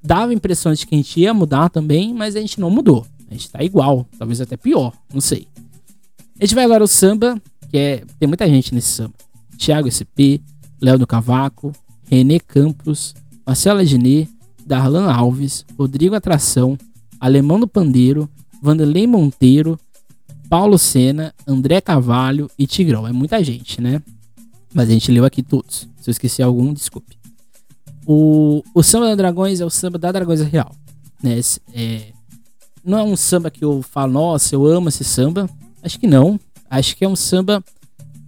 dava 0.00 0.30
a 0.30 0.34
impressão 0.34 0.72
de 0.72 0.86
que 0.86 0.94
a 0.94 0.98
gente 0.98 1.18
ia 1.18 1.34
mudar 1.34 1.68
também, 1.68 2.14
mas 2.14 2.36
a 2.36 2.40
gente 2.40 2.60
não 2.60 2.70
mudou. 2.70 3.04
A 3.28 3.32
gente 3.32 3.46
está 3.46 3.60
igual, 3.64 4.06
talvez 4.16 4.40
até 4.40 4.56
pior, 4.56 4.92
não 5.12 5.20
sei. 5.20 5.48
A 6.38 6.44
gente 6.44 6.54
vai 6.54 6.62
agora 6.62 6.84
ao 6.84 6.88
samba, 6.88 7.42
que 7.70 7.78
é. 7.78 8.04
Tem 8.18 8.26
muita 8.26 8.48
gente 8.48 8.74
nesse 8.74 8.88
samba. 8.88 9.14
Thiago 9.56 9.90
SP, 9.90 10.40
Léo 10.80 10.98
do 10.98 11.06
Cavaco, 11.06 11.72
René 12.10 12.38
Campos, 12.38 13.14
Marcela 13.46 13.84
Diné, 13.84 14.26
Darlan 14.66 15.12
Alves, 15.12 15.64
Rodrigo 15.78 16.14
Atração, 16.14 16.78
Alemão 17.18 17.60
do 17.60 17.68
Pandeiro, 17.68 18.28
Vanderlei 18.62 19.06
Monteiro, 19.06 19.78
Paulo 20.48 20.78
Sena, 20.78 21.34
André 21.46 21.80
Cavalho 21.80 22.50
e 22.58 22.66
Tigrão. 22.66 23.06
É 23.06 23.12
muita 23.12 23.42
gente, 23.44 23.80
né? 23.80 24.02
Mas 24.74 24.88
a 24.88 24.92
gente 24.92 25.10
leu 25.12 25.24
aqui 25.24 25.42
todos. 25.42 25.88
Se 26.00 26.10
eu 26.10 26.12
esqueci 26.12 26.42
algum, 26.42 26.72
desculpe. 26.72 27.18
O, 28.06 28.62
o 28.74 28.82
samba 28.82 29.06
da 29.06 29.14
Dragões 29.14 29.60
é 29.60 29.64
o 29.64 29.70
samba 29.70 29.98
da 29.98 30.10
Dragões 30.10 30.40
Real. 30.40 30.74
Né? 31.22 31.38
É, 31.74 32.12
não 32.84 32.98
é 32.98 33.02
um 33.02 33.16
samba 33.16 33.50
que 33.50 33.64
eu 33.64 33.82
falo, 33.82 34.12
nossa, 34.12 34.54
eu 34.54 34.66
amo 34.66 34.88
esse 34.88 35.04
samba. 35.04 35.48
Acho 35.82 35.98
que 35.98 36.06
não. 36.06 36.38
Acho 36.70 36.96
que 36.96 37.04
é 37.04 37.08
um 37.08 37.16
samba 37.16 37.62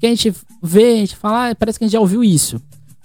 que 0.01 0.07
a 0.07 0.09
gente 0.09 0.35
vê, 0.61 0.95
a 0.95 0.97
gente 0.97 1.17
fala, 1.17 1.51
ah, 1.51 1.55
parece 1.55 1.79
que 1.79 1.85
a 1.85 1.87
gente 1.87 1.93
já 1.93 2.01
ouviu 2.01 2.25
isso. 2.25 2.61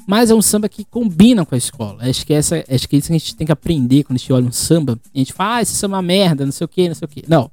Mas 0.08 0.32
é 0.32 0.36
um 0.36 0.41
samba 0.41 0.67
que 0.67 0.84
combina 0.84 1.45
com 1.45 1.54
a 1.54 1.58
escola. 1.58 2.10
Acho 2.10 2.26
que, 2.26 2.34
essa, 2.34 2.63
acho 2.69 2.88
que 2.88 2.95
é 2.95 3.00
isso 3.00 3.08
que 3.08 3.13
a 3.13 3.17
gente 3.17 3.36
tem 3.36 3.45
que 3.45 3.52
aprender 3.52 4.04
quando 4.04 4.15
a 4.15 4.19
gente 4.19 4.34
olha 4.34 4.47
um 4.47 4.52
samba. 4.52 4.97
A 5.13 5.17
gente 5.17 5.34
fala, 5.34 5.58
ah, 5.58 5.62
esse 5.62 5.76
samba 5.76 6.00
é 6.00 6.02
merda, 6.02 6.45
não 6.45 6.52
sei 6.52 6.65
o 6.65 6.67
que, 6.67 6.88
não 6.88 6.95
sei 6.95 7.06
o 7.06 7.10
que. 7.10 7.23
Não. 7.28 7.52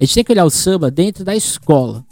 A 0.00 0.04
gente 0.04 0.14
tem 0.14 0.24
que 0.24 0.32
olhar 0.32 0.44
o 0.44 0.50
samba 0.50 0.90
dentro 0.90 1.24
da 1.24 1.36
escola. 1.36 2.04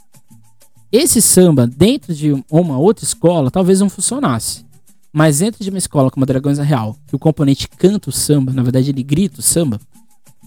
Esse 0.90 1.22
samba, 1.22 1.66
dentro 1.66 2.14
de 2.14 2.32
uma 2.50 2.76
outra 2.76 3.04
escola, 3.04 3.50
talvez 3.50 3.80
não 3.80 3.88
funcionasse. 3.88 4.66
Mas 5.12 5.38
dentro 5.38 5.62
de 5.62 5.70
uma 5.70 5.78
escola 5.78 6.10
como 6.10 6.24
a 6.24 6.26
Dragões 6.26 6.58
Real, 6.58 6.96
que 7.06 7.14
o 7.14 7.18
componente 7.18 7.68
canta 7.68 8.10
o 8.10 8.12
samba, 8.12 8.52
na 8.52 8.62
verdade 8.62 8.90
ele 8.90 9.02
grita 9.02 9.40
o 9.40 9.42
samba, 9.42 9.80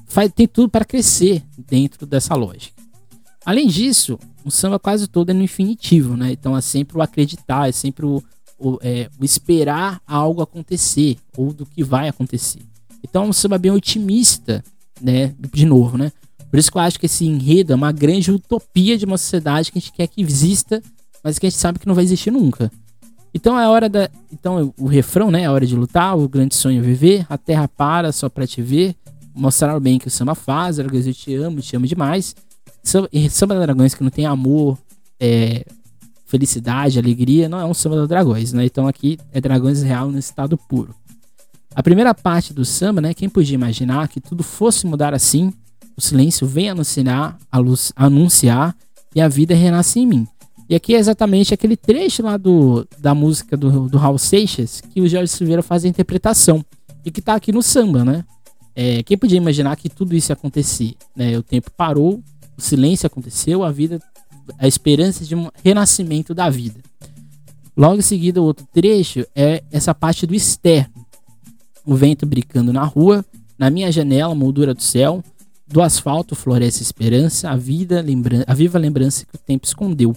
faz, 0.08 0.32
tem 0.36 0.48
tudo 0.48 0.70
para 0.70 0.84
crescer 0.84 1.44
dentro 1.58 2.06
dessa 2.06 2.36
lógica. 2.36 2.81
Além 3.46 3.68
disso, 3.68 4.20
o 4.44 4.52
samba 4.52 4.78
quase 4.80 5.08
todo 5.08 5.30
é 5.32 5.34
no 5.34 5.44
infinitivo, 5.44 6.16
né? 6.16 6.32
Então 6.32 6.56
é 6.56 6.62
sempre 6.62 6.98
o 6.98 7.02
acreditar, 7.02 7.70
é 7.70 7.72
sempre 7.72 8.06
o, 8.06 8.24
o, 8.60 8.78
é, 8.82 9.10
o 9.20 9.26
esperar 9.26 10.02
algo 10.06 10.42
acontecer 10.42 11.18
ou 11.36 11.54
do 11.54 11.66
que 11.66 11.84
vai 11.84 12.08
acontecer. 12.08 12.62
Então 13.04 13.24
é 13.24 13.28
um 13.28 13.34
samba 13.34 13.58
bem 13.58 13.72
otimista, 13.72 14.64
né? 15.02 15.34
De 15.54 15.66
novo, 15.66 15.98
né? 15.98 16.12
Por 16.50 16.60
isso 16.60 16.72
que 16.72 16.78
eu 16.78 16.82
acho 16.82 17.00
que 17.00 17.06
esse 17.06 17.26
enredo 17.26 17.72
é 17.72 17.76
uma 17.76 17.92
grande 17.92 18.32
utopia 18.32 18.98
de 18.98 19.06
uma 19.06 19.18
sociedade 19.18 19.72
que 19.72 19.78
a 19.78 19.82
gente 19.82 19.94
quer 19.94 20.08
que 20.08 20.22
exista, 20.22 20.84
mas 21.24 21.40
que 21.40 21.48
a 21.48 21.50
gente 21.50 21.60
sabe 21.60 21.80
que 21.80 21.88
não 21.88 21.96
vai 21.96 22.04
existir 22.04 22.30
nunca. 22.30 22.72
Então 23.34 23.58
é 23.58 23.68
hora 23.68 23.88
da. 23.88 24.10
Então 24.32 24.74
o 24.78 24.86
refrão, 24.86 25.32
né? 25.32 25.44
É 25.44 25.50
hora 25.50 25.66
de 25.66 25.76
lutar, 25.76 26.18
o 26.18 26.28
grande 26.28 26.54
sonho 26.56 26.80
é 26.80 26.82
viver, 26.82 27.26
a 27.30 27.38
terra 27.38 27.68
para 27.68 28.12
só 28.12 28.30
pra 28.30 28.46
te 28.46 28.62
ver. 28.62 28.96
Mostrar 29.34 29.80
bem 29.80 29.98
que 29.98 30.08
o 30.08 30.12
samba 30.12 30.36
faz, 30.36 30.78
eu 30.78 31.14
te 31.14 31.34
amo, 31.36 31.62
te 31.62 31.76
amo 31.76 31.88
demais. 31.88 32.36
Samba, 32.84 33.10
samba 33.30 33.56
da 33.56 33.66
Dragões 33.66 33.94
que 33.94 34.04
não 34.04 34.10
tem 34.10 34.26
amor, 34.26 34.78
é, 35.20 35.66
felicidade, 36.26 36.98
alegria, 36.98 37.50
não 37.50 37.60
é 37.60 37.66
um 37.66 37.74
samba 37.74 37.98
da 37.98 38.06
Dragões, 38.06 38.54
né? 38.54 38.66
Então 38.66 38.88
aqui 38.88 39.20
é 39.32 39.42
Dragões 39.42 39.82
real 39.84 40.10
no 40.10 40.18
estado 40.18 40.58
puro. 40.58 40.96
A 41.76 41.84
primeira 41.84 42.14
parte 42.14 42.54
do 42.54 42.66
samba, 42.66 43.02
né? 43.02 43.14
Quem 43.14 43.30
podia 43.30 43.56
imaginar 43.56 44.08
que 44.08 44.20
tudo 44.20 44.44
fosse 44.44 44.86
mudar 44.88 45.14
assim? 45.14 45.54
O 45.96 46.02
silêncio 46.02 46.48
vem 46.48 46.70
anunciar, 46.70 47.38
a 47.52 47.58
luz, 47.58 47.94
anunciar 47.96 48.76
e 49.16 49.22
a 49.22 49.28
vida 49.28 49.54
renasce 49.54 50.00
em 50.00 50.06
mim. 50.06 50.28
E 50.70 50.76
aqui 50.76 50.96
é 50.96 51.00
exatamente 51.00 51.54
aquele 51.54 51.76
trecho 51.76 52.24
lá 52.24 52.38
do, 52.38 52.88
da 52.98 53.14
música 53.14 53.58
do, 53.58 53.90
do 53.90 53.98
Raul 53.98 54.18
Seixas 54.18 54.82
que 54.82 55.02
o 55.02 55.08
Jorge 55.08 55.28
Silveira 55.28 55.62
faz 55.62 55.84
a 55.84 55.88
interpretação 55.88 56.64
e 57.06 57.12
que 57.12 57.22
tá 57.22 57.36
aqui 57.36 57.52
no 57.52 57.62
samba, 57.62 58.06
né? 58.06 58.24
É, 58.74 59.04
quem 59.04 59.18
podia 59.18 59.38
imaginar 59.38 59.76
que 59.76 59.90
tudo 59.90 60.16
isso 60.16 60.32
ia 60.32 60.34
acontecer? 60.34 60.96
Né? 61.14 61.38
O 61.38 61.44
tempo 61.44 61.70
parou 61.76 62.24
o 62.58 62.62
silêncio 62.62 63.08
aconteceu, 63.08 63.64
a 63.64 63.72
vida, 63.72 64.02
a 64.58 64.68
esperança 64.68 65.26
de 65.26 65.36
um 65.36 65.50
renascimento 65.64 66.34
da 66.34 66.50
vida. 66.50 66.80
Logo 67.76 68.00
em 68.00 68.02
seguida, 68.02 68.42
o 68.42 68.46
outro 68.46 68.68
trecho 68.72 69.26
é 69.36 69.64
essa 69.72 69.94
parte 69.96 70.28
do 70.28 70.36
externo. 70.36 71.06
O 71.86 71.96
vento 71.96 72.26
brincando 72.26 72.72
na 72.72 72.84
rua, 72.84 73.26
na 73.58 73.70
minha 73.70 73.92
janela, 73.92 74.36
moldura 74.36 74.74
do 74.74 74.82
céu, 74.82 75.24
do 75.68 75.82
asfalto 75.82 76.36
floresce 76.36 76.84
esperança, 76.84 77.50
a, 77.50 77.56
vida 77.56 78.02
lembra 78.02 78.44
a 78.46 78.54
viva 78.54 78.78
lembrança 78.78 79.26
que 79.26 79.36
o 79.36 79.40
tempo 79.40 79.66
escondeu. 79.66 80.16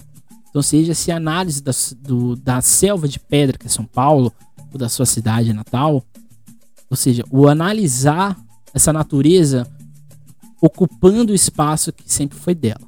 Então, 0.49 0.61
seja 0.61 0.93
se 0.93 1.11
a 1.11 1.17
análise 1.17 1.61
da, 1.61 1.71
do, 2.01 2.35
da 2.35 2.61
selva 2.61 3.07
de 3.07 3.19
pedra, 3.19 3.57
que 3.57 3.65
é 3.65 3.69
São 3.69 3.85
Paulo, 3.85 4.31
ou 4.71 4.77
da 4.77 4.89
sua 4.89 5.05
cidade 5.05 5.53
natal, 5.53 6.03
ou 6.89 6.97
seja, 6.97 7.23
o 7.29 7.47
analisar 7.47 8.37
essa 8.73 8.91
natureza 8.91 9.65
ocupando 10.61 11.31
o 11.31 11.35
espaço 11.35 11.91
que 11.91 12.11
sempre 12.11 12.37
foi 12.37 12.55
dela. 12.55 12.81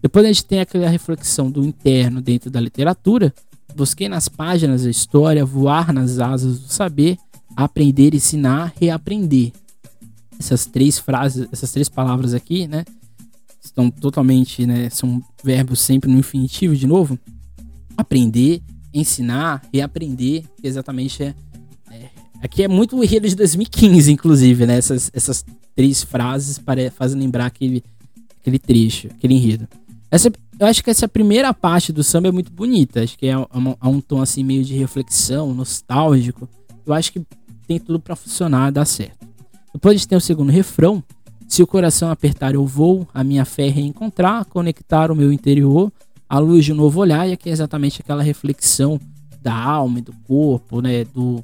Depois 0.00 0.24
a 0.24 0.28
gente 0.28 0.44
tem 0.44 0.60
aquela 0.60 0.88
reflexão 0.88 1.50
do 1.50 1.64
interno 1.64 2.20
dentro 2.20 2.50
da 2.50 2.60
literatura. 2.60 3.32
Busquei 3.74 4.08
nas 4.08 4.28
páginas 4.28 4.82
da 4.82 4.90
história 4.90 5.44
voar 5.44 5.92
nas 5.92 6.18
asas 6.18 6.58
do 6.58 6.68
saber, 6.68 7.16
aprender, 7.56 8.14
ensinar, 8.14 8.72
reaprender. 8.80 9.52
Essas 10.38 10.66
três 10.66 10.98
frases, 10.98 11.46
essas 11.52 11.70
três 11.70 11.88
palavras 11.88 12.34
aqui, 12.34 12.66
né? 12.66 12.84
Estão 13.62 13.90
totalmente, 13.90 14.66
né? 14.66 14.90
São 14.90 15.22
verbos 15.44 15.80
sempre 15.80 16.10
no 16.10 16.18
infinitivo 16.18 16.74
de 16.74 16.86
novo. 16.86 17.16
Aprender, 17.96 18.60
ensinar, 18.92 19.62
reaprender, 19.72 20.42
que 20.60 20.66
exatamente 20.66 21.22
é, 21.22 21.34
é 21.90 22.10
Aqui 22.42 22.64
é 22.64 22.68
muito 22.68 22.96
o 22.96 23.04
enredo 23.04 23.28
de 23.28 23.36
2015, 23.36 24.10
inclusive, 24.10 24.66
né? 24.66 24.76
Essas, 24.76 25.12
essas 25.14 25.44
três 25.74 26.02
frases 26.02 26.58
para, 26.58 26.90
fazem 26.90 27.20
lembrar 27.20 27.46
aquele, 27.46 27.82
aquele 28.40 28.58
trecho, 28.58 29.08
aquele 29.08 29.34
enredo. 29.34 29.68
Essa, 30.10 30.30
eu 30.58 30.66
acho 30.66 30.84
que 30.84 30.90
essa 30.90 31.08
primeira 31.08 31.54
parte 31.54 31.92
do 31.92 32.04
samba 32.04 32.28
é 32.28 32.32
muito 32.32 32.52
bonita. 32.52 33.02
Acho 33.02 33.18
que 33.18 33.26
é, 33.26 33.38
um, 33.38 33.46
é 33.82 33.86
um 33.86 34.00
tom 34.00 34.20
assim 34.20 34.44
meio 34.44 34.62
de 34.62 34.74
reflexão, 34.74 35.54
nostálgico. 35.54 36.48
Eu 36.84 36.92
acho 36.92 37.12
que 37.12 37.22
tem 37.66 37.78
tudo 37.78 37.98
para 37.98 38.14
funcionar, 38.14 38.70
dar 38.70 38.84
certo. 38.84 39.26
Depois 39.72 40.04
tem 40.04 40.18
o 40.18 40.20
segundo 40.20 40.52
refrão. 40.52 41.02
Se 41.48 41.62
o 41.62 41.66
coração 41.66 42.10
apertar 42.10 42.54
eu 42.54 42.66
vou, 42.66 43.08
a 43.12 43.24
minha 43.24 43.44
fé 43.44 43.66
é 43.66 43.70
reencontrar, 43.70 44.44
conectar 44.44 45.10
o 45.10 45.16
meu 45.16 45.32
interior, 45.32 45.92
a 46.28 46.38
luz 46.38 46.64
de 46.64 46.72
um 46.72 46.76
novo 46.76 47.00
olhar, 47.00 47.28
e 47.28 47.32
aqui 47.32 47.48
é 47.48 47.52
exatamente 47.52 48.00
aquela 48.00 48.22
reflexão 48.22 49.00
da 49.42 49.54
alma 49.54 49.98
e 49.98 50.02
do 50.02 50.12
corpo, 50.24 50.80
né, 50.80 51.04
do, 51.04 51.42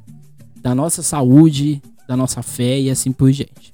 da 0.63 0.75
nossa 0.75 1.03
saúde, 1.03 1.83
da 2.07 2.17
nossa 2.17 2.43
fé 2.43 2.81
e 2.81 2.91
assim 2.91 3.13
por 3.13 3.31
diante. 3.31 3.73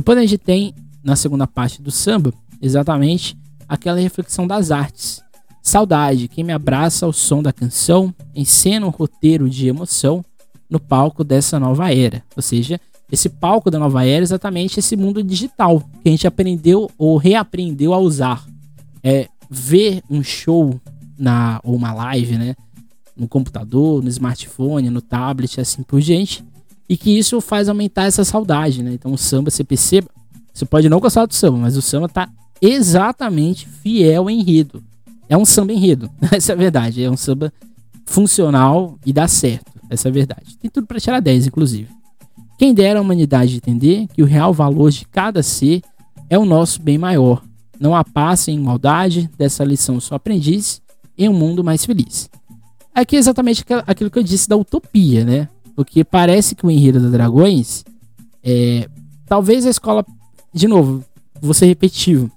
Depois 0.00 0.16
a 0.16 0.22
gente 0.22 0.38
tem, 0.38 0.74
na 1.04 1.14
segunda 1.14 1.46
parte 1.46 1.82
do 1.82 1.90
samba, 1.90 2.32
exatamente 2.58 3.36
aquela 3.68 4.00
reflexão 4.00 4.46
das 4.46 4.70
artes. 4.70 5.22
Saudade, 5.62 6.26
quem 6.26 6.42
me 6.42 6.54
abraça 6.54 7.04
ao 7.04 7.12
som 7.12 7.42
da 7.42 7.52
canção, 7.52 8.14
encena 8.34 8.86
um 8.86 8.88
roteiro 8.88 9.46
de 9.46 9.68
emoção 9.68 10.24
no 10.70 10.80
palco 10.80 11.22
dessa 11.22 11.60
nova 11.60 11.94
era. 11.94 12.24
Ou 12.34 12.42
seja, 12.42 12.80
esse 13.12 13.28
palco 13.28 13.70
da 13.70 13.78
nova 13.78 14.02
era 14.02 14.22
é 14.22 14.22
exatamente 14.22 14.80
esse 14.80 14.96
mundo 14.96 15.22
digital 15.22 15.80
que 16.02 16.08
a 16.08 16.10
gente 16.10 16.26
aprendeu 16.26 16.90
ou 16.96 17.18
reaprendeu 17.18 17.92
a 17.92 17.98
usar. 17.98 18.42
É 19.04 19.28
ver 19.50 20.02
um 20.08 20.22
show 20.22 20.80
na 21.18 21.60
ou 21.62 21.76
uma 21.76 21.92
live, 21.92 22.38
né, 22.38 22.56
no 23.14 23.28
computador, 23.28 24.02
no 24.02 24.08
smartphone, 24.08 24.88
no 24.88 25.02
tablet, 25.02 25.60
assim 25.60 25.82
por 25.82 26.00
diante, 26.00 26.42
e 26.90 26.96
que 26.96 27.16
isso 27.16 27.40
faz 27.40 27.68
aumentar 27.68 28.06
essa 28.06 28.24
saudade, 28.24 28.82
né? 28.82 28.92
Então 28.92 29.12
o 29.12 29.16
samba, 29.16 29.48
você 29.48 29.62
perceba, 29.62 30.08
você 30.52 30.64
pode 30.64 30.88
não 30.88 30.98
gostar 30.98 31.24
do 31.24 31.32
samba, 31.32 31.56
mas 31.56 31.76
o 31.76 31.80
samba 31.80 32.08
tá 32.08 32.28
exatamente 32.60 33.68
fiel 33.68 34.22
ao 34.22 34.30
enredo. 34.30 34.82
É 35.28 35.36
um 35.36 35.44
samba 35.44 35.72
enredo, 35.72 36.10
essa 36.32 36.50
é 36.50 36.54
a 36.54 36.58
verdade. 36.58 37.04
É 37.04 37.08
um 37.08 37.16
samba 37.16 37.52
funcional 38.04 38.98
e 39.06 39.12
dá 39.12 39.28
certo, 39.28 39.70
essa 39.88 40.08
é 40.08 40.10
a 40.10 40.12
verdade. 40.12 40.58
Tem 40.58 40.68
tudo 40.68 40.88
para 40.88 40.98
tirar 40.98 41.20
10, 41.20 41.46
inclusive. 41.46 41.88
Quem 42.58 42.74
dera 42.74 42.98
a 42.98 43.02
humanidade 43.02 43.54
entender 43.54 44.08
que 44.12 44.20
o 44.20 44.26
real 44.26 44.52
valor 44.52 44.90
de 44.90 45.06
cada 45.06 45.44
ser 45.44 45.82
é 46.28 46.36
o 46.36 46.44
nosso 46.44 46.82
bem 46.82 46.98
maior. 46.98 47.40
Não 47.78 47.94
há 47.94 48.02
passo 48.02 48.50
em 48.50 48.58
maldade, 48.58 49.30
dessa 49.38 49.62
lição 49.62 50.00
só 50.00 50.16
aprendiz 50.16 50.82
em 51.16 51.28
um 51.28 51.32
mundo 51.32 51.62
mais 51.62 51.84
feliz. 51.84 52.28
Aqui 52.92 53.14
é 53.14 53.20
exatamente 53.20 53.64
aquilo 53.86 54.10
que 54.10 54.18
eu 54.18 54.24
disse 54.24 54.48
da 54.48 54.56
utopia, 54.56 55.24
né? 55.24 55.48
Porque 55.80 56.04
parece 56.04 56.54
que 56.54 56.66
o 56.66 56.70
enredo 56.70 57.00
da 57.00 57.08
Dragões 57.08 57.86
é. 58.44 58.86
Talvez 59.24 59.64
a 59.64 59.70
escola. 59.70 60.04
De 60.52 60.68
novo, 60.68 61.02
vou 61.40 61.54
ser 61.54 61.64
repetitivo. 61.64 62.30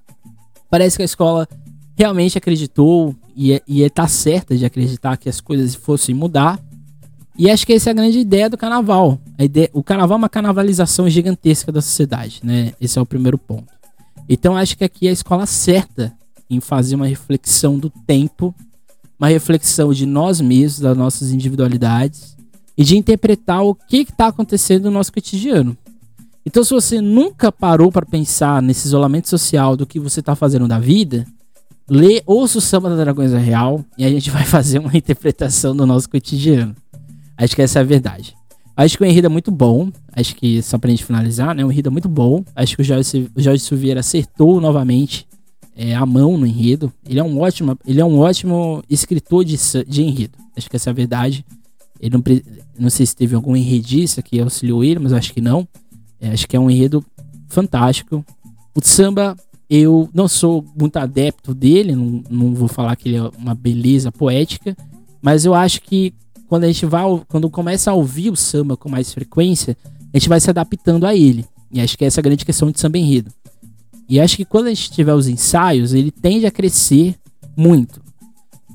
Parece 0.69 0.95
que 0.95 1.01
a 1.01 1.05
escola 1.05 1.45
realmente 1.97 2.37
acreditou 2.37 3.13
e, 3.35 3.61
e 3.67 3.89
tá 3.89 4.07
certa 4.07 4.55
de 4.55 4.63
acreditar 4.63 5.17
que 5.17 5.27
as 5.27 5.41
coisas 5.41 5.75
fossem 5.75 6.15
mudar. 6.15 6.57
E 7.37 7.51
acho 7.51 7.67
que 7.67 7.73
essa 7.73 7.89
é 7.89 7.91
a 7.91 7.93
grande 7.93 8.17
ideia 8.17 8.49
do 8.49 8.57
carnaval. 8.57 9.19
A 9.37 9.43
ideia, 9.43 9.69
o 9.73 9.83
carnaval 9.83 10.15
é 10.15 10.19
uma 10.19 10.29
carnavalização 10.29 11.09
gigantesca 11.09 11.69
da 11.69 11.81
sociedade, 11.81 12.39
né? 12.45 12.71
Esse 12.79 12.97
é 12.97 13.01
o 13.01 13.05
primeiro 13.05 13.37
ponto. 13.37 13.73
Então 14.29 14.55
acho 14.55 14.77
que 14.77 14.85
aqui 14.85 15.07
é 15.07 15.09
a 15.09 15.13
escola 15.13 15.45
certa 15.45 16.13
em 16.49 16.61
fazer 16.61 16.95
uma 16.95 17.07
reflexão 17.07 17.77
do 17.77 17.89
tempo, 17.89 18.55
uma 19.19 19.27
reflexão 19.27 19.91
de 19.91 20.05
nós 20.05 20.39
mesmos, 20.39 20.79
das 20.79 20.95
nossas 20.95 21.33
individualidades 21.33 22.33
e 22.77 22.83
de 22.83 22.97
interpretar 22.97 23.63
o 23.63 23.75
que 23.75 23.97
está 23.97 24.27
acontecendo 24.27 24.85
no 24.85 24.91
nosso 24.91 25.11
cotidiano. 25.11 25.77
Então, 26.45 26.63
se 26.63 26.71
você 26.71 26.99
nunca 26.99 27.51
parou 27.51 27.91
para 27.91 28.05
pensar 28.05 28.61
nesse 28.61 28.87
isolamento 28.87 29.29
social 29.29 29.77
do 29.77 29.85
que 29.85 29.99
você 29.99 30.19
está 30.19 30.35
fazendo 30.35 30.67
da 30.67 30.77
vida, 30.77 31.25
lê, 31.89 32.21
ouça 32.25 32.57
o 32.57 32.61
Samba 32.61 32.89
da 32.89 32.97
Dragões 32.97 33.31
Real 33.31 33.83
e 33.97 34.03
a 34.03 34.09
gente 34.09 34.29
vai 34.31 34.43
fazer 34.43 34.79
uma 34.79 34.95
interpretação 34.95 35.75
do 35.75 35.85
nosso 35.85 36.09
cotidiano. 36.09 36.75
Acho 37.37 37.55
que 37.55 37.61
essa 37.61 37.79
é 37.79 37.81
a 37.81 37.85
verdade. 37.85 38.35
Acho 38.75 38.97
que 38.97 39.03
o 39.03 39.05
enredo 39.05 39.27
é 39.27 39.29
muito 39.29 39.51
bom. 39.51 39.91
Acho 40.15 40.35
que, 40.35 40.61
só 40.61 40.77
pra 40.77 40.89
gente 40.89 41.05
finalizar, 41.05 41.55
né? 41.55 41.63
O 41.63 41.71
enredo 41.71 41.89
é 41.89 41.91
muito 41.91 42.09
bom. 42.09 42.43
Acho 42.55 42.75
que 42.75 42.81
o 42.81 42.85
Jorge, 42.85 43.29
o 43.35 43.41
Jorge 43.41 43.63
Silveira 43.63 43.99
acertou 43.99 44.59
novamente 44.59 45.27
é, 45.75 45.95
a 45.95 46.05
mão 46.05 46.37
no 46.37 46.45
enredo. 46.45 46.91
Ele 47.07 47.19
é 47.19 47.23
um 47.23 47.39
ótimo, 47.39 47.77
ele 47.85 48.01
é 48.01 48.05
um 48.05 48.19
ótimo 48.19 48.83
escritor 48.89 49.45
de, 49.45 49.57
de. 49.87 50.29
Acho 50.57 50.69
que 50.69 50.75
essa 50.75 50.89
é 50.89 50.91
a 50.91 50.93
verdade. 50.93 51.45
Ele 51.99 52.15
não, 52.15 52.23
não 52.77 52.89
sei 52.89 53.05
se 53.05 53.15
teve 53.15 53.35
algum 53.35 53.55
enredista 53.55 54.21
que 54.21 54.39
auxiliou 54.39 54.83
ele, 54.83 54.99
mas 54.99 55.13
acho 55.13 55.33
que 55.33 55.41
não. 55.41 55.67
É, 56.19 56.31
acho 56.31 56.47
que 56.47 56.55
é 56.55 56.59
um 56.59 56.69
enredo 56.69 57.03
fantástico. 57.47 58.25
O 58.75 58.81
samba, 58.83 59.35
eu 59.69 60.09
não 60.13 60.27
sou 60.27 60.65
muito 60.75 60.97
adepto 60.97 61.53
dele, 61.53 61.95
não, 61.95 62.23
não 62.29 62.53
vou 62.53 62.67
falar 62.67 62.95
que 62.95 63.09
ele 63.09 63.17
é 63.17 63.29
uma 63.37 63.53
beleza 63.53 64.11
poética, 64.11 64.75
mas 65.21 65.45
eu 65.45 65.53
acho 65.53 65.81
que 65.81 66.13
quando 66.47 66.65
a 66.65 66.67
gente 66.67 66.85
vai, 66.85 67.03
quando 67.27 67.49
começa 67.49 67.91
a 67.91 67.93
ouvir 67.93 68.29
o 68.29 68.35
samba 68.35 68.77
com 68.77 68.89
mais 68.89 69.13
frequência, 69.13 69.77
a 70.13 70.17
gente 70.17 70.29
vai 70.29 70.39
se 70.39 70.49
adaptando 70.49 71.05
a 71.05 71.15
ele. 71.15 71.45
E 71.71 71.81
acho 71.81 71.97
que 71.97 72.05
essa 72.05 72.19
é 72.19 72.21
a 72.21 72.23
grande 72.23 72.45
questão 72.45 72.69
de 72.69 72.79
samba 72.79 72.97
enredo. 72.97 73.31
E 74.07 74.19
acho 74.19 74.37
que 74.37 74.45
quando 74.45 74.67
a 74.67 74.69
gente 74.69 74.91
tiver 74.91 75.13
os 75.13 75.27
ensaios, 75.27 75.93
ele 75.93 76.11
tende 76.11 76.45
a 76.45 76.51
crescer 76.51 77.15
muito. 77.55 78.01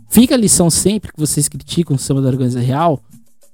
Fica 0.09 0.35
a 0.35 0.39
lição 0.39 0.71
sempre 0.71 1.13
que 1.13 1.21
vocês 1.21 1.49
criticam 1.49 1.95
o 1.95 1.99
samba 1.99 2.23
da 2.23 2.29
Organização 2.29 2.67
Real, 2.67 3.01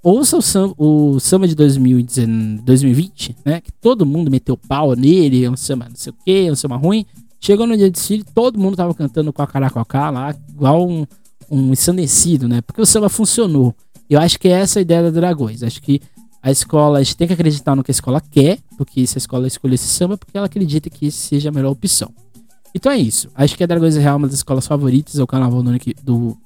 ouça 0.04 0.36
o 0.36 0.42
samba, 0.42 0.74
o 0.76 1.18
samba 1.18 1.48
de 1.48 1.54
2020, 1.54 3.36
né? 3.44 3.60
Que 3.62 3.72
todo 3.72 4.04
mundo 4.04 4.30
meteu 4.30 4.56
pau 4.56 4.94
nele, 4.94 5.44
é 5.44 5.50
um 5.50 5.56
samba 5.56 5.88
não 5.88 5.96
sei 5.96 6.12
o 6.12 6.16
que, 6.24 6.46
é 6.46 6.52
um 6.52 6.54
samba 6.54 6.76
ruim. 6.76 7.06
Chegou 7.40 7.66
no 7.66 7.76
dia 7.76 7.90
de 7.90 7.92
desfile, 7.92 8.24
todo 8.34 8.58
mundo 8.58 8.76
tava 8.76 8.94
cantando 8.94 9.32
com 9.32 9.42
a 9.42 9.46
caracocá 9.46 10.10
lá, 10.10 10.34
igual 10.48 10.86
um, 10.86 11.06
um 11.50 11.72
ensandecido, 11.72 12.46
né? 12.46 12.60
Porque 12.60 12.80
o 12.80 12.86
samba 12.86 13.08
funcionou. 13.08 13.74
Eu 14.08 14.20
acho 14.20 14.38
que 14.38 14.48
é 14.48 14.52
essa 14.52 14.78
a 14.78 14.82
ideia 14.82 15.02
da 15.02 15.10
Dragões. 15.10 15.62
Acho 15.62 15.80
que 15.80 16.00
a 16.42 16.50
escola, 16.50 16.98
a 16.98 17.02
gente 17.02 17.16
tem 17.16 17.26
que 17.26 17.32
acreditar 17.32 17.74
no 17.74 17.82
que 17.82 17.90
a 17.90 17.92
escola 17.92 18.20
quer, 18.20 18.58
porque 18.76 19.06
se 19.06 19.16
a 19.16 19.18
escola 19.18 19.46
escolher 19.46 19.76
esse 19.76 19.88
samba, 19.88 20.18
porque 20.18 20.36
ela 20.36 20.46
acredita 20.46 20.90
que 20.90 21.06
esse 21.06 21.16
seja 21.16 21.48
a 21.48 21.52
melhor 21.52 21.70
opção. 21.70 22.12
Então 22.74 22.92
é 22.92 22.98
isso. 22.98 23.30
Acho 23.34 23.56
que 23.56 23.64
a 23.64 23.66
Dragões 23.66 23.96
Real 23.96 24.14
é 24.14 24.16
uma 24.16 24.26
das 24.26 24.36
escolas 24.36 24.66
favoritas, 24.66 25.18
é 25.18 25.22
o 25.22 25.26
carnaval 25.26 25.62
do, 25.62 25.72
do 26.02 26.38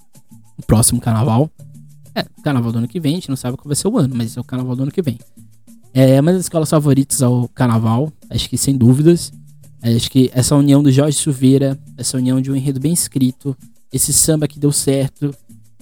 próximo 0.67 1.01
carnaval. 1.01 1.51
É, 2.19 2.25
carnaval 2.43 2.73
do 2.73 2.79
ano 2.79 2.89
que 2.89 2.99
vem, 2.99 3.13
a 3.13 3.15
gente 3.15 3.29
não 3.29 3.37
sabe 3.37 3.57
qual 3.57 3.69
vai 3.69 3.77
ser 3.77 3.87
o 3.87 3.97
ano, 3.97 4.13
mas 4.17 4.37
é 4.37 4.41
o 4.41 4.45
carnaval 4.45 4.75
do 4.75 4.83
ano 4.83 4.91
que 4.91 5.01
vem. 5.01 5.19
É 5.95 6.21
uma 6.21 6.33
das 6.33 6.43
escolas 6.43 6.69
favoritas 6.69 7.23
ao 7.23 7.49
carnaval, 7.49 8.13
acho 8.29 8.49
que 8.49 8.59
sem 8.59 8.77
dúvidas. 8.77 9.33
Acho 9.81 10.11
que 10.11 10.29
essa 10.35 10.57
união 10.57 10.83
do 10.83 10.91
Jorge 10.91 11.17
Silveira, 11.17 11.79
essa 11.97 12.17
união 12.17 12.41
de 12.41 12.51
um 12.51 12.57
enredo 12.57 12.81
bem 12.81 12.93
escrito, 12.93 13.57
esse 13.93 14.13
samba 14.13 14.49
que 14.49 14.59
deu 14.59 14.73
certo 14.73 15.33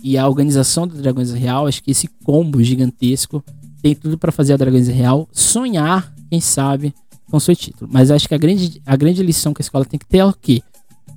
e 0.03 0.19
a 0.19 0.29
organização 0.29 0.87
da 0.87 0.95
Dragões 0.95 1.33
Real, 1.33 1.67
acho 1.67 1.83
que 1.83 1.91
esse 1.91 2.07
combo 2.23 2.63
gigantesco 2.63 3.43
tem 3.81 3.95
tudo 3.95 4.19
para 4.19 4.31
fazer 4.31 4.53
a 4.53 4.57
Dragões 4.59 4.89
Real 4.89 5.27
sonhar, 5.33 6.13
quem 6.29 6.41
sabe, 6.41 6.95
com 7.31 7.41
seu 7.41 7.57
título. 7.57 7.91
Mas 7.91 8.11
acho 8.11 8.29
que 8.29 8.35
a 8.35 8.39
grande, 8.39 8.83
a 8.85 8.95
grande 8.95 9.23
lição 9.23 9.55
que 9.55 9.63
a 9.63 9.65
escola 9.65 9.87
tem 9.87 9.99
que 9.99 10.07
ter 10.07 10.19
é 10.19 10.25
o 10.27 10.35
quê? 10.35 10.63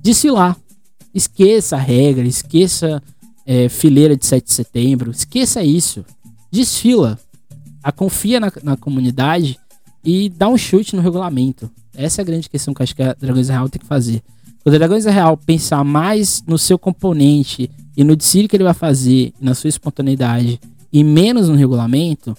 Desfilar. 0.02 0.56
Esqueça 1.12 1.76
a 1.76 1.78
regra, 1.78 2.26
esqueça 2.26 3.02
é, 3.50 3.68
fileira 3.68 4.16
de 4.16 4.24
7 4.24 4.44
de 4.44 4.52
setembro. 4.52 5.10
Esqueça 5.10 5.60
isso. 5.60 6.04
Desfila. 6.52 7.18
A 7.82 7.90
confia 7.90 8.38
na, 8.38 8.52
na 8.62 8.76
comunidade 8.76 9.58
e 10.04 10.28
dá 10.28 10.48
um 10.48 10.56
chute 10.56 10.94
no 10.94 11.02
regulamento. 11.02 11.68
Essa 11.92 12.20
é 12.20 12.22
a 12.22 12.24
grande 12.24 12.48
questão 12.48 12.72
que 12.72 12.80
acho 12.80 12.94
que 12.94 13.02
a 13.02 13.12
Dragões 13.12 13.48
Real 13.48 13.68
tem 13.68 13.80
que 13.80 13.86
fazer. 13.86 14.22
Quando 14.62 14.76
a 14.76 14.78
Dragões 14.78 15.04
Real 15.04 15.36
pensar 15.36 15.82
mais 15.82 16.44
no 16.46 16.56
seu 16.56 16.78
componente 16.78 17.68
e 17.96 18.04
no 18.04 18.14
desfile 18.14 18.46
que 18.46 18.54
ele 18.54 18.62
vai 18.62 18.72
fazer, 18.74 19.32
na 19.40 19.52
sua 19.52 19.66
espontaneidade, 19.66 20.60
e 20.92 21.02
menos 21.02 21.48
no 21.48 21.56
regulamento, 21.56 22.36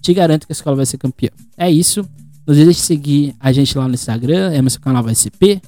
te 0.00 0.14
garanto 0.14 0.46
que 0.46 0.52
a 0.52 0.54
escola 0.54 0.76
vai 0.76 0.86
ser 0.86 0.98
campeã. 0.98 1.30
É 1.56 1.68
isso. 1.68 2.08
Não 2.46 2.54
deixe 2.54 2.70
de 2.70 2.86
seguir 2.86 3.34
a 3.40 3.50
gente 3.50 3.76
lá 3.76 3.88
no 3.88 3.94
Instagram, 3.94 4.54
Emerson 4.54 4.78
Canal 4.78 5.04
SP. 5.10 5.58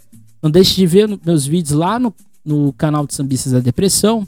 Não 0.40 0.48
deixe 0.48 0.76
de 0.76 0.86
ver 0.86 1.08
meus 1.26 1.44
vídeos 1.44 1.76
lá 1.76 1.98
no, 1.98 2.14
no 2.44 2.72
canal 2.74 3.04
de 3.08 3.14
Sambistas 3.14 3.52
da 3.52 3.58
Depressão. 3.58 4.24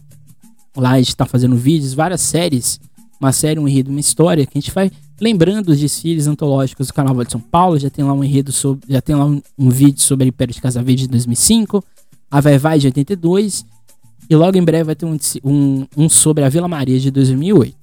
Lá 0.77 0.93
a 0.93 0.99
gente 0.99 1.09
está 1.09 1.25
fazendo 1.25 1.57
vídeos, 1.57 1.95
várias 1.95 2.21
séries. 2.21 2.81
Uma 3.21 3.33
série, 3.33 3.61
um 3.61 3.69
enredo, 3.69 3.91
uma 3.91 4.01
história, 4.01 4.45
que 4.45 4.59
a 4.59 4.61
gente 4.61 4.73
vai 4.73 4.91
lembrando 5.21 5.69
os 5.69 5.79
desfiles 5.79 6.27
antológicos 6.27 6.89
do 6.89 6.95
Carnaval 6.95 7.25
de 7.25 7.33
São 7.33 7.41
Paulo. 7.41 7.79
Já 7.79 7.89
tem 7.89 8.05
lá 8.05 8.13
um 8.13 8.25
enredo 8.25 8.53
sobre. 8.53 8.85
Já 8.89 9.01
tem 9.01 9.15
lá 9.15 9.25
um, 9.25 9.41
um 9.59 9.71
vídeo 9.71 10.01
sobre 10.01 10.25
a 10.25 10.29
Império 10.29 10.53
de 10.53 10.61
Casa 10.61 10.83
Verde 10.83 11.03
de 11.03 11.09
2005. 11.09 11.83
A 12.31 12.41
Vai 12.41 12.59
Vai 12.59 12.79
de 12.79 12.89
82. 12.89 13.65
E 14.29 14.35
logo 14.35 14.57
em 14.57 14.63
breve 14.63 14.85
vai 14.85 14.95
ter 14.95 15.07
um, 15.07 15.19
um, 15.45 15.87
um 15.97 16.09
sobre 16.09 16.45
a 16.45 16.49
Vila 16.49 16.67
Maria 16.67 16.99
de 16.99 17.11
2008. 17.11 17.77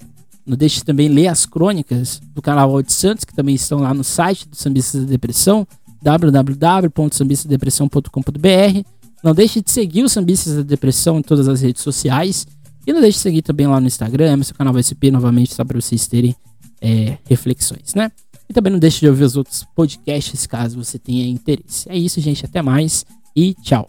Não 0.45 0.57
deixe 0.57 0.77
de 0.77 0.85
também 0.85 1.07
ler 1.07 1.27
as 1.27 1.45
crônicas 1.45 2.19
do 2.33 2.41
Carnaval 2.41 2.81
de 2.81 2.91
Santos, 2.91 3.23
que 3.23 3.33
também 3.33 3.55
estão 3.55 3.79
lá 3.79 3.93
no 3.93 4.03
site 4.03 4.49
do 4.49 4.55
Sambistas 4.55 5.01
da 5.01 5.07
Depressão, 5.07 5.67
www.sambistadepressão.com.br. 6.01 8.81
Não 9.23 9.35
deixe 9.35 9.61
de 9.61 9.69
seguir 9.69 10.03
o 10.03 10.09
Sambistas 10.09 10.55
da 10.55 10.63
Depressão 10.63 11.19
em 11.19 11.21
todas 11.21 11.47
as 11.47 11.61
redes 11.61 11.83
sociais. 11.83 12.47
E 12.85 12.93
não 12.93 13.01
deixe 13.01 13.17
de 13.17 13.21
seguir 13.21 13.41
também 13.41 13.67
lá 13.67 13.79
no 13.79 13.87
Instagram, 13.87 14.37
meu 14.37 14.45
canal 14.57 14.77
SP 14.81 15.11
novamente, 15.11 15.53
só 15.53 15.63
para 15.63 15.79
vocês 15.79 16.07
terem 16.07 16.35
é, 16.81 17.17
reflexões, 17.25 17.93
né? 17.93 18.11
E 18.49 18.53
também 18.53 18.73
não 18.73 18.79
deixe 18.79 18.99
de 18.99 19.07
ouvir 19.07 19.23
os 19.23 19.37
outros 19.37 19.65
podcasts 19.75 20.45
caso 20.45 20.83
você 20.83 20.99
tenha 20.99 21.25
interesse. 21.27 21.89
É 21.89 21.97
isso, 21.97 22.19
gente. 22.19 22.45
Até 22.45 22.61
mais 22.61 23.05
e 23.35 23.53
tchau. 23.53 23.87